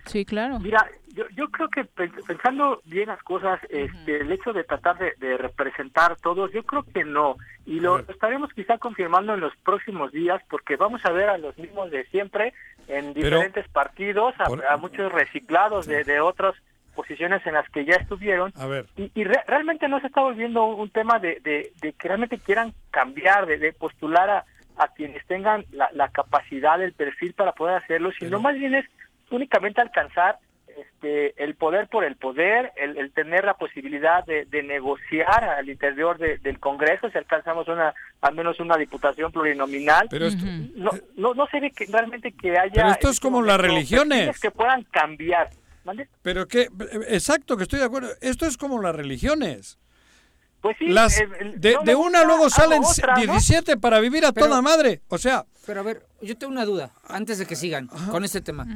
[0.05, 0.59] Sí, claro.
[0.59, 4.97] Mira, yo, yo creo que pe- pensando bien las cosas, este, el hecho de tratar
[4.97, 7.35] de, de representar todos, yo creo que no.
[7.65, 11.57] Y lo estaremos quizá confirmando en los próximos días porque vamos a ver a los
[11.57, 12.53] mismos de siempre
[12.87, 16.55] en Pero- diferentes partidos, a, a muchos reciclados de, de otras
[16.95, 18.51] posiciones en las que ya estuvieron.
[18.57, 18.85] A ver.
[18.97, 22.37] Y, y re- realmente no se está volviendo un tema de, de- de que realmente
[22.39, 24.45] quieran cambiar, de, de postular a,
[24.77, 28.85] a quienes tengan la, la capacidad, el perfil para poder hacerlo, sino más bien es
[29.29, 30.37] únicamente alcanzar
[30.81, 35.69] este, el poder por el poder, el, el tener la posibilidad de, de negociar al
[35.69, 40.07] interior de- del Congreso, si alcanzamos una al menos una diputación plurinominal.
[40.09, 40.45] Pero esto-
[40.75, 42.71] no, no, no se ve que realmente que haya...
[42.73, 44.39] Pero esto es este como las momento religiones.
[44.39, 45.49] que puedan cambiar.
[45.83, 46.07] ¿Mande?
[46.21, 46.67] Pero que,
[47.09, 48.09] exacto, que estoy de acuerdo.
[48.21, 49.79] Esto es como las religiones.
[50.61, 53.19] Pues sí, Las, el- el- de, no me de una luego salen otra, ¿no?
[53.21, 55.01] 17 para vivir a Pero- toda madre.
[55.07, 58.41] O sea, Pero a ver, yo tengo una duda antes de que sigan con este
[58.41, 58.67] tema.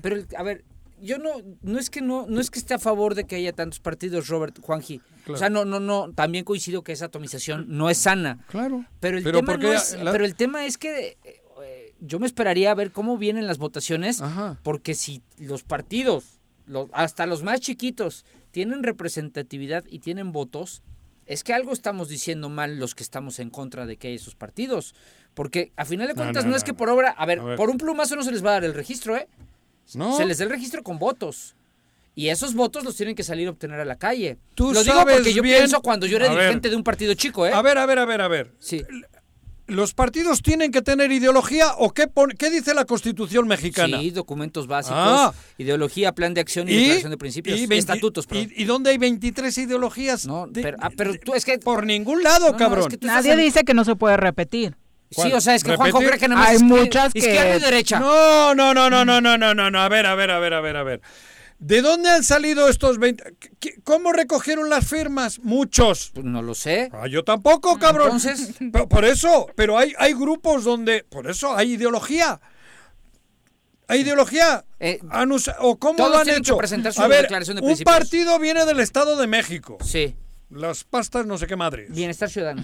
[0.00, 0.62] Pero a ver,
[1.04, 1.30] yo no
[1.62, 4.28] no es que no no es que esté a favor de que haya tantos partidos,
[4.28, 4.98] Robert Juanji.
[5.24, 5.34] Claro.
[5.34, 8.44] O sea, no no no, también coincido que esa atomización no es sana.
[8.48, 8.84] Claro.
[9.00, 12.26] Pero el Pero tema no es, la- pero el tema es que eh, yo me
[12.26, 14.22] esperaría a ver cómo vienen las votaciones,
[14.62, 20.82] porque si los partidos, los- hasta los más chiquitos, tienen representatividad y tienen votos,
[21.26, 24.34] es que algo estamos diciendo mal los que estamos en contra de que haya esos
[24.34, 24.94] partidos.
[25.32, 27.44] Porque a final de No, cuentas no, no, es que por obra, a ver, A
[27.44, 27.56] ver.
[27.56, 29.26] por un plumazo no se les va a dar el registro, ¿eh?
[29.94, 30.16] No.
[30.16, 31.54] Se les da el registro con votos.
[32.16, 34.38] Y esos votos los tienen que salir a obtener a la calle.
[34.54, 36.38] Tú Lo digo sabes porque yo bien- pienso cuando yo era A ver.
[36.38, 37.52] dirigente de un partido chico, ¿eh?
[37.52, 38.52] a ver, a ver, a ver, a ver.
[38.60, 38.82] Sí.
[39.66, 42.06] ¿Los partidos tienen que tener ideología o qué,
[42.38, 43.98] qué dice la Constitución mexicana?
[43.98, 45.32] Sí, documentos básicos, Ah.
[45.56, 48.50] ideología, plan de acción y, Y- declaración de principios, y 20 estatutos, perdón.
[48.54, 50.26] ¿Y, y dónde hay 23 ideologías?
[50.26, 51.58] No, de- pero, ah, pero tú es que...
[51.58, 52.92] por ningún lado, no, cabrón.
[52.92, 54.76] es que Nadie en- dice que no se puede repetir.
[55.14, 57.60] Sí, o sea, es que Juanjo cree que nada más Hay muchas que- izquierda y
[57.60, 57.98] derecha.
[58.00, 59.80] No, no, no, no, no, no, no, no, no.
[59.80, 61.00] A ver, a ver, a ver, a ver, a ver.
[61.60, 63.36] ¿De dónde han salido estos 20?
[63.60, 65.38] ¿Qué- ¿Cómo recogieron las firmas?
[65.38, 66.10] Muchos.
[66.12, 66.90] Pues no lo sé.
[66.92, 68.06] Ah, yo tampoco, cabrón.
[68.06, 72.40] Entonces- Pero por eso, pero hay, hay grupos donde, por eso hay ideología.
[73.86, 74.64] ¿Hay ideología?
[75.10, 76.56] Han usa- ¿O cómo Eh, todos lo han hecho?
[76.56, 77.96] presentar su A ver, declaración de un principios.
[77.98, 79.78] partido viene del Estado de México.
[79.84, 80.16] Sí.
[80.50, 81.90] Las pastas no sé qué madres.
[81.90, 82.62] Bienestar ciudadano.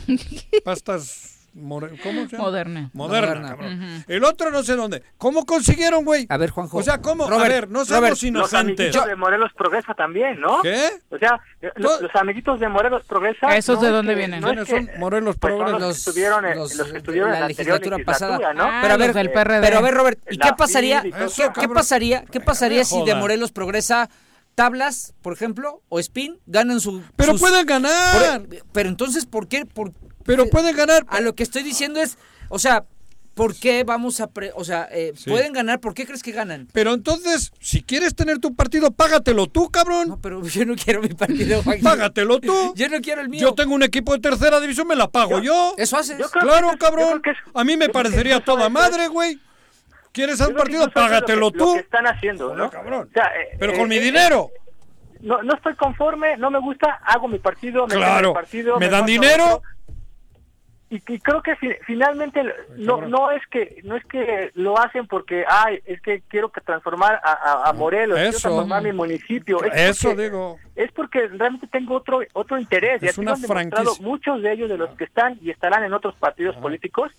[0.64, 1.29] Pastas...
[1.54, 2.44] more- ¿Cómo se llama?
[2.44, 2.90] Moderna.
[2.92, 3.48] Moderna, Moderna.
[3.48, 4.04] cabrón.
[4.08, 5.02] El otro no sé dónde.
[5.18, 6.26] ¿Cómo consiguieron, güey?
[6.28, 6.78] A ver, Juanjo.
[6.78, 7.28] O sea, ¿cómo?
[7.28, 8.86] Robert, a ver, no Robert, seamos Los inocentes.
[8.96, 10.62] amiguitos de Morelos Progresa también, ¿no?
[10.62, 10.90] ¿Qué?
[11.10, 11.40] O sea,
[11.76, 13.56] lo- los amiguitos de Morelos Progresa.
[13.56, 14.40] ¿Esos no de es dónde que- vienen?
[14.40, 15.80] no es ¿Quiénes que- son Morelos pues son Progres?
[15.80, 18.52] los, que estuvieron en, los- los que estuvieron la en la legislatura pasada.
[18.54, 18.68] ¿no?
[18.82, 19.60] pero a ver, los del PRD.
[19.60, 21.02] pero a ver, Robert, ¿y La qué pasaría?
[21.02, 22.24] ¿Qué, pasaría?
[22.30, 23.14] ¿Qué pasaría si de.
[23.14, 24.08] Morelos progresa
[24.54, 28.42] tablas, por ejemplo, o spin ganan su Pero sus- pueden ganar.
[28.42, 29.64] Por- pero entonces, ¿por qué?
[29.66, 29.92] Por,
[30.36, 31.04] Pero pueden ganar.
[31.08, 32.16] a lo que estoy diciendo es,
[32.48, 32.84] o sea,
[33.34, 35.30] ¿por qué vamos a, pre- o sea, eh, Sí.
[35.30, 35.80] pueden ganar?
[35.80, 36.68] ¿Por qué crees que ganan?
[36.72, 40.08] Pero entonces, si quieres tener tu partido, págatelo tú, cabrón.
[40.08, 41.62] No, pero yo no quiero mi partido.
[41.82, 42.72] Págatelo tú.
[42.76, 43.40] Yo no quiero el mío.
[43.40, 45.74] Yo tengo un equipo de tercera división, me la pago yo.
[45.78, 46.18] Eso haces.
[46.18, 47.22] Yo Claro, que cabrón.
[47.22, 49.38] que A mí me que parecería toda madre, güey.
[50.12, 50.90] ¿Quieres un partido?
[50.90, 51.74] Págatelo lo Lo tú.
[51.74, 52.68] que están haciendo, ¿no?
[52.70, 53.08] cabrón.
[53.08, 54.50] O sea, eh, Pero eh, con mi eh, dinero.
[55.20, 58.28] no, no estoy conforme, no me gusta, hago mi partido, me Claro.
[58.30, 59.44] mi partido, ¿Me dan dinero?
[59.56, 59.62] otro.
[60.92, 62.42] Y, y creo que fi- finalmente
[62.76, 66.60] no, no es que no es que lo hacen porque ay es que quiero que
[66.60, 69.62] transformar a, a, a Morelos quiero transformar mi municipio.
[69.62, 70.58] Es Eso porque- digo.
[70.74, 74.52] es porque realmente tengo otro otro interés y Es así una han demostrado muchos de
[74.52, 77.12] ellos de los que están y estarán en otros partidos políticos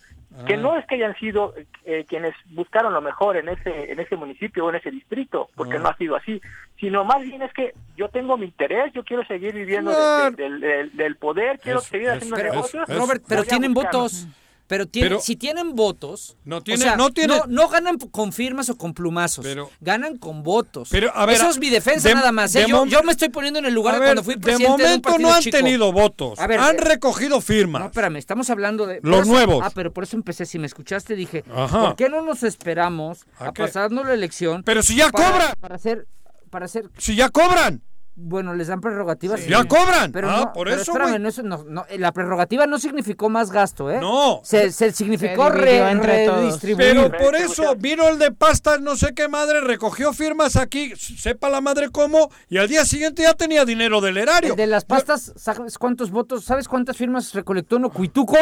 [0.48, 0.58] que Ah.
[0.58, 1.54] no es que hayan sido
[1.86, 5.76] eh, quienes buscaron lo mejor en ese en ese municipio o en ese distrito, porque
[5.78, 5.80] Ah.
[5.80, 6.42] no ha sido así,
[6.82, 10.90] sino más bien es que yo tengo mi interés, yo quiero seguir viviendo de- de-
[10.94, 12.90] del, poder, quiero Es- seguir es- haciendo negocios.
[12.90, 14.28] es- Robert, pero tienen votos.
[14.68, 18.32] Pero, tiene- Pero- si tienen votos, No o tiene- sea, no tiene- no, ganan con
[18.32, 19.46] firmas o con plumazos,
[19.82, 20.88] ganan con votos.
[20.90, 22.56] Pero, a ver, Eso es mi defensa de- nada más.
[22.56, 22.62] ¿eh?
[22.62, 24.68] de Yo, yo me estoy poniendo en el lugar de ver, cuando fui de presidente
[24.68, 25.58] de un momento partido no han chico.
[25.58, 27.82] tenido votos, A ver, han eh, recogido firmas.
[27.82, 29.02] No, espérame, estamos hablando de...
[29.04, 29.62] Los eso- nuevos.
[29.62, 31.82] Ah, pero por eso empecé, si me escuchaste, dije, Ajá.
[31.88, 34.64] ¿por qué no nos esperamos ¿A pasarnos la elección?
[34.64, 35.54] Pero si ya para- cobran.
[35.60, 36.08] Para hacer...
[36.52, 37.82] Para hacer Si ya cobran.
[38.24, 39.40] Bueno, les dan prerrogativas.
[39.42, 39.50] Sí.
[39.50, 40.12] Ya cobran.
[40.12, 41.22] Pero Ah, no, por pero eso, espérame, güey.
[41.22, 44.00] no, eso no- no, la prerrogativa no significó más gasto, ¿eh?
[44.00, 44.42] No.
[44.44, 46.40] Se, se significó Se re- entre todos.
[46.44, 46.88] redistribuir.
[46.94, 51.50] Pero por eso vino el de pastas, no sé qué madre, recogió firmas aquí, sepa
[51.50, 54.52] la madre cómo, y al día siguiente ya tenía dinero del erario.
[54.52, 56.46] El de las pastas, ¿sabes cuántos votos?
[56.46, 58.38] ¿Sabes cuántas firmas recolectó Nocuituco?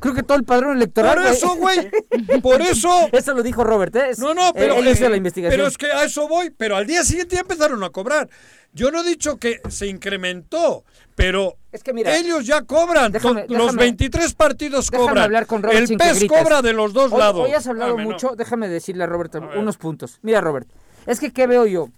[0.00, 1.16] Creo que todo el padrón electoral.
[1.16, 1.90] Por eso, güey.
[2.42, 2.90] Por eso.
[3.12, 4.10] Eso lo dijo Robert, ¿eh?
[4.10, 5.56] Es- No, no, pero, Él, él hizo eh, la investigación.
[5.58, 6.50] pero es que a eso voy.
[6.50, 8.28] Pero al día siguiente ya empezaron a cobrar.
[8.74, 10.84] Yo no he dicho que se incrementó,
[11.14, 13.12] pero Es que mira, ellos ya cobran.
[13.12, 15.18] déjame- los déjame- 23 partidos cobran.
[15.24, 17.44] hablar con Robert El PES cobra de los dos Hoy- lados.
[17.46, 18.10] Hoy has hablado Dame, no.
[18.10, 20.18] mucho, déjame decirle a Robert unos puntos.
[20.22, 20.68] Mira, Robert,
[21.06, 21.88] es que ¿qué veo yo?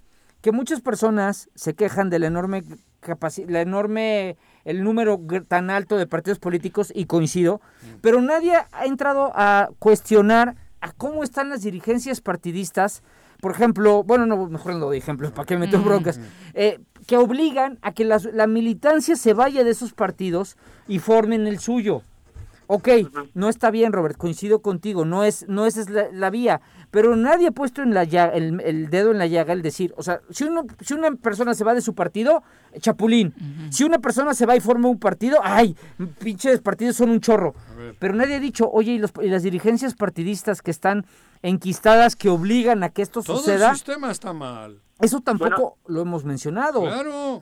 [0.41, 2.63] Que muchas personas se quejan del enorme
[3.01, 7.59] capaci- la enorme el número tan alto de partidos políticos y coincido,
[8.01, 13.01] pero nadie ha entrado a cuestionar a cómo están las dirigencias partidistas,
[13.41, 16.19] por ejemplo, bueno, no, mejor no doy ejemplos, ¿para qué meto broncas?
[16.53, 20.57] Eh, que obligan a que la militancia se vaya de esos partidos
[20.87, 22.01] y formen el suyo.
[22.69, 22.89] Ok,
[23.33, 26.59] no está bien, Robert, coincido contigo, no es, no esa es la, la vía,
[26.91, 29.93] pero nadie ha puesto en la llaga- el, el dedo en la llaga el decir,
[29.95, 32.43] o sea, si, uno, si una persona se va de su partido,
[32.81, 33.33] chapulín.
[33.69, 35.77] Si una persona se va y forma un partido, ay,
[36.21, 37.55] pinches partidos son un chorro.
[37.99, 41.05] Pero nadie ha dicho, oye, y, los- y las dirigencias partidistas que están
[41.41, 44.79] enquistadas, que obligan a que esto Todo suceda, el sistema está mal.
[44.99, 46.81] eso tampoco lo hemos mencionado.
[46.81, 47.41] Claro.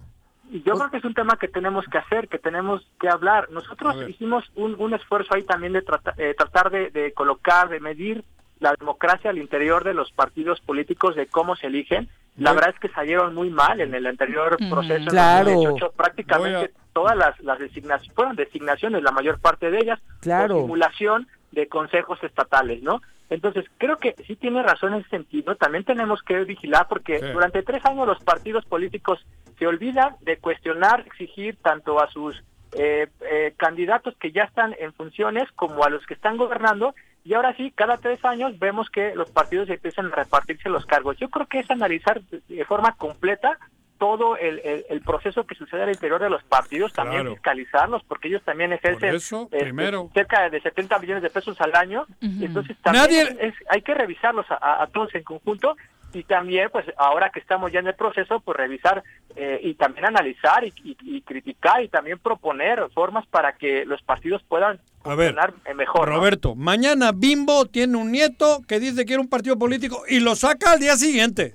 [0.52, 3.50] Y yo creo que es un tema que tenemos que hacer, que tenemos que hablar.
[3.50, 7.80] Nosotros hicimos un, un esfuerzo ahí también de trata- eh, tratar de, de colocar, de
[7.80, 8.24] medir
[8.60, 12.10] la democracia al interior de los partidos políticos, de cómo se eligen.
[12.38, 14.94] La Voy- verdad es que salieron muy mal en el anterior Mm, proceso.
[14.96, 15.52] en claro.
[15.52, 15.92] 2018.
[15.94, 20.54] Prácticamente todas las, las designaciones, fueron designaciones, la mayor parte de ellas, Claro.
[20.56, 23.02] por simulación de consejos estatales, ¿no?
[23.30, 25.56] Entonces, creo que sí tiene razón en ese sentido.
[25.56, 27.26] También tenemos que vigilar porque Sí.
[27.34, 29.26] durante tres años los partidos políticos
[29.58, 32.44] se olvidan de cuestionar, exigir tanto a sus
[32.78, 36.94] eh, eh, candidatos que ya están en funciones como a los que están gobernando.
[37.24, 41.16] Y ahora sí, cada tres años vemos que los partidos empiezan a repartirse los cargos.
[41.18, 43.58] Yo creo que es analizar de forma completa
[43.98, 47.36] todo el, el- el proceso que sucede al interior de los partidos, también Claro.
[47.36, 50.10] fiscalizarlos, porque ellos también ejercen eso, este, primero.
[50.14, 52.06] cerca de 70 millones de pesos al año.
[52.22, 55.76] entonces también Nadie- es- hay que revisarlos a- a, a todos en conjunto
[56.14, 59.04] y también, pues ahora que estamos ya en el proceso, pues revisar
[59.38, 64.02] eh, y también analizar y, y- y criticar y también proponer formas para que los
[64.02, 66.08] partidos puedan A ver, funcionar eh, mejor.
[66.10, 66.16] ¿no?
[66.16, 70.36] Roberto, mañana Bimbo tiene un nieto que dice que quiere un partido político y lo
[70.36, 71.54] saca al día siguiente.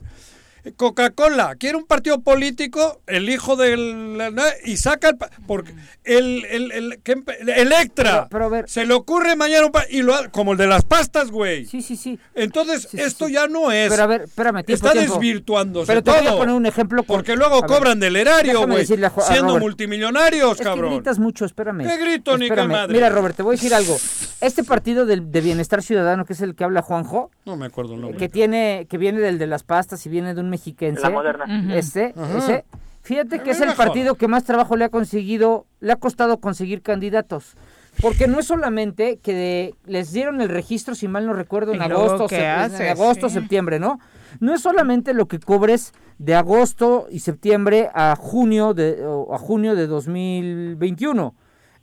[0.77, 4.19] Coca-Cola quiere un partido político, el hijo del
[4.65, 5.17] y saca el
[5.47, 5.75] porque
[6.05, 8.29] el el, el, que empe- Electra
[8.67, 11.65] se le ocurre mañana un y lo como el de las pastas, güey.
[11.67, 12.19] Sí, sí, sí.
[12.35, 13.91] Entonces esto ya no es.
[13.91, 15.15] Pero a ver, espérame, tiempo, Está tiempo.
[15.15, 16.21] desvirtuándose Pero te todo.
[16.21, 17.03] voy a poner un ejemplo.
[17.03, 18.85] con- Porque luego ver, cobran del erario, güey.
[18.87, 19.11] Siendo
[19.49, 19.63] Robert.
[19.63, 20.91] multimillonarios, Es cabrón.
[20.91, 21.87] que gritas mucho, espérame.
[21.87, 22.93] ¿Qué grito, ni qué madre?
[22.95, 23.97] Mira, Robert, te voy a decir algo.
[24.41, 27.95] Este partido del- de, Bienestar Ciudadano, que es el que habla Juanjo, No me acuerdo
[27.95, 28.19] el nombre.
[28.19, 31.01] que tiene, que viene del de las pastas y viene de un mexiquense.
[31.03, 31.75] La Moderna.
[31.77, 32.65] Este, ese.
[33.03, 36.83] Fíjate que es el partido que más trabajo le ha conseguido, le ha costado conseguir
[36.83, 37.55] candidatos.
[38.03, 41.83] Porque no es solamente que de- les dieron el registro, si mal no recuerdo, en
[41.83, 42.91] ¿Y luego agosto, en haces?
[42.91, 43.35] agosto, Sí.
[43.35, 43.99] septiembre, ¿no?
[44.39, 49.39] No es solamente lo que cobres de agosto y septiembre a junio de, o a
[49.39, 51.35] junio de 2021.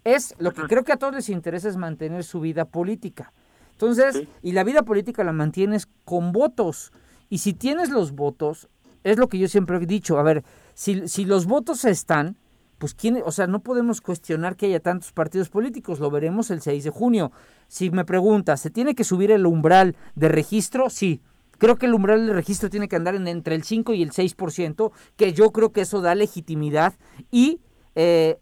[0.03, 3.34] Es lo que creo que a todos les interesa es mantener su vida política.
[3.73, 6.91] Entonces, y la vida política la mantienes con votos.
[7.30, 8.70] Y si tienes los votos,
[9.04, 10.44] es lo que yo siempre he dicho, a ver,
[10.74, 12.38] si, los votos están,
[12.78, 16.62] pues quién, o sea, no podemos cuestionar que haya tantos partidos políticos, lo veremos el
[16.62, 17.32] 6 de junio.
[17.68, 20.90] Si me preguntas, ¿se tiene que subir el umbral de registro?
[20.90, 21.22] Sí.
[21.58, 24.12] Creo que el umbral de registro tiene que andar en entre el 5 y el
[24.12, 26.94] 6%, que yo creo que eso da legitimidad
[27.32, 27.62] y,
[27.95, 28.38] eh,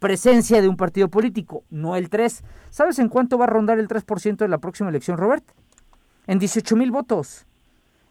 [0.00, 2.42] presencia de un partido político, no el 3.
[2.70, 5.44] ¿Sabes en cuánto va a rondar el 3% de la próxima elección, Robert?
[6.26, 7.46] En 18 mil votos.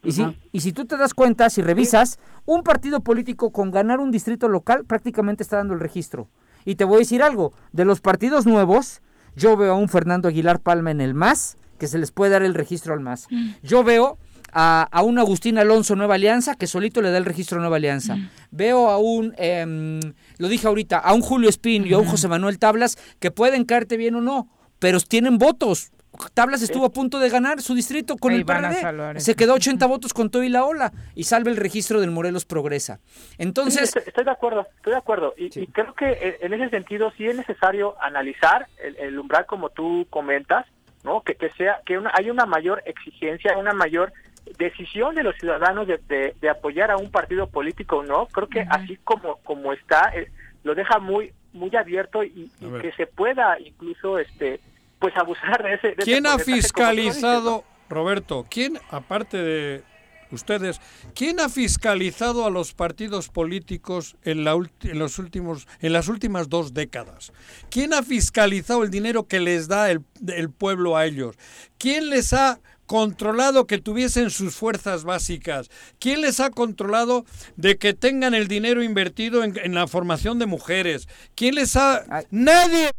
[0.03, 3.99] Y, si, y si tú te das cuenta, si revisas, un partido político con ganar
[3.99, 6.27] un distrito local prácticamente está dando el registro.
[6.65, 9.01] Y te voy a decir algo, de los partidos nuevos,
[9.35, 12.43] Yo veo a un Fernando Aguilar Palma en el MAS, que se les puede dar
[12.43, 13.27] el registro al MAS.
[13.63, 14.17] Yo veo
[14.51, 17.77] a, a un Agustín Alonso Nueva Alianza, que solito le da el registro a Nueva
[17.77, 18.17] Alianza.
[18.51, 20.01] Veo a un, em,
[20.38, 23.63] lo dije ahorita, a un Julio Espín y a un José Manuel Tablas, que pueden
[23.63, 25.91] caerte bien o no, pero tienen votos.
[26.33, 29.19] Tablas estuvo a punto de ganar su distrito con Ahí el PRD.
[29.21, 29.38] Se eso.
[29.38, 32.99] quedó 80 votos con todo y la ola y salve el registro del Morelos Progresa.
[33.38, 35.33] Entonces, Sí, estoy, estoy de acuerdo, estoy de acuerdo.
[35.38, 39.45] Y, y creo que eh, en ese sentido sí es necesario analizar el, el umbral
[39.45, 40.65] como tú comentas,
[41.03, 41.21] ¿no?
[41.21, 44.11] Que, que sea que una, hay una mayor exigencia, una mayor
[44.57, 48.25] decisión de los ciudadanos de, de- de apoyar a un partido político o no.
[48.27, 50.29] Creo que así como como está eh,
[50.63, 54.59] lo deja muy muy abierto y, y que se pueda incluso este
[55.01, 55.87] pues abusar de ese.
[55.87, 59.83] de ese ¿Quién ha fiscalizado, Roberto, quién, aparte de
[60.31, 60.79] ustedes,
[61.13, 66.07] quién ha fiscalizado a los partidos políticos en, la ulti- en los últimos, en las
[66.07, 67.33] últimas dos décadas?
[67.69, 71.35] ¿Quién ha fiscalizado el dinero que les da el, el pueblo a ellos?
[71.77, 75.69] ¿Quién les ha controlado que tuviesen sus fuerzas básicas?
[75.99, 77.25] ¿Quién les ha controlado
[77.55, 81.07] de que tengan el dinero invertido en, en la formación de mujeres?
[81.35, 82.05] ¿Quién les ha...
[82.29, 82.91] Nadie...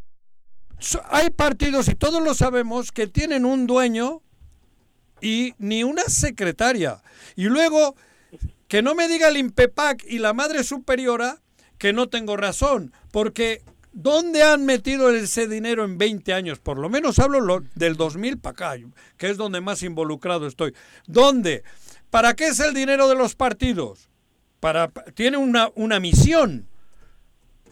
[1.10, 4.22] Hay partidos, y todos lo sabemos, que tienen un dueño
[5.20, 7.02] y ni una secretaria.
[7.36, 7.94] Y luego,
[8.68, 11.38] que no me diga el INPEPAC y la Madre Superiora
[11.78, 16.58] que no tengo razón, porque ¿dónde han metido ese dinero en 20 años?
[16.60, 18.84] Por lo menos hablo lo- del 2000 para acá,
[19.16, 20.74] que es donde más involucrado estoy.
[21.06, 21.64] ¿Dónde?
[22.10, 24.08] ¿Para qué es el dinero de los partidos?
[24.60, 26.68] Para, tiene una, una misión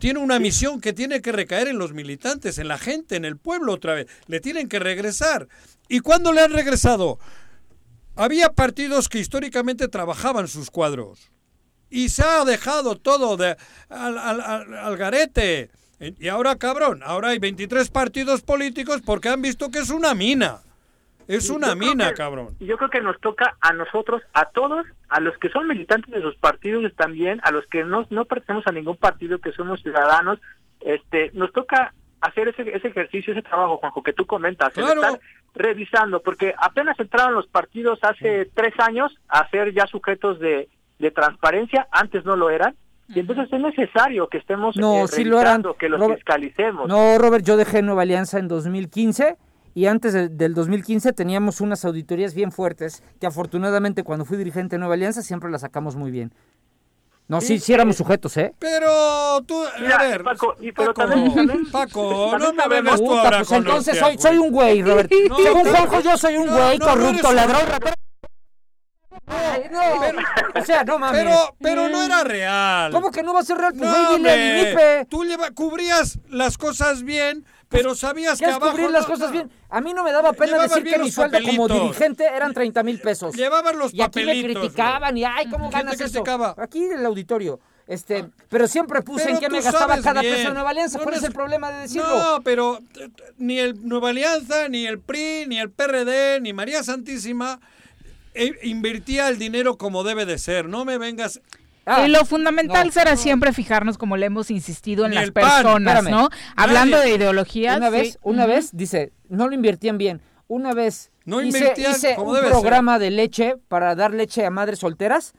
[0.01, 3.37] tiene una misión que tiene que recaer en los militantes, en la gente, en el
[3.37, 4.09] pueblo otra vez.
[4.27, 5.47] Le tienen que regresar.
[5.89, 7.21] ¿Y cuándo le han regresado?
[8.17, 11.31] Había partidos que históricamente trabajaban sus cuadros.
[11.89, 13.57] Y se ha dejado todo de,
[13.89, 15.71] al, al- al- al garete.
[16.19, 20.63] Y ahora, cabrón, ahora hay 23 partidos políticos porque han visto que es una mina.
[21.31, 22.57] Es una mina, que- cabrón.
[22.61, 26.21] Yo creo que nos toca a nosotros, a todos, a los que son militantes de
[26.23, 30.39] sus partidos también, a los que no, no pertenecemos a ningún partido, que somos ciudadanos,
[30.81, 35.03] este, nos toca hacer ese, ese ejercicio, ese trabajo, Juanjo, que tú comentas, Claro.
[35.03, 35.21] estar
[35.55, 41.11] revisando, porque apenas entraron los partidos hace tres años a ser ya sujetos de, de
[41.11, 42.75] transparencia, antes no lo eran,
[43.09, 45.41] y entonces es necesario que estemos No, eh, sí lo
[45.75, 46.89] que los Robert- fiscalicemos.
[46.89, 49.37] No, Robert, yo dejé Nueva Alianza en 2015
[49.81, 54.75] y antes de- del 2015 teníamos unas auditorías bien fuertes que afortunadamente cuando fui dirigente
[54.77, 56.35] de Nueva Alianza siempre las sacamos muy bien.
[57.29, 58.53] No, sí, sí éramos sujetos, ¿eh?
[58.59, 63.01] Pero tú, Mira, a ver, Paco, y- pero Paco, también- también- Paco, no me vengas
[63.01, 65.11] tú ahora pues con entonces soy, soy un güey, Robert.
[65.29, 67.95] No, Según Juanjo, yo soy un No, güey corrupto, ladrón, ratero.
[69.71, 71.23] No, o sea, no mames.
[71.23, 72.91] Pero, pero no era real.
[72.93, 73.75] ¿Cómo que no va a ser real?
[73.79, 75.05] Pues No, ve y dile a.
[75.05, 78.73] Tú lleva- cubrías las cosas bien, pero sabías ¿Qué que abajo...
[78.73, 79.51] cubrir las no- cosas bien?
[79.69, 83.01] A mí no me daba pena decir que mi sueldo como dirigente eran 30 mil
[83.01, 83.35] pesos.
[83.35, 86.55] Llevabas los Y aquí me criticaban y, ay, ¿cómo ¿Quién te ganas eso?
[86.59, 87.61] Aquí en el auditorio.
[87.87, 90.35] Este, pero siempre puse Pero en qué me gastaba cada bien.
[90.35, 90.99] peso en Nueva Alianza.
[90.99, 92.09] No ¿Cuál es el problema de decirlo?
[92.09, 92.79] No, pero
[93.39, 97.59] ni el Nueva Alianza, ni el PRI, ni el PRD, ni María Santísima
[98.35, 100.69] eh, invertía el dinero como debe de ser.
[100.69, 101.41] No me vengas...
[101.87, 103.17] Ah, y lo fundamental no, será no.
[103.17, 106.11] siempre fijarnos, como le hemos insistido, en Ni las PAN, personas, espérame.
[106.11, 106.29] ¿no?
[106.57, 107.11] Hablando Nadie.
[107.11, 107.77] de ideologías.
[107.79, 107.93] Una sí.
[107.93, 110.21] vez, una vez, dice, no lo invertían bien.
[110.47, 114.51] Una vez No hice, invertían hice como un programa de leche para dar leche a
[114.51, 115.33] madres solteras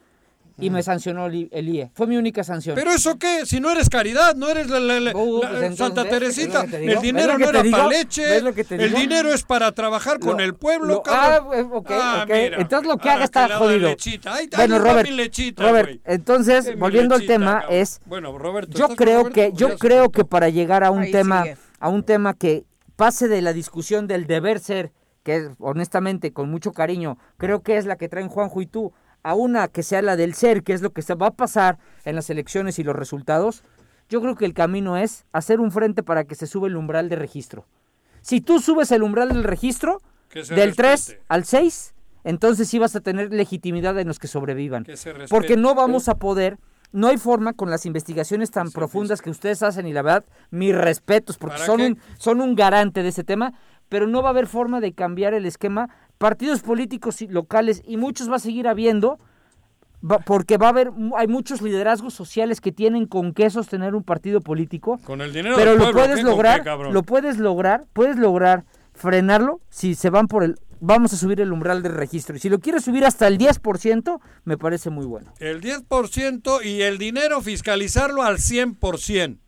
[0.61, 1.91] y me sancionó el, IE.
[1.93, 2.75] Fue mi única sanción.
[2.75, 3.45] ¿Pero eso qué?
[3.45, 6.05] Si no eres caridad, no eres la, la- la- Uh, la- pues entonces, Santa.
[6.07, 6.63] Teresita.
[6.71, 8.37] El ¿Ves dinero no era para ¿Ves leche.
[8.69, 11.49] El dinero es para trabajar con el pueblo, lo- cabrón.
[11.51, 12.33] ah, eh, ok, Ah, ok.
[12.33, 12.57] mira.
[12.61, 13.89] Entonces lo que Ah, haga está ha dado jodido.
[13.89, 14.33] lechita.
[14.35, 17.69] Ahí está, bueno, ahí está Robert, mi lechita, Robert, entonces, mi volviendo al tema, cabrón.
[17.79, 17.99] es...
[18.05, 19.35] Bueno, Roberto, Yo ¿estás con creo Roberto?
[19.35, 21.57] que, yo creo que para llegar a un Ahí tema, sigue.
[21.79, 22.65] a un tema que
[22.95, 24.91] pase de la discusión del deber ser,
[25.23, 28.93] que es, honestamente, con mucho cariño, creo que es la que traen Juanjo y tú,
[29.23, 31.77] a una que sea la del ser, que es lo que se va a pasar
[32.05, 33.63] en las elecciones y los resultados,
[34.09, 37.09] yo creo que el camino es hacer un frente para que se suba el umbral
[37.09, 37.65] de registro.
[38.21, 40.01] Si tú subes el umbral del registro,
[40.33, 41.23] del 3 respete.
[41.27, 41.93] al 6,
[42.23, 44.83] entonces sí vas a tener legitimidad en los que sobrevivan.
[44.83, 44.95] Que.
[45.29, 46.57] Porque no vamos a poder,
[46.91, 50.75] no hay forma con las investigaciones tan profundas que ustedes hacen y la verdad, mis
[50.75, 51.87] respetos, porque ¿Para son qué?
[51.87, 53.53] un, son un garante de ese tema,
[53.89, 55.89] pero no va a haber forma de cambiar el esquema.
[56.21, 59.17] Partidos políticos y locales y muchos va a seguir habiendo,
[60.23, 64.39] porque va a haber, hay muchos liderazgos sociales que tienen con qué sostener un partido
[64.39, 66.21] político, Con el dinero pero del lo pueblo, puedes ¿qué?
[66.21, 71.11] ¿Con lograr, qué, lo puedes lograr, puedes lograr frenarlo si se van por el, vamos
[71.11, 72.35] a subir el umbral de registro.
[72.35, 75.33] Y si lo quieres subir hasta el 10%, me parece muy bueno.
[75.39, 79.39] El 10% y el dinero fiscalizarlo al 100%.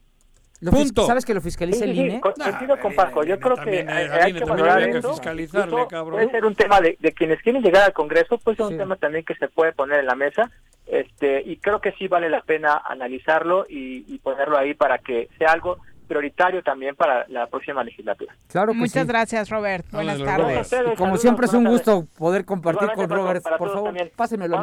[0.63, 1.05] Lo Punto.
[1.05, 2.21] ¿Sabes que lo fiscaliza Sí, el sí, sí, INE?
[2.21, 3.23] co- coincido con Paco.
[3.23, 5.09] Yo creo que hay, eh, hay Aline, que valorar eso.
[5.11, 6.13] fiscalizarle, Incluso cabrón.
[6.13, 8.95] Puede ser un tema de, de quienes quieren llegar al Congreso, pues es un tema
[8.95, 10.49] también que se puede poner en la mesa.
[10.87, 15.29] Este, y creo que sí vale la pena analizarlo y, y ponerlo ahí para que
[15.37, 15.77] sea algo
[16.07, 18.35] prioritario también para la próxima legislatura.
[18.47, 19.07] Claro que Muchas sí.
[19.07, 19.85] gracias, Robert.
[19.91, 20.73] Buenas los tardes.
[20.91, 23.43] Y como siempre es un gusto poder compartir Igualmente, con Robert.
[23.43, 24.11] para Por favor, también.
[24.15, 24.61] pásenmelo.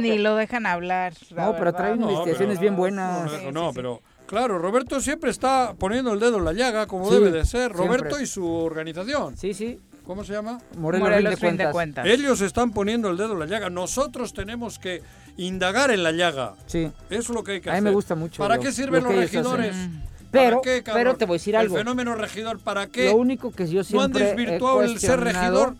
[0.00, 1.12] Ni lo dejan hablar.
[1.30, 1.78] la No, pero verdad.
[1.78, 3.42] trae No, investigaciones pero- bien buenas.
[3.44, 4.00] No, no, pero
[4.32, 7.72] claro, Roberto siempre está poniendo el dedo en la llaga, como Sí, debe de ser.
[7.74, 7.86] siempre.
[7.86, 9.36] Roberto y su organización.
[9.36, 9.78] Sí, sí.
[10.06, 10.58] ¿Cómo se llama?
[10.78, 11.72] Morelos, Morelos rinde rinde cuentas.
[11.72, 12.06] cuentas.
[12.06, 13.68] Ellos están poniendo el dedo en la llaga.
[13.70, 15.02] Nosotros tenemos que
[15.36, 16.54] indagar en la llaga.
[16.66, 16.90] Sí.
[17.10, 17.84] Eso es lo que hay que A mí hacer.
[17.90, 19.44] me gusta mucho ¿Para lo- qué sirven lo los hacen.
[19.44, 19.76] regidores?
[20.32, 21.76] Pero, ¿Para qué, pero te voy a decir algo.
[21.76, 23.10] El fenómeno regidor, ¿para qué?
[23.10, 25.76] Lo único que yo ¿No han siempre he desvirtuado el ser regidor?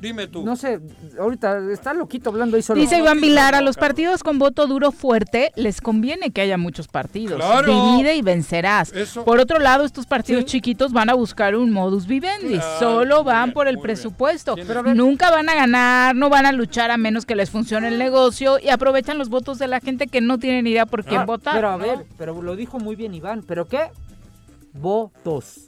[0.00, 0.42] Dime tú.
[0.44, 0.80] No sé,
[1.18, 2.80] ahorita está loquito hablando ahí solo.
[2.80, 6.88] Dice Iván Vilar, a los partidos con voto duro fuerte les conviene que haya muchos
[6.88, 7.36] partidos.
[7.36, 7.92] Claro.
[7.96, 8.92] Divide y vencerás.
[8.92, 12.54] Eso- Por otro lado, estos partidos chiquitos van a buscar un modus vivendi.
[12.54, 14.54] Claro, Solo van bien, por el presupuesto.
[14.56, 17.50] Pero a ver- Nunca van a ganar, no van a luchar a menos que les
[17.50, 21.04] funcione el negocio y aprovechan los votos de la gente que no tienen idea por
[21.04, 21.54] quién Ah, votar.
[21.54, 21.84] Pero a ¿no?
[21.84, 23.42] ver, pero lo dijo muy bien Iván.
[23.46, 23.90] ¿Pero qué?
[24.72, 25.66] Votos.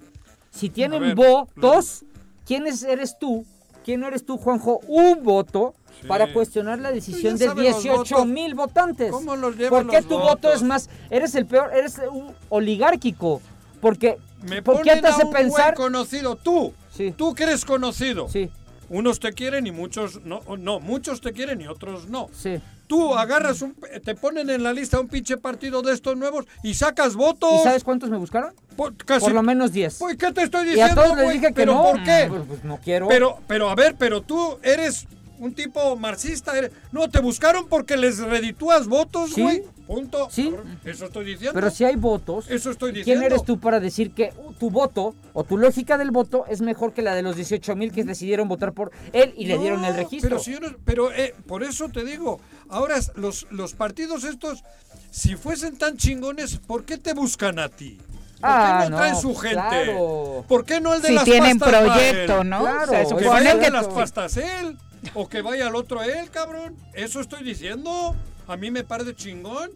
[0.50, 2.04] Si tienen ver, votos,
[2.46, 3.44] ¿quién es- eres tú?
[3.86, 4.80] ¿Quién eres tú, Juanjo?
[4.88, 6.08] Un voto Sí.
[6.08, 8.26] para cuestionar la decisión ya de saben los 18 votos.
[8.26, 9.10] mil votantes.
[9.12, 10.90] ¿Cómo los ¿Por qué los tu voto es más?
[11.08, 13.40] Eres el peor, eres un oligárquico.
[13.80, 15.74] Porque, Me ¿por qué te hace a un pensar?
[15.74, 16.34] conocido.
[16.36, 16.74] Tú.
[16.92, 17.14] Sí.
[17.16, 18.28] Tú que eres conocido.
[18.28, 18.50] Sí,
[18.90, 20.42] Unos te quieren y muchos no.
[20.58, 22.28] No, muchos te quieren y otros no.
[22.32, 22.60] sí.
[22.86, 23.74] Tú agarras un...
[24.04, 27.50] Te ponen en la lista un pinche partido de estos nuevos y sacas votos.
[27.60, 28.54] ¿Y sabes cuántos me buscaron?
[28.76, 29.96] Por, casi- Por lo menos 10.
[29.98, 31.82] Pues, ¿qué te estoy y diciendo, a todos les dije que ¿Pero no.
[31.82, 32.26] por qué?
[32.28, 33.08] Pues, pues no quiero.
[33.08, 35.06] Pero, pero, a ver, pero tú eres
[35.38, 36.56] un tipo marxista.
[36.56, 39.42] eres- No, te buscaron porque les reditúas votos, Sí.
[39.42, 39.62] güey.
[39.86, 40.28] Punto.
[40.30, 40.50] Sí.
[40.50, 41.52] Cabrón, Eso estoy diciendo.
[41.54, 43.26] Pero si hay votos, Eso estoy ¿quién diciendo.
[43.26, 47.02] eres tú para decir que tu voto o tu lógica del voto es mejor que
[47.02, 50.30] la de los 18 mil que decidieron votar por él y le dieron el registro?
[50.30, 54.64] Pero, si yo no- pero eh, por eso te digo, ahora los, los partidos estos,
[55.10, 57.98] si fuesen tan chingones, ¿por qué te buscan a ti?
[58.40, 59.54] ¿Por Ah, qué no, traen no, su gente?
[59.54, 60.44] claro.
[60.48, 62.44] ¿Por qué no el de Si las tienen pastas va proyecto?
[62.44, 62.60] ¿no?
[62.60, 64.76] Claro, Se es Que vaya el de las pastas él,
[65.14, 66.74] o que vaya al otro él, cabrón.
[66.92, 68.14] Eso estoy diciendo.
[68.48, 69.70] A mí me parece chingón.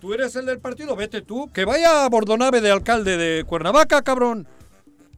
[0.00, 1.50] Tú eres el del partido, vete tú.
[1.52, 4.46] Que vaya a Bordonave de alcalde de Cuernavaca, cabrón.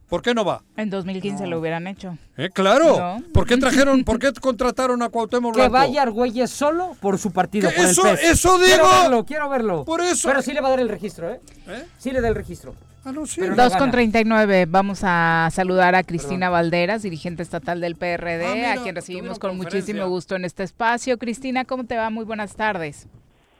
[0.09, 0.61] ¿Por qué no va?
[0.75, 2.17] En 2015 lo hubieran hecho.
[2.37, 2.99] Eh, claro.
[2.99, 3.23] No.
[3.33, 5.73] ¿Por qué trajeron, por qué contrataron a Cuauhtémoc Que Blanco?
[5.73, 8.29] vaya Argüelles solo por su partido, Eso- el PES.
[8.31, 8.67] eso digo.
[8.67, 9.85] Quiero verlo, quiero verlo.
[9.85, 10.27] Por eso.
[10.27, 11.39] Pero sí le va a dar el registro, ¿eh?
[11.67, 11.85] ¿Eh?
[11.97, 12.75] Sí le da el registro.
[13.25, 13.41] Sí.
[13.41, 13.91] Pero no 2 con gana.
[13.91, 14.65] 39.
[14.69, 19.39] Vamos a saludar a Cristina Valderas, dirigente estatal del PRD, Ah, mira, a quien recibimos
[19.39, 21.17] con muchísimo gusto en este espacio.
[21.17, 22.09] Cristina, ¿cómo te va?
[22.09, 23.07] Muy buenas tardes.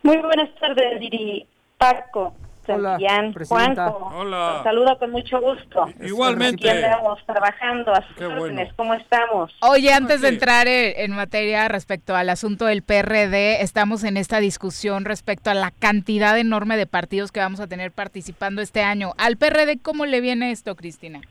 [0.02, 1.46] Muy buenas tardes, Diri,
[1.78, 2.34] Paco,
[2.66, 3.90] Santillán, presidenta.
[3.90, 4.20] Juanjo.
[4.20, 4.62] Hola.
[4.64, 5.86] Saludo con mucho gusto.
[6.02, 6.70] Igualmente.
[6.70, 8.42] Aquí andamos trabajando a sus Qué bueno.
[8.42, 8.74] órdenes.
[8.76, 9.54] ¿Cómo estamos?
[9.62, 14.40] Oye, antes de entrar en, en materia respecto al asunto del PRD, estamos en esta
[14.40, 19.14] discusión respecto a la cantidad enorme de partidos que vamos a tener participando este año.
[19.18, 21.22] ¿Al PRD cómo le viene esto, Cristina?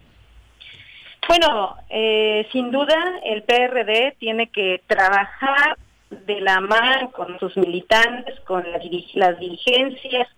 [1.28, 5.78] Bueno, eh, sin duda el PRD tiene que trabajar
[6.10, 8.64] de la mano con sus militantes, con
[9.14, 10.28] las dirigencias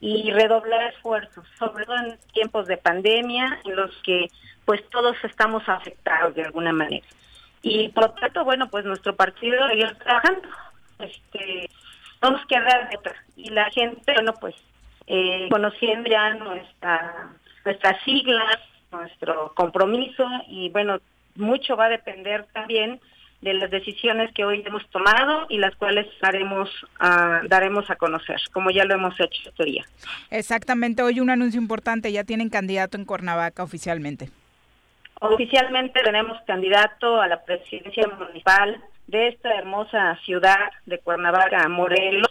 [0.00, 4.28] y redoblar esfuerzos, sobre todo en tiempos de pandemia en los que
[4.64, 7.06] pues todos estamos afectados de alguna manera.
[7.62, 10.48] Y por lo tanto, bueno, pues nuestro partido seguir trabajando.
[10.98, 11.70] Este,
[12.22, 13.14] no nos queda otra.
[13.36, 14.54] Y la gente, bueno, pues
[15.06, 17.30] eh, conociendo ya nuestra,
[17.64, 18.58] nuestras siglas,
[18.92, 20.98] nuestro compromiso y bueno,
[21.34, 23.00] mucho va a depender también
[23.40, 28.40] de las decisiones que hoy hemos tomado y las cuales haremos, ah, daremos a conocer,
[28.52, 29.84] como ya lo hemos hecho este día.
[30.30, 34.30] Exactamente, hoy un anuncio importante, ya tienen candidato en Cuernavaca oficialmente.
[35.20, 42.28] Oficialmente tenemos candidato a la presidencia municipal de esta hermosa ciudad de Cuernavaca, Morelos,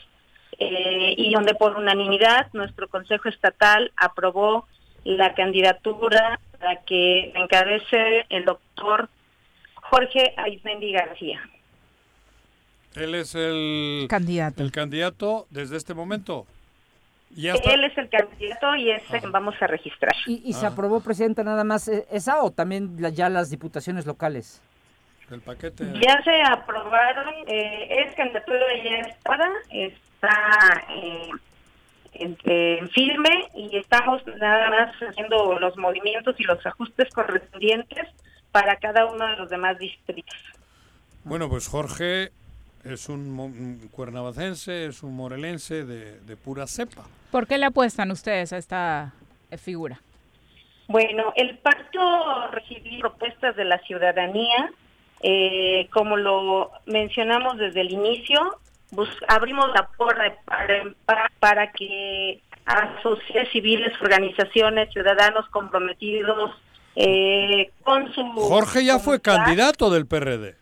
[0.60, 4.68] eh, y donde por unanimidad nuestro Consejo Estatal aprobó
[5.04, 9.10] la candidatura para que encabece el doctor
[9.89, 11.39] Jorge Aizmendi García.
[12.95, 14.64] Él es el Candidato.
[14.64, 16.45] el candidato desde este momento.
[17.35, 17.72] Ya está.
[17.73, 20.14] Él es el candidato y es el que vamos a registrar.
[20.26, 20.69] ¿Y, y se Ah.
[20.69, 24.61] aprobó, presidenta, nada más eh, esa o también la- ya las diputaciones locales?
[25.30, 25.84] El paquete.
[26.01, 31.30] Ya se aprobaron, eh, es candidatura ya estada, está eh,
[32.14, 38.07] en, en firme y estamos nada más haciendo los movimientos y los ajustes correspondientes
[38.52, 40.36] para cada uno de los demás distritos.
[41.24, 42.32] Bueno, pues Jorge
[42.84, 47.03] es un, cuernavacense, es un morelense de, de pura cepa.
[47.32, 49.14] ¿Por qué le apuestan ustedes a esta
[49.57, 49.99] figura?
[50.88, 54.72] Bueno, el pacto recibió propuestas de la ciudadanía,
[55.22, 58.40] eh, como lo mencionamos desde el inicio,
[59.28, 60.34] abrimos la puerta
[61.06, 66.53] para, para que asociaciones civiles, organizaciones, ciudadanos comprometidos
[66.99, 68.24] eh, con su...
[68.24, 70.56] Jorge ya fue candidato del PRD.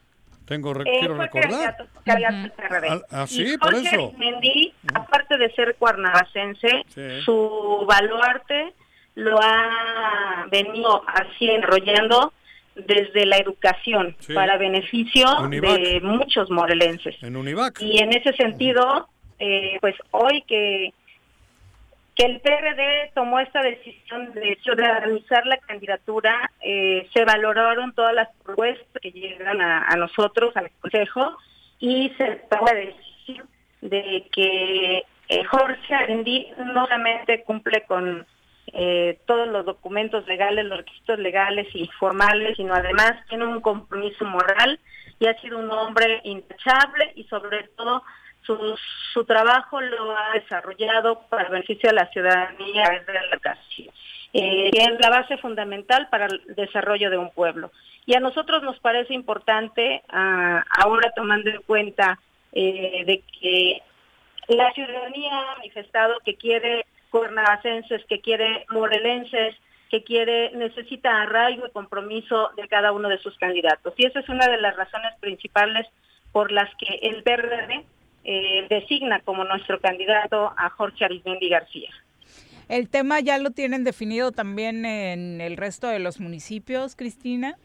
[0.45, 1.76] Tengo, eh, quiero recordar.
[2.03, 2.88] Candidato, del PRD.
[2.90, 4.07] Ah, ah, sí, y por Jorge eso.
[4.10, 7.22] Arismendi, aparte de ser cuernavacense, Sí.
[7.24, 8.74] su baluarte
[9.16, 12.34] lo ha venido así enrollando
[12.76, 14.34] desde la educación Sí.
[14.34, 15.80] para beneficio Univac.
[15.80, 17.16] de muchos morelenses.
[17.24, 17.82] En Univac.
[17.82, 19.07] Y en ese sentido,
[19.40, 20.94] eh, pues hoy que,
[22.16, 28.30] que el PRD tomó esta decisión de ciudadanizar la candidatura, eh, se valoraron todas las
[28.44, 31.38] propuestas que llegan a, a nosotros, al Consejo,
[31.80, 33.50] y se tomó la decisión
[33.82, 38.26] de que eh, Jorge Arendi no solamente cumple con
[38.74, 44.26] eh, todos los documentos legales, los requisitos legales y formales, sino además tiene un compromiso
[44.26, 44.80] moral
[45.20, 48.04] y ha sido un hombre intachable y sobre todo
[48.46, 48.76] su,
[49.14, 53.94] su trabajo lo ha desarrollado para beneficio de la ciudadanía de la educación,
[54.34, 57.72] eh, que es la base fundamental para el desarrollo de un pueblo.
[58.06, 62.20] Y a nosotros nos parece importante, ah, ahora tomando en cuenta
[62.52, 63.82] eh, de que
[64.48, 69.56] la ciudadanía ha manifestado que quiere cuernavacenses, que quiere morelenses,
[69.90, 73.94] que quiere, necesita arraigo y compromiso de cada uno de sus candidatos.
[73.98, 75.88] Y esa es una de las razones principales
[76.32, 77.86] por las que el PRD
[78.26, 81.89] eh, designa como nuestro candidato a Jorge Arismendi García.
[82.68, 87.56] ¿El tema ya lo tienen definido también en el resto de los municipios, Cristina?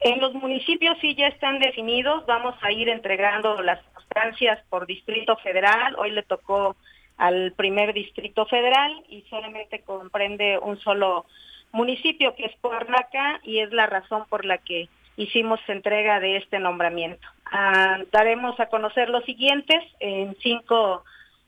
[0.00, 5.36] En los municipios sí ya están definidos, vamos a ir entregando las constancias por distrito
[5.38, 6.76] federal, hoy le tocó
[7.16, 11.26] al primer distrito federal y solamente comprende un solo
[11.72, 16.58] municipio que es Cuernavaca y es la razón por la que hicimos entrega de este
[16.58, 17.26] nombramiento.
[17.46, 21.04] Ah, daremos a conocer los siguientes en cinco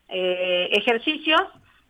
[0.08, 1.40] eh, ejercicios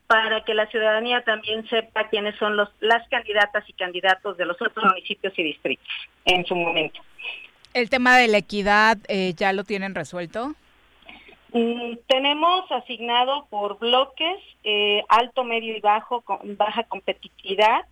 [0.06, 4.56] para que la ciudadanía también sepa quiénes son los, las candidatas y candidatos de los
[4.62, 5.86] otros municipios y distritos
[6.24, 7.00] en su momento.
[7.74, 10.54] ¿El tema de la equidad eh, ya lo tienen resuelto?
[11.52, 17.82] Mm, tenemos asignado por bloques eh, alto, medio y bajo, con baja competitividad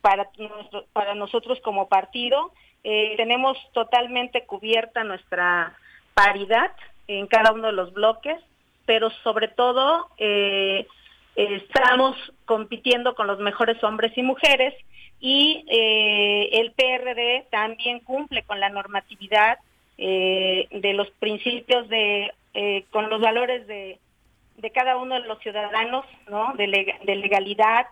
[0.00, 2.52] para, nuestro- para nosotros como partido.
[2.88, 5.76] Eh, tenemos totalmente cubierta nuestra
[6.14, 6.70] paridad
[7.08, 8.38] en cada uno de los bloques,
[8.84, 10.86] pero sobre todo eh,
[11.34, 14.72] estamos compitiendo con los mejores hombres y mujeres
[15.18, 19.58] y eh, el PRD también cumple con la normatividad
[19.98, 22.30] de los principios de
[22.90, 23.98] con los valores de,
[24.58, 26.52] de cada uno de los ciudadanos, ¿no?
[26.54, 27.86] De legalidad,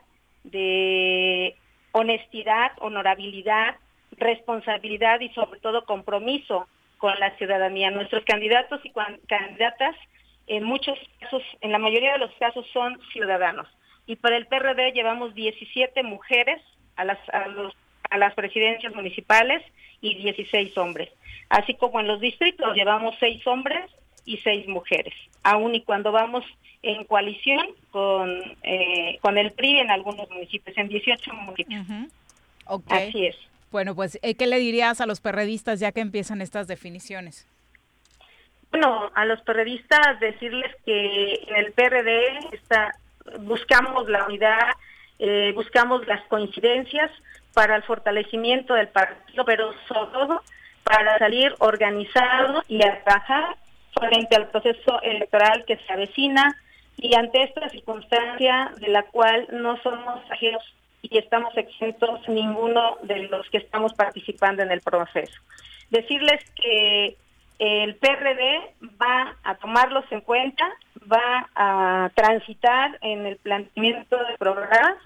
[0.44, 1.56] de
[1.92, 3.76] honestidad, honorabilidad,
[4.18, 6.66] responsabilidad y sobre todo compromiso
[6.98, 7.90] con la ciudadanía.
[7.90, 8.92] Nuestros candidatos y
[9.26, 9.96] candidatas
[10.46, 13.66] en muchos casos, en la mayoría de los casos son ciudadanos.
[14.06, 16.60] Y para el PRD llevamos 17 mujeres
[16.96, 17.74] a las, a los-
[18.10, 19.62] a las presidencias municipales
[20.02, 21.08] y 16 hombres.
[21.48, 23.90] Así como en los distritos llevamos 6 hombres
[24.26, 25.14] y 6 mujeres.
[25.42, 26.44] Aún y cuando vamos
[26.82, 31.80] en coalición con, eh, con el PRI en algunos municipios, en 18 municipios.
[33.08, 33.36] Así es.
[33.74, 37.48] Bueno, pues, eh, ¿qué le dirías a los perredistas ya que empiezan estas definiciones?
[38.70, 42.92] Bueno, a los periodistas decirles que en el PRD está,
[43.40, 44.60] buscamos la unidad,
[45.18, 47.10] eh, buscamos las coincidencias
[47.52, 50.42] para el fortalecimiento del partido, pero sobre todo
[50.84, 53.56] para salir organizado y a trabajar
[53.92, 56.54] frente al proceso electoral que se avecina
[56.96, 60.62] y ante esta circunstancia de la cual no somos ajenos
[61.10, 65.38] y estamos exentos ninguno de los que estamos participando en el proceso.
[65.90, 67.16] Decirles que
[67.58, 70.64] el PRD va a tomarlos en cuenta,
[71.10, 74.96] va a transitar en el planteamiento de programas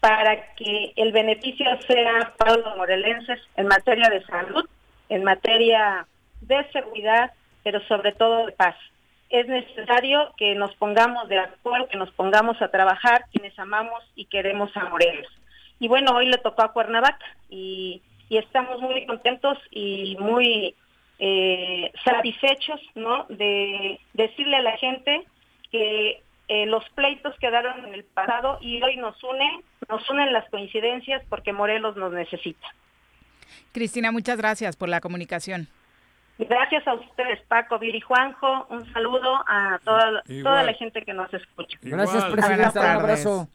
[0.00, 4.68] para que el beneficio sea para los morelenses en materia de salud,
[5.08, 6.06] en materia
[6.40, 7.32] de seguridad,
[7.62, 8.76] pero sobre todo de paz.
[9.30, 14.26] Es necesario que nos pongamos de acuerdo, que nos pongamos a trabajar quienes amamos y
[14.26, 15.32] queremos a Morelos.
[15.78, 20.74] Y bueno, hoy le tocó a Cuernavaca y, y estamos muy contentos y muy
[21.18, 23.26] eh, satisfechos, ¿no?
[23.28, 25.24] De decirle a la gente
[25.70, 30.48] que eh, los pleitos quedaron en el pasado y hoy nos unen, nos unen las
[30.50, 32.66] coincidencias porque Morelos nos necesita.
[33.72, 35.68] Cristina, muchas gracias por la comunicación.
[36.38, 38.66] Gracias a ustedes, Paco, Viri, Juanjo.
[38.68, 40.42] Un saludo a toda, Igual.
[40.42, 41.78] toda la gente que nos escucha.
[41.80, 42.32] Gracias, Igual.
[42.32, 42.80] presidenta.
[42.80, 43.48] Un abrazo.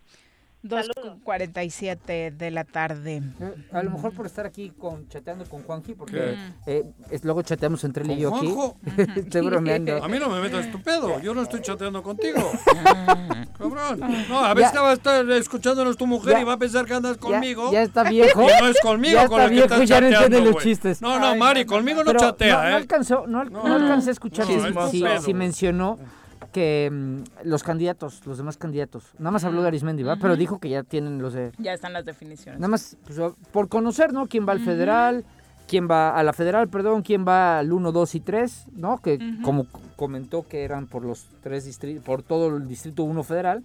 [0.63, 3.21] 2.47 de la tarde.
[3.39, 7.41] Eh, a lo mejor por estar aquí con chateando con Juanji, porque eh, es- luego
[7.43, 8.53] chateamos entre él y yo aquí.
[9.19, 10.03] Estoy bromeando.
[10.03, 12.39] A mí no me metas tu pedo, yo no estoy chateando contigo.
[13.57, 13.99] Cabrón.
[14.29, 14.81] No, a veces Ya.
[14.81, 16.41] va a estar escuchándonos tu mujer Ya.
[16.41, 17.71] y va a pensar que andas conmigo.
[17.71, 18.41] ya está viejo.
[18.43, 20.63] Y no es conmigo Ya con está el que viejo, estás ya no entiende los
[20.63, 21.01] chistes.
[21.01, 22.71] No, no, Mari, conmigo no Pero chatea, no, ¿eh?
[22.71, 25.99] no alcanzó, no, No, no alcancé a escuchar no, si, si- mencionó
[26.51, 30.19] que mm, los candidatos, los demás candidatos, nada más habló de Arismendi, ¿verdad?
[30.21, 31.51] Pero dijo que ya tienen los de...
[31.57, 32.59] Ya están las definiciones.
[32.59, 33.19] Nada más pues,
[33.51, 34.27] por conocer, ¿no?
[34.27, 35.25] Quién va al federal,
[35.67, 38.97] quién va a la federal, perdón, quién va al 1, 2 y 3, ¿no?
[39.01, 43.63] Que como comentó que eran por los tres distritos, por todo el distrito 1 federal,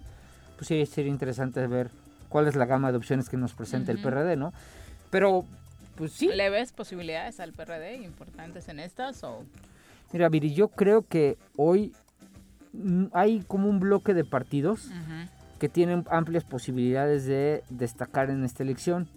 [0.56, 1.90] pues sí sería interesante ver
[2.28, 4.02] cuál es la gama de opciones que nos presenta el.
[4.02, 4.52] PRD, ¿no?
[5.10, 5.44] Pero,
[5.96, 6.28] pues sí.
[6.28, 9.44] ¿Le ves posibilidades al PRD importantes en estas o...?
[10.12, 11.92] Mira, Viri, yo creo que hoy
[13.12, 14.90] hay como un bloque de partidos
[15.58, 19.08] que tienen amplias posibilidades de destacar en esta elección.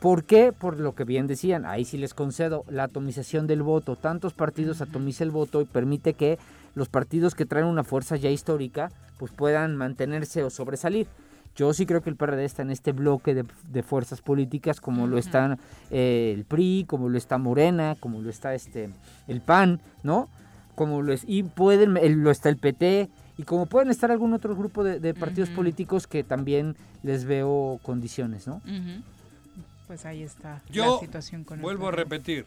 [0.00, 0.52] ¿Por qué?
[0.52, 3.96] Por lo que bien decían, ahí sí les concedo, la atomización del voto.
[3.96, 6.38] Tantos partidos atomiza el voto y permite que
[6.74, 11.06] los partidos que traen una fuerza ya histórica pues puedan mantenerse o sobresalir.
[11.56, 15.06] Yo sí creo que el PRD está en este bloque de, de fuerzas políticas como
[15.06, 15.58] lo están
[15.90, 18.90] eh, el PRI, como lo está Morena, como lo está este
[19.26, 20.28] el PAN, ¿no?
[20.76, 23.08] Como lo es, y pueden, el- lo está el PT,
[23.38, 27.80] y como pueden estar algún otro grupo de, de partidos políticos que también les veo
[27.82, 28.62] condiciones, ¿no?
[29.88, 32.46] Pues ahí está Yo la situación con el vuelvo a repetir,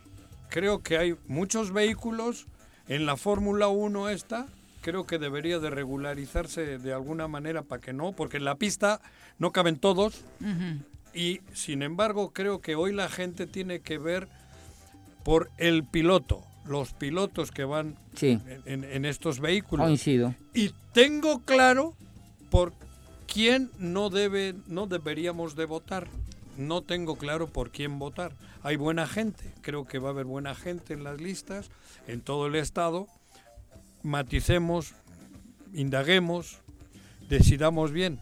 [0.49, 2.47] creo que hay muchos vehículos
[2.88, 4.45] en la Fórmula 1 esta,
[4.81, 8.99] creo que debería de regularizarse de alguna manera para que no, porque en la pista
[9.38, 10.23] no caben todos.
[11.14, 14.27] Y sin embargo creo que hoy la gente tiene que ver
[15.23, 18.40] por el piloto, los pilotos que van Sí.
[18.65, 19.86] en, en estos vehículos.
[19.86, 20.36] Coincido.
[20.53, 21.95] Y tengo claro
[22.49, 22.73] por
[23.31, 26.07] quién no debe, no deberíamos de votar.
[26.57, 28.34] No tengo claro por quién votar.
[28.64, 31.69] Hay buena gente, creo que va a haber buena gente en las listas,
[32.07, 33.07] en todo el estado.
[34.03, 34.94] Maticemos,
[35.73, 36.60] indaguemos,
[37.30, 38.19] decidamos bien.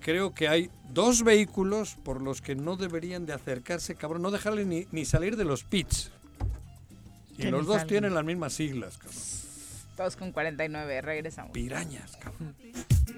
[0.00, 4.64] Creo que hay dos vehículos por los que no deberían de acercarse, cabrón, no dejarle
[4.64, 6.10] ni, ni salir de los pits.
[7.38, 9.20] Y los dos tienen las mismas siglas, cabrón.
[9.96, 11.52] 2 con 49, regresamos.
[11.52, 12.54] Pirañas, cabrón.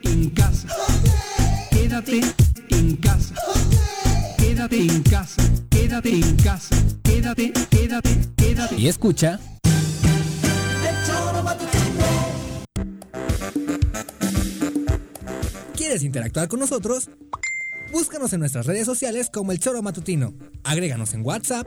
[0.02, 0.68] En casa.
[1.70, 2.20] Quédate
[2.70, 3.34] en casa.
[4.36, 5.42] Quédate en casa.
[5.70, 6.76] Quédate en casa.
[7.02, 8.76] Quédate, quédate, quédate.
[8.76, 9.38] Y escucha.
[15.76, 17.10] ¿Quieres interactuar con nosotros?
[17.92, 20.34] Búscanos en nuestras redes sociales como El Choro Matutino.
[20.64, 21.66] Agréganos en WhatsApp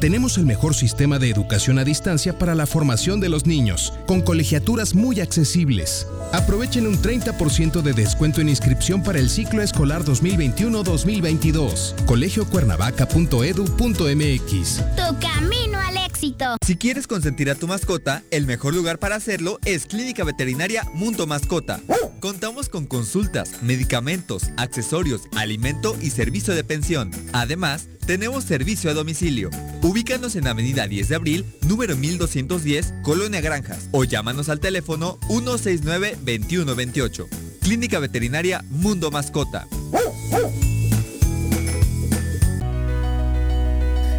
[0.00, 4.20] Tenemos el mejor sistema de educación a distancia para la formación de los niños, con
[4.20, 6.06] colegiaturas muy accesibles.
[6.32, 12.04] Aprovechen un 30% de descuento en inscripción para el ciclo escolar 2021-2022.
[12.04, 16.54] colegiocuernavaca.edu.mx Tu camino al éxito.
[16.64, 21.26] Si quieres consentir a tu mascota, el mejor lugar para hacerlo es Clínica Veterinaria Mundo
[21.26, 21.80] Mascota.
[22.20, 27.10] Contamos con consultas, medicamentos, accesorios, alimento y servicio de pensión.
[27.32, 29.50] Además, tenemos servicio a domicilio.
[29.88, 37.26] Ubícanos en Avenida 10 de Abril, número 1210, Colonia Granjas, o llámanos al teléfono 169-2128.
[37.62, 39.66] Clínica Veterinaria Mundo Mascota.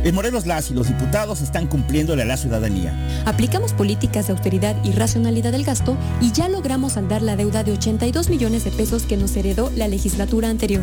[0.03, 3.23] En Morelos las y los diputados están cumpliéndole a la ciudadanía.
[3.27, 7.73] Aplicamos políticas de austeridad y racionalidad del gasto y ya logramos saldar la deuda de
[7.73, 10.81] 82 millones de pesos que nos heredó la legislatura anterior.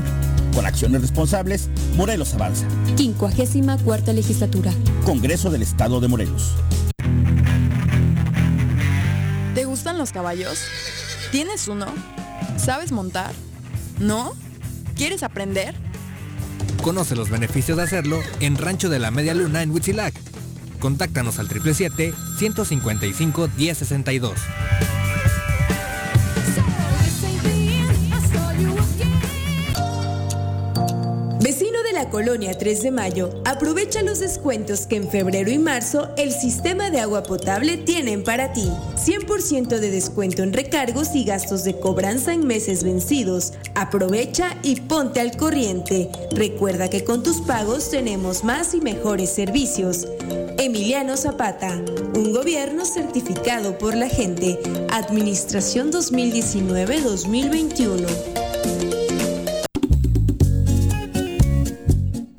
[0.57, 2.66] Con acciones responsables, Morelos avanza.
[2.97, 4.73] 54 legislatura.
[5.05, 6.55] Congreso del Estado de Morelos.
[9.55, 10.59] ¿Te gustan los caballos?
[11.31, 11.85] ¿Tienes uno?
[12.57, 13.35] ¿Sabes montar?
[14.01, 14.33] ¿No?
[14.97, 15.74] ¿Quieres aprender?
[16.83, 20.15] Conoce los beneficios de hacerlo en Rancho de la Media Luna en Huitzilac.
[20.81, 24.33] Contáctanos al 777-155-1062.
[24.39, 24.86] Vecino de
[32.11, 37.01] Colonia 3 de Mayo, aprovecha los descuentos que en febrero y marzo el sistema de
[37.01, 38.70] agua potable tienen para ti.
[38.97, 43.53] 100% de descuento en recargos y gastos de cobranza en meses vencidos.
[43.74, 46.11] Aprovecha y ponte al corriente.
[46.33, 50.07] Recuerda que con tus pagos tenemos más y mejores servicios.
[50.59, 51.81] Emiliano Zapata,
[52.15, 54.59] un gobierno certificado por la gente.
[54.91, 58.45] Administración 2019-2021.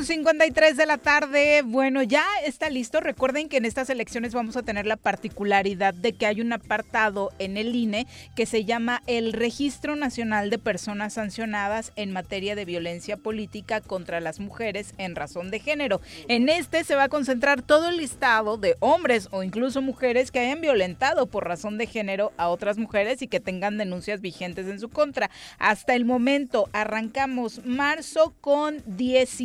[0.00, 1.60] Con 53 de la tarde.
[1.62, 3.00] Bueno, ya está listo.
[3.00, 7.32] Recuerden que en estas elecciones vamos a tener la particularidad de que hay un apartado
[7.38, 12.64] en el INE que se llama el Registro Nacional de Personas Sancionadas en materia de
[12.64, 16.00] violencia política contra las mujeres en razón de género.
[16.28, 20.38] En este se va a concentrar todo el listado de hombres o incluso mujeres que
[20.38, 24.80] hayan violentado por razón de género a otras mujeres y que tengan denuncias vigentes en
[24.80, 25.30] su contra.
[25.58, 29.40] Hasta el momento arrancamos marzo con 10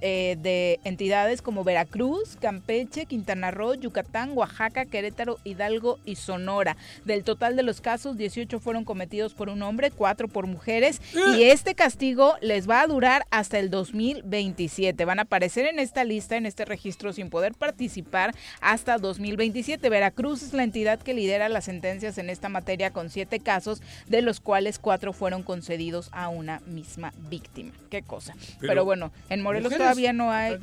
[0.00, 6.76] Eh, de entidades como Veracruz, Campeche, Quintana Roo, Yucatán, Oaxaca, Querétaro, Hidalgo y Sonora.
[7.04, 11.00] Del total de los casos, 18 fueron cometidos por un hombre, 4 por mujeres
[11.36, 15.04] y este castigo les va a durar hasta el 2027.
[15.04, 19.88] Van a aparecer en esta lista, en este registro, sin poder participar hasta 2027.
[19.88, 24.22] Veracruz es la entidad que lidera las sentencias en esta materia con 7 casos, de
[24.22, 27.70] los cuales 4 fueron concedidos a una misma víctima.
[27.90, 28.34] Qué cosa.
[28.58, 29.84] Pero, Pero bueno, en Morelos ¿Mujeres?
[29.84, 30.58] todavía no hay...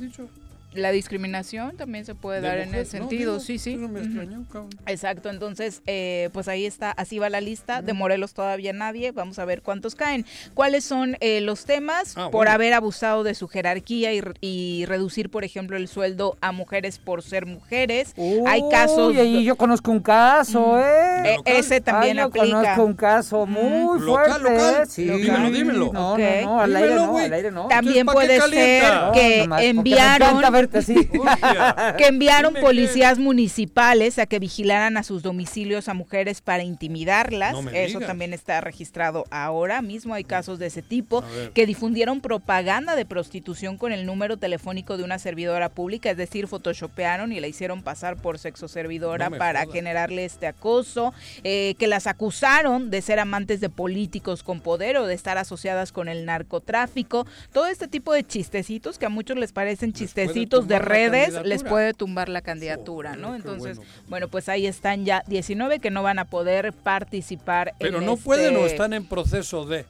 [0.75, 3.73] La discriminación también se puede ¿De dar en ese No, sentido, digo, sí, sí.
[3.73, 4.69] eso me extrañó, cabrón.
[4.85, 7.81] Exacto, entonces, eh, pues ahí está, así va la lista.
[7.81, 10.25] De Morelos todavía nadie, vamos a ver cuántos caen.
[10.53, 12.13] ¿Cuáles son eh, los temas?
[12.17, 12.51] Ah, por bueno.
[12.51, 16.97] haber abusado de su jerarquía y, re- y reducir, por ejemplo, el sueldo a mujeres
[16.99, 18.13] por ser mujeres.
[18.47, 19.09] Hay casos...
[19.13, 21.35] Uy, ahí yo conozco un caso, ¿eh?
[21.35, 22.45] Eh, ese también Ah, yo aplica.
[22.61, 24.41] conozco un caso muy Local, fuerte.
[24.41, 24.83] local.
[24.97, 25.17] ¿eh?
[25.17, 25.91] Dímelo, dímelo.
[25.93, 27.67] No, no, no, al aire no, al aire no.
[27.67, 30.41] También Entonces, ¿para qué puede ser que No, nomás enviaron
[31.97, 37.53] que enviaron policías municipales a que vigilaran a sus domicilios a mujeres para intimidarlas.
[37.53, 38.07] No Eso digas.
[38.07, 40.13] también está registrado ahora mismo.
[40.13, 41.23] Hay casos de ese tipo
[41.53, 46.47] que difundieron propaganda de prostitución con el número telefónico de una servidora pública, es decir,
[46.47, 51.13] photoshopearon y la hicieron pasar por sexo servidora No para generarle este acoso,
[51.43, 55.91] eh, que las acusaron de ser amantes de políticos con poder o de estar asociadas
[55.91, 57.25] con el narcotráfico.
[57.51, 61.93] Todo este tipo de chistecitos que a muchos les parecen chistecitos de redes, les puede
[61.93, 63.31] tumbar la candidatura, ¿no?
[63.31, 63.91] qué Entonces, bueno.
[64.07, 64.27] bueno.
[64.27, 68.25] pues ahí están ya 19 que no van a poder participar Pero en no este-
[68.25, 69.85] pueden o están en proceso de,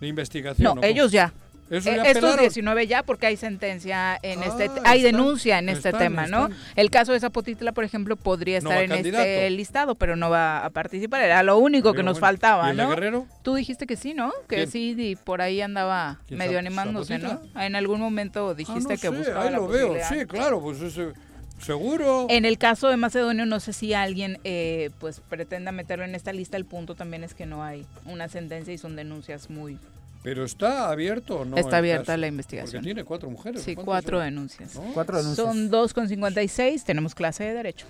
[0.00, 0.76] de investigación.
[0.76, 1.32] No, ellos ya.
[1.70, 2.40] Eso Eh, ya Estos apelaron.
[2.40, 6.26] 19 ya porque hay sentencia en este, Ah, hay están, denuncia en este están, tema,
[6.26, 6.48] ¿no?
[6.48, 6.58] están.
[6.76, 9.24] El caso de Zapotitla, por ejemplo, podría estar en candidato.
[9.24, 11.22] este listado, pero no va a participar.
[11.22, 12.88] Era lo único que nos bueno, faltaba, ¿y ¿no?
[12.90, 13.26] Guerrero?
[13.42, 14.32] Tú dijiste que sí, ¿no?
[14.48, 14.70] Que ¿Quién?
[14.70, 17.40] sí, y por ahí andaba ¿Quién, medio animándose, ¿no?
[17.56, 20.60] En algún momento Ah, dijiste no que sé, buscaba ahí la lo veo, sí, claro,
[20.60, 21.12] pues ese,
[21.60, 22.26] seguro.
[22.30, 26.32] En el caso de Macedonio, no sé si alguien eh, pues pretenda meterlo en esta
[26.32, 26.56] lista.
[26.56, 29.78] El punto también es que no hay una sentencia y son denuncias muy...
[30.22, 31.56] Pero está abierto o no.
[31.56, 32.18] Está abierta caso?
[32.18, 32.80] la investigación.
[32.80, 33.62] Porque tiene cuatro mujeres.
[33.62, 34.24] Sí, ¿cuántas cuatro son?
[34.24, 34.74] denuncias.
[34.74, 34.82] ¿No?
[34.92, 35.46] Cuatro denuncias.
[35.46, 37.86] Son 2,56, tenemos clase de Derecho.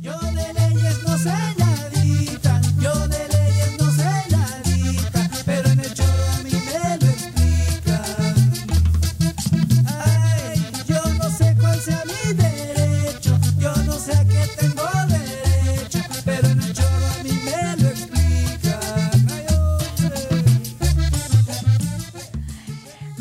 [0.00, 3.37] Yo de leyes no sé nadita, yo de leyes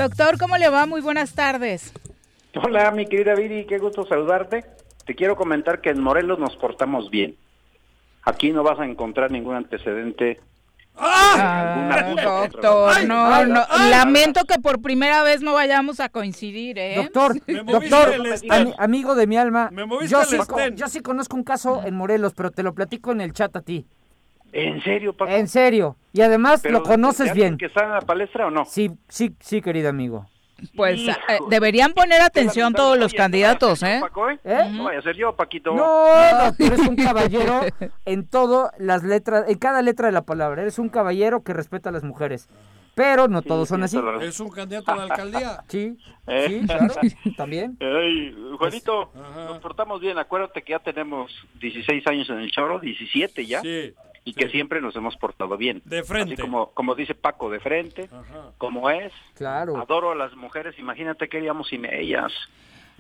[0.08, 0.86] Doctor, ¿cómo le va?
[0.86, 1.92] Muy buenas tardes.
[2.64, 4.64] Hola, mi querida Viri, qué gusto saludarte.
[5.06, 7.36] Te quiero comentar que en Morelos nos portamos bien.
[8.24, 10.40] Aquí no vas a encontrar ningún antecedente.
[10.96, 13.66] Ah, doctor, no, no.
[13.90, 16.96] Lamento que por primera vez no vayamos a coincidir, ¿eh?
[16.96, 20.38] Doctor, Me moviste doctor, amigo de mi alma, Me moviste yo sí,
[20.76, 23.62] yo sí conozco un caso en Morelos, pero te lo platico en el chat a
[23.62, 23.86] ti.
[24.58, 25.32] ¿En serio, Paco?
[25.32, 25.96] En serio.
[26.14, 27.58] Y además Pero, lo conoces ¿ya bien.
[27.58, 28.66] que está en la palestra o no?
[28.66, 30.26] Sí, sí, sí, querido amigo.
[30.76, 31.14] Pues eh,
[31.52, 34.00] deberían poner atención todos los candidatos, ¿eh?
[34.02, 34.40] Paco, ¿eh?
[34.44, 34.70] ¿Eh?
[34.72, 35.76] No vaya a ser yo, Paquito.
[35.76, 35.86] No,
[36.44, 37.62] doctor, eres un caballero
[38.06, 40.64] en todo las letras, en cada letra de la palabra.
[40.64, 42.50] Eres un caballero que respeta a las mujeres.
[42.96, 44.00] Pero no todos son así.
[44.22, 45.64] ¿Es un candidato a la alcaldía?
[45.68, 46.48] Sí, ¿Eh?
[46.48, 46.96] sí, claro,
[47.38, 47.78] también.
[47.80, 50.18] Ey, Juanito, nos portamos bien.
[50.18, 51.32] Acuérdate que ya tenemos
[51.62, 53.62] 16 años en el choro, 17 ya.
[53.62, 53.94] Sí.
[54.28, 55.82] Y que siempre nos hemos portado bien.
[55.86, 56.34] De frente.
[56.34, 58.10] Así como, como dice Paco, de frente,
[58.58, 59.14] como es.
[59.36, 59.78] Claro.
[59.78, 62.34] Adoro a las mujeres, imagínate qué haríamos sin ellas.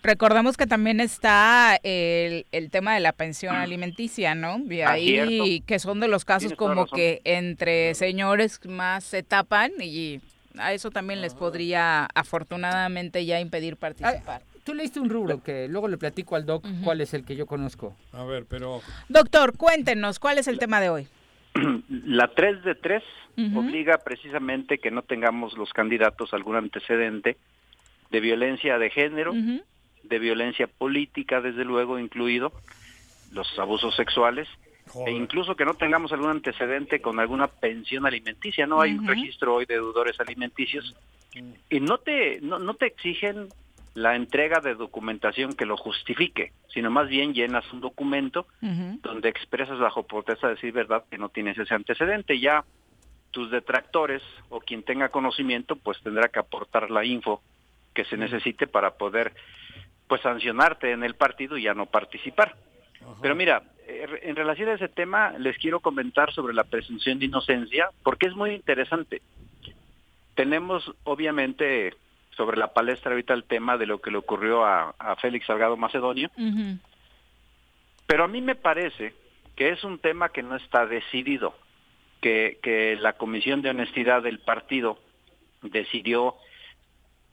[0.03, 4.59] Recordamos que también está el, el tema de la pensión alimenticia, ¿no?
[4.69, 9.23] Y Ah, ahí que son de los casos Tienes como que entre señores más se
[9.23, 10.21] tapan y
[10.57, 14.43] a eso también les podría afortunadamente ya impedir participar.
[14.63, 17.45] Tú leíste un rubro que luego le platico al doc cuál es el que yo
[17.45, 17.95] conozco.
[18.13, 18.81] A ver, pero...
[19.09, 21.07] Doctor, cuéntenos, ¿cuál es el tema de hoy?
[21.89, 23.03] La 3 de 3
[23.37, 23.59] Ujú.
[23.59, 27.37] obliga precisamente que no tengamos los candidatos algún antecedente
[28.09, 29.33] de violencia de género,
[30.03, 32.51] de violencia política, desde luego incluido,
[33.31, 34.47] los abusos sexuales,
[35.05, 38.65] e incluso que no tengamos algún antecedente con alguna pensión alimenticia.
[38.65, 40.95] No hay un registro hoy de deudores alimenticios.
[41.69, 43.49] Y no te, no, no te exigen
[43.97, 49.79] la entrega de documentación que lo justifique, sino más bien llenas un documento donde expresas
[49.79, 52.39] bajo protesta de decir verdad que no tienes ese antecedente.
[52.39, 52.63] Ya
[53.31, 57.41] tus detractores o quien tenga conocimiento pues tendrá que aportar la info
[57.95, 59.33] que se necesite para poder
[60.07, 62.55] pues sancionarte en el partido y ya no participar.
[63.19, 67.25] Pero mira, eh, en relación a ese tema les quiero comentar sobre la presunción de
[67.25, 69.23] inocencia porque es muy interesante.
[70.35, 71.95] Tenemos obviamente
[72.37, 75.75] sobre la palestra ahorita el tema de lo que le ocurrió a, a Félix Salgado
[75.75, 76.29] Macedonio,
[78.05, 79.13] pero a mí me parece
[79.55, 81.55] que es un tema que no está decidido,
[82.21, 84.99] que, que la Comisión de Honestidad del partido
[85.63, 86.35] decidió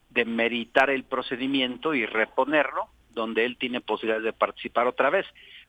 [0.08, 5.26] demeritar el procedimiento y reponerlo, donde él tiene posibilidades de participar otra vez.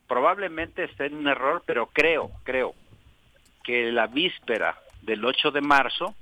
[0.08, 2.74] Probablemente esté en un error, pero creo, creo
[3.64, 6.16] que la víspera del 8 de marzo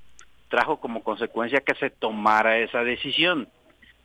[0.54, 3.48] trajo como consecuencia que se tomara esa decisión.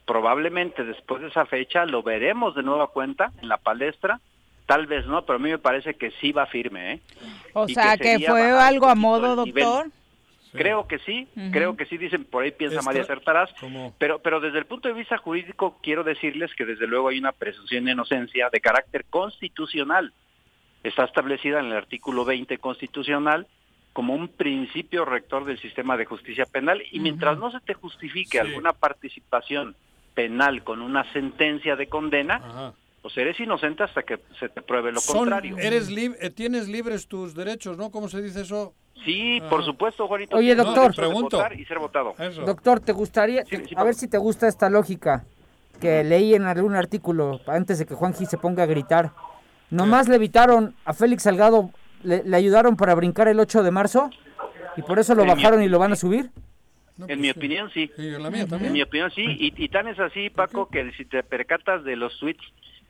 [0.06, 4.18] Probablemente después de esa fecha lo veremos de nueva cuenta en la palestra,
[4.64, 6.92] tal vez no, pero a mí me parece que sí va firme.
[6.94, 7.00] ¿eh?
[7.52, 9.88] O Y sea, que fue algo a modo, doctor.
[10.52, 13.94] Creo que sí, creo que sí, dicen por ahí piensa María acertarás, ¿Cómo?
[13.98, 17.32] pero, pero desde el punto de vista jurídico quiero decirles que desde luego hay una
[17.32, 20.14] presunción de inocencia de carácter constitucional.
[20.82, 23.46] Está establecida en el artículo 20 constitucional
[23.98, 28.38] como un principio rector del sistema de justicia penal y mientras no se te justifique
[28.38, 29.74] alguna participación
[30.14, 32.72] penal con una sentencia de condena,
[33.02, 35.56] pues eres inocente hasta que se te pruebe lo Son- contrario.
[35.58, 37.90] eres lib- eh, tienes libres tus derechos, ¿no?
[37.90, 38.72] ¿Cómo se dice eso?
[39.04, 39.50] Sí, Ajá.
[39.50, 40.36] por supuesto, Juanito.
[40.36, 40.92] Oye, doctor.
[40.92, 41.36] de Pregunto.
[41.38, 42.14] votar y ser votado.
[42.46, 43.42] Doctor, ¿te gustaría,
[43.74, 45.24] a ver si te gusta esta lógica
[45.80, 49.10] que leí en algún artículo antes de que Juanji se ponga a gritar?
[49.70, 51.72] Nomás le evitaron a Félix Salgado,
[52.02, 54.10] le, le ayudaron para brincar el 8 de marzo
[54.76, 56.30] y por eso lo En mi bajaron y lo van a subir.
[57.06, 57.90] En mi opinión, sí.
[57.96, 59.22] la mía En mi opinión, sí.
[59.24, 62.42] Y, y tan es así, Paco, que si te percatas de los tweets,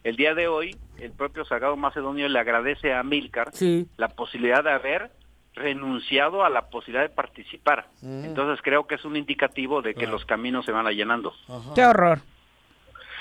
[0.04, 3.86] el día de hoy, el propio Sagado Macedonio le agradece a Milcar Sí.
[3.96, 5.10] la posibilidad de haber
[5.54, 7.88] renunciado a la posibilidad de participar.
[8.00, 8.24] Mm.
[8.24, 11.34] Entonces creo que es un indicativo de que los caminos se van allanando.
[11.74, 12.20] Qué horror.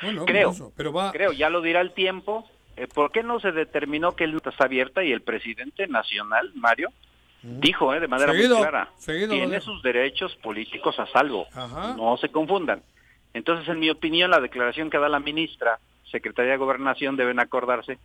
[0.02, 1.12] Bueno, creo, eso, pero va...
[1.12, 2.48] creo, ya lo dirá el tiempo.
[2.78, 6.94] Eh, ¿Por qué no se determinó que el está abierta y el presidente nacional, Mario,
[7.42, 11.48] dijo eh, de manera Seguido, muy clara, seguido tiene sus derechos políticos a salvo.
[11.54, 11.96] Ajá.
[11.98, 12.82] No se confundan.
[13.34, 15.80] Entonces, en mi opinión, la declaración que da la ministra,
[16.12, 17.98] Secretaría de Gobernación, deben acordarse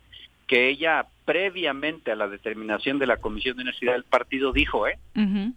[0.47, 4.99] que ella, previamente a la determinación de la Comisión de Universidad del partido, dijo, ¿eh?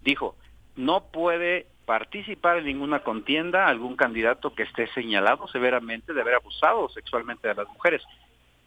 [0.02, 0.36] Dijo,
[0.76, 6.88] no puede participar en ninguna contienda algún candidato que esté señalado severamente de haber abusado
[6.90, 8.02] sexualmente de las mujeres.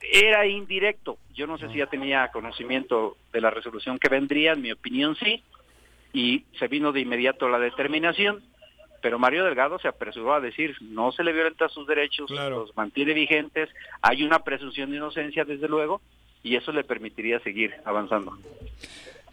[0.01, 1.17] Era indirecto.
[1.34, 5.15] Yo no sé si ya tenía conocimiento de la resolución que vendría, en mi opinión
[5.15, 5.43] sí,
[6.13, 8.43] y se vino de inmediato la determinación,
[9.01, 13.13] pero Mario Delgado se apresuró a decir, no se le violenta sus derechos, los mantiene
[13.13, 13.69] vigentes,
[14.01, 16.01] hay una presunción de inocencia desde luego,
[16.43, 18.38] y eso le permitiría seguir avanzando.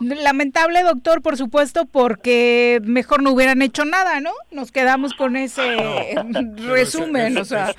[0.01, 4.33] Lamentable, doctor, por supuesto, porque mejor no hubieran hecho nada, ¿no?
[4.51, 6.15] Nos quedamos con ese
[6.57, 7.75] resumen, o sea.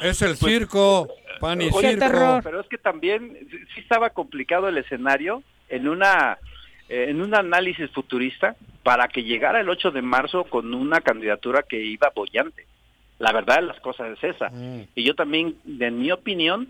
[0.00, 1.08] Es el circo,
[1.40, 2.06] pan y Oye, circo.
[2.06, 3.38] pero, pero es que también
[3.74, 6.38] sí estaba complicado el escenario en una
[6.88, 11.62] eh, en un análisis futurista para que llegara el 8 de marzo con una candidatura
[11.62, 12.66] que iba bollante.
[13.18, 14.50] La verdad de las cosas es esa.
[14.94, 16.68] Y yo también, en mi opinión,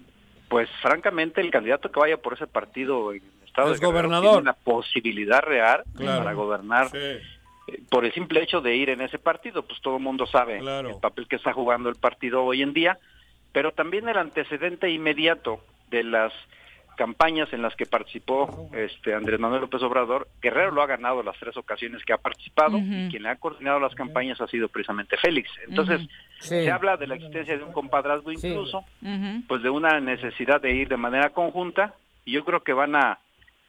[0.49, 4.09] pues francamente el candidato que vaya por ese partido en el estado Es de Guerrero
[4.09, 4.31] gobernador.
[4.31, 6.19] tiene una posibilidad real Claro.
[6.25, 7.21] para gobernar eh,
[7.89, 10.97] por el simple hecho de ir en ese partido, pues todo el mundo sabe el
[11.01, 12.99] papel que está jugando el partido hoy en día,
[13.53, 15.61] pero también el antecedente inmediato
[15.91, 16.33] de las
[16.97, 21.39] campañas en las que participó este Andrés Manuel López Obrador, Guerrero lo ha ganado las
[21.39, 25.17] tres ocasiones que ha participado, y quien le ha coordinado las campañas ha sido precisamente
[25.17, 25.49] Félix.
[25.69, 26.01] Entonces.
[26.41, 26.49] Sí.
[26.65, 28.85] se habla de la existencia de un compadrazgo incluso,
[29.49, 33.19] pues de una necesidad de ir de manera conjunta, y yo creo que van a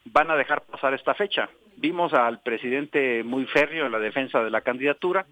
[0.04, 1.48] van a dejar pasar esta fecha.
[1.76, 5.26] Vimos al presidente muy férreo en la defensa de la candidatura,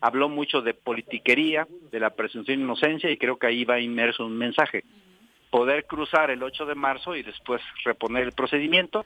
[0.00, 4.26] habló mucho de politiquería, de la presunción de inocencia y creo que ahí va inmerso
[4.26, 4.84] un mensaje.
[5.50, 9.04] Poder cruzar el 8 de marzo y después reponer el procedimiento,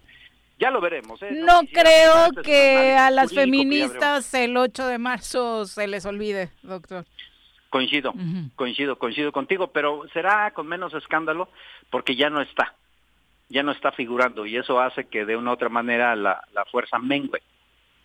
[0.58, 1.22] ya lo veremos.
[1.22, 1.30] ¿eh?
[1.32, 7.04] No creo que a las feministas el 8 de marzo se les olvide, doctor.
[7.70, 8.14] Coincido,
[8.54, 11.48] coincido, coincido contigo, pero será con menos escándalo
[11.90, 12.74] porque ya no está,
[13.48, 16.64] ya no está figurando y eso hace que de una u otra manera la, la
[16.66, 17.42] fuerza mengue.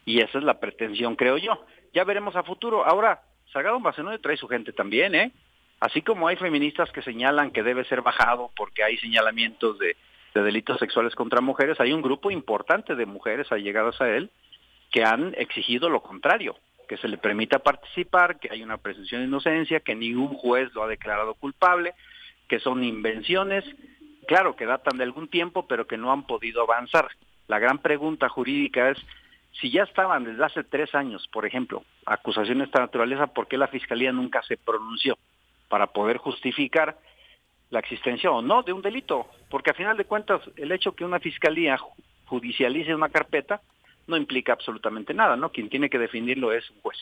[0.05, 1.65] Y esa es la pretensión, creo yo.
[1.93, 2.85] Ya veremos a futuro.
[2.85, 3.21] Ahora,
[3.51, 5.31] Salgado Macedonio trae su gente también, ¿eh?
[5.79, 9.95] Así como hay feministas que señalan que debe ser bajado porque hay señalamientos de,
[10.33, 14.29] de delitos sexuales contra mujeres, hay un grupo importante de mujeres allegadas a él
[14.91, 16.55] que han exigido lo contrario,
[16.87, 20.83] que se le permita participar, que hay una presunción de inocencia, que ningún juez lo
[20.83, 21.93] ha declarado culpable,
[22.47, 23.63] que son invenciones,
[24.29, 27.07] claro, que datan de algún tiempo, pero que no han podido avanzar.
[27.47, 28.99] La gran pregunta jurídica es,
[29.59, 33.57] si ya estaban desde hace tres años, por ejemplo, acusaciones de esta naturaleza, ¿por qué
[33.57, 35.17] la Fiscalía nunca se pronunció
[35.67, 36.95] para poder justificar
[37.71, 39.25] la existencia o no de un delito?
[39.49, 41.91] Porque a final de cuentas, el hecho que una Fiscalía ju-
[42.27, 43.61] judicialice una carpeta
[44.05, 45.49] no implica absolutamente nada, ¿no?
[45.49, 46.97] Quien tiene que definirlo es un juez.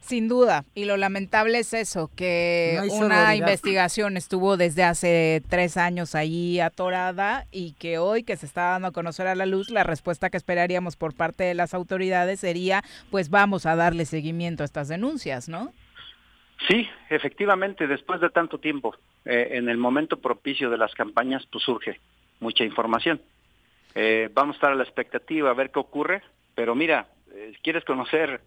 [0.00, 3.34] Sin duda, y lo lamentable es eso, que No una sororidad.
[3.34, 8.88] investigación estuvo desde hace tres años ahí atorada y que hoy que se está dando
[8.88, 12.82] a conocer a la luz, la respuesta que esperaríamos por parte de las autoridades sería,
[13.10, 15.72] pues vamos a darle seguimiento a estas denuncias, ¿no?
[16.68, 18.94] Sí, efectivamente, después de tanto tiempo,
[19.24, 22.00] eh, en el momento propicio de las campañas, pues surge
[22.40, 23.20] mucha información.
[23.94, 26.22] Eh, vamos a estar a la expectativa a ver qué ocurre,
[26.54, 28.40] pero mira, eh, ¿quieres conocer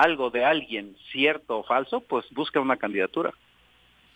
[0.00, 2.00] algo de alguien, cierto o falso?
[2.00, 3.32] Pues busca una candidatura.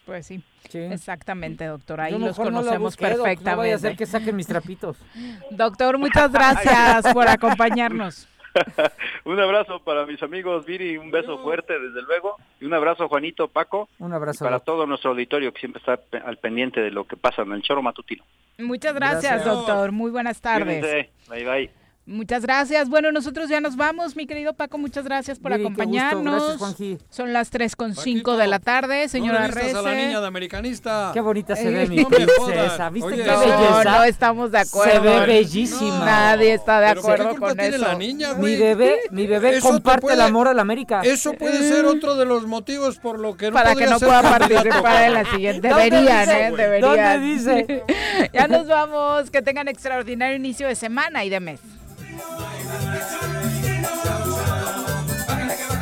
[0.06, 0.42] Pues sí,
[0.72, 2.00] exactamente, doctor.
[2.00, 3.50] Ahí los no conocemos busqué, perfectamente.
[3.50, 4.98] No vaya a ser que saquen mis trapitos.
[5.50, 8.26] Doctor, muchas gracias por acompañarnos.
[9.24, 13.46] un abrazo para mis amigos Viri, un beso fuerte desde luego, y un abrazo Juanito,
[13.46, 14.44] Paco, Un abrazo.
[14.44, 17.52] y para todo nuestro auditorio que siempre está al pendiente de lo que pasa en
[17.52, 18.24] el choro matutino.
[18.58, 19.44] Muchas gracias, Gracias.
[19.44, 19.92] doctor.
[19.92, 20.80] Muy buenas tardes.
[20.80, 21.10] Cuídense.
[21.28, 21.79] Bye bye.
[22.10, 22.88] Muchas gracias.
[22.88, 24.78] Bueno, nosotros ya nos vamos, mi querido Paco.
[24.78, 25.68] Muchas gracias por gusto.
[25.68, 26.34] acompañarnos.
[26.42, 26.98] Gracias, Juanji.
[27.08, 30.26] Son las 3 con 5 de la tarde, señora ¿No vistas a la niña de
[30.26, 31.10] americanista?
[31.14, 32.90] Qué bonita se Eh, ve mi princesa.
[32.90, 33.84] ¿Viste Oye, qué no, belleza?
[33.84, 34.92] No, no estamos de acuerdo.
[34.92, 36.04] Se ve bellísima.
[36.04, 37.86] Nadie está de ¿Pero qué acuerdo con tiene eso.
[37.86, 41.02] la niña, Mi bebé, mi bebé Eso comparte puede- el amor a la América.
[41.04, 44.08] Eso puede ser otro de los motivos por lo que no Para que no ser
[44.08, 45.68] pueda participar en la siguiente.
[45.68, 46.50] ¿Dónde Deberían, dice, ¿eh?
[46.56, 46.80] Deberían.
[46.80, 47.84] ¿Dónde dice?
[48.32, 49.30] ya nos vamos.
[49.30, 51.60] Que tengan extraordinario inicio de semana y de mes.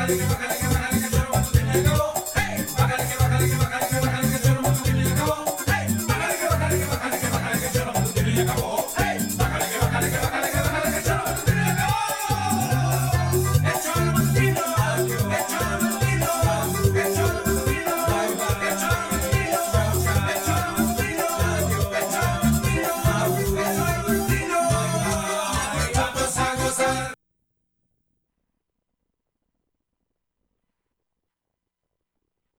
[0.08, 2.17] Dale, dale, dale,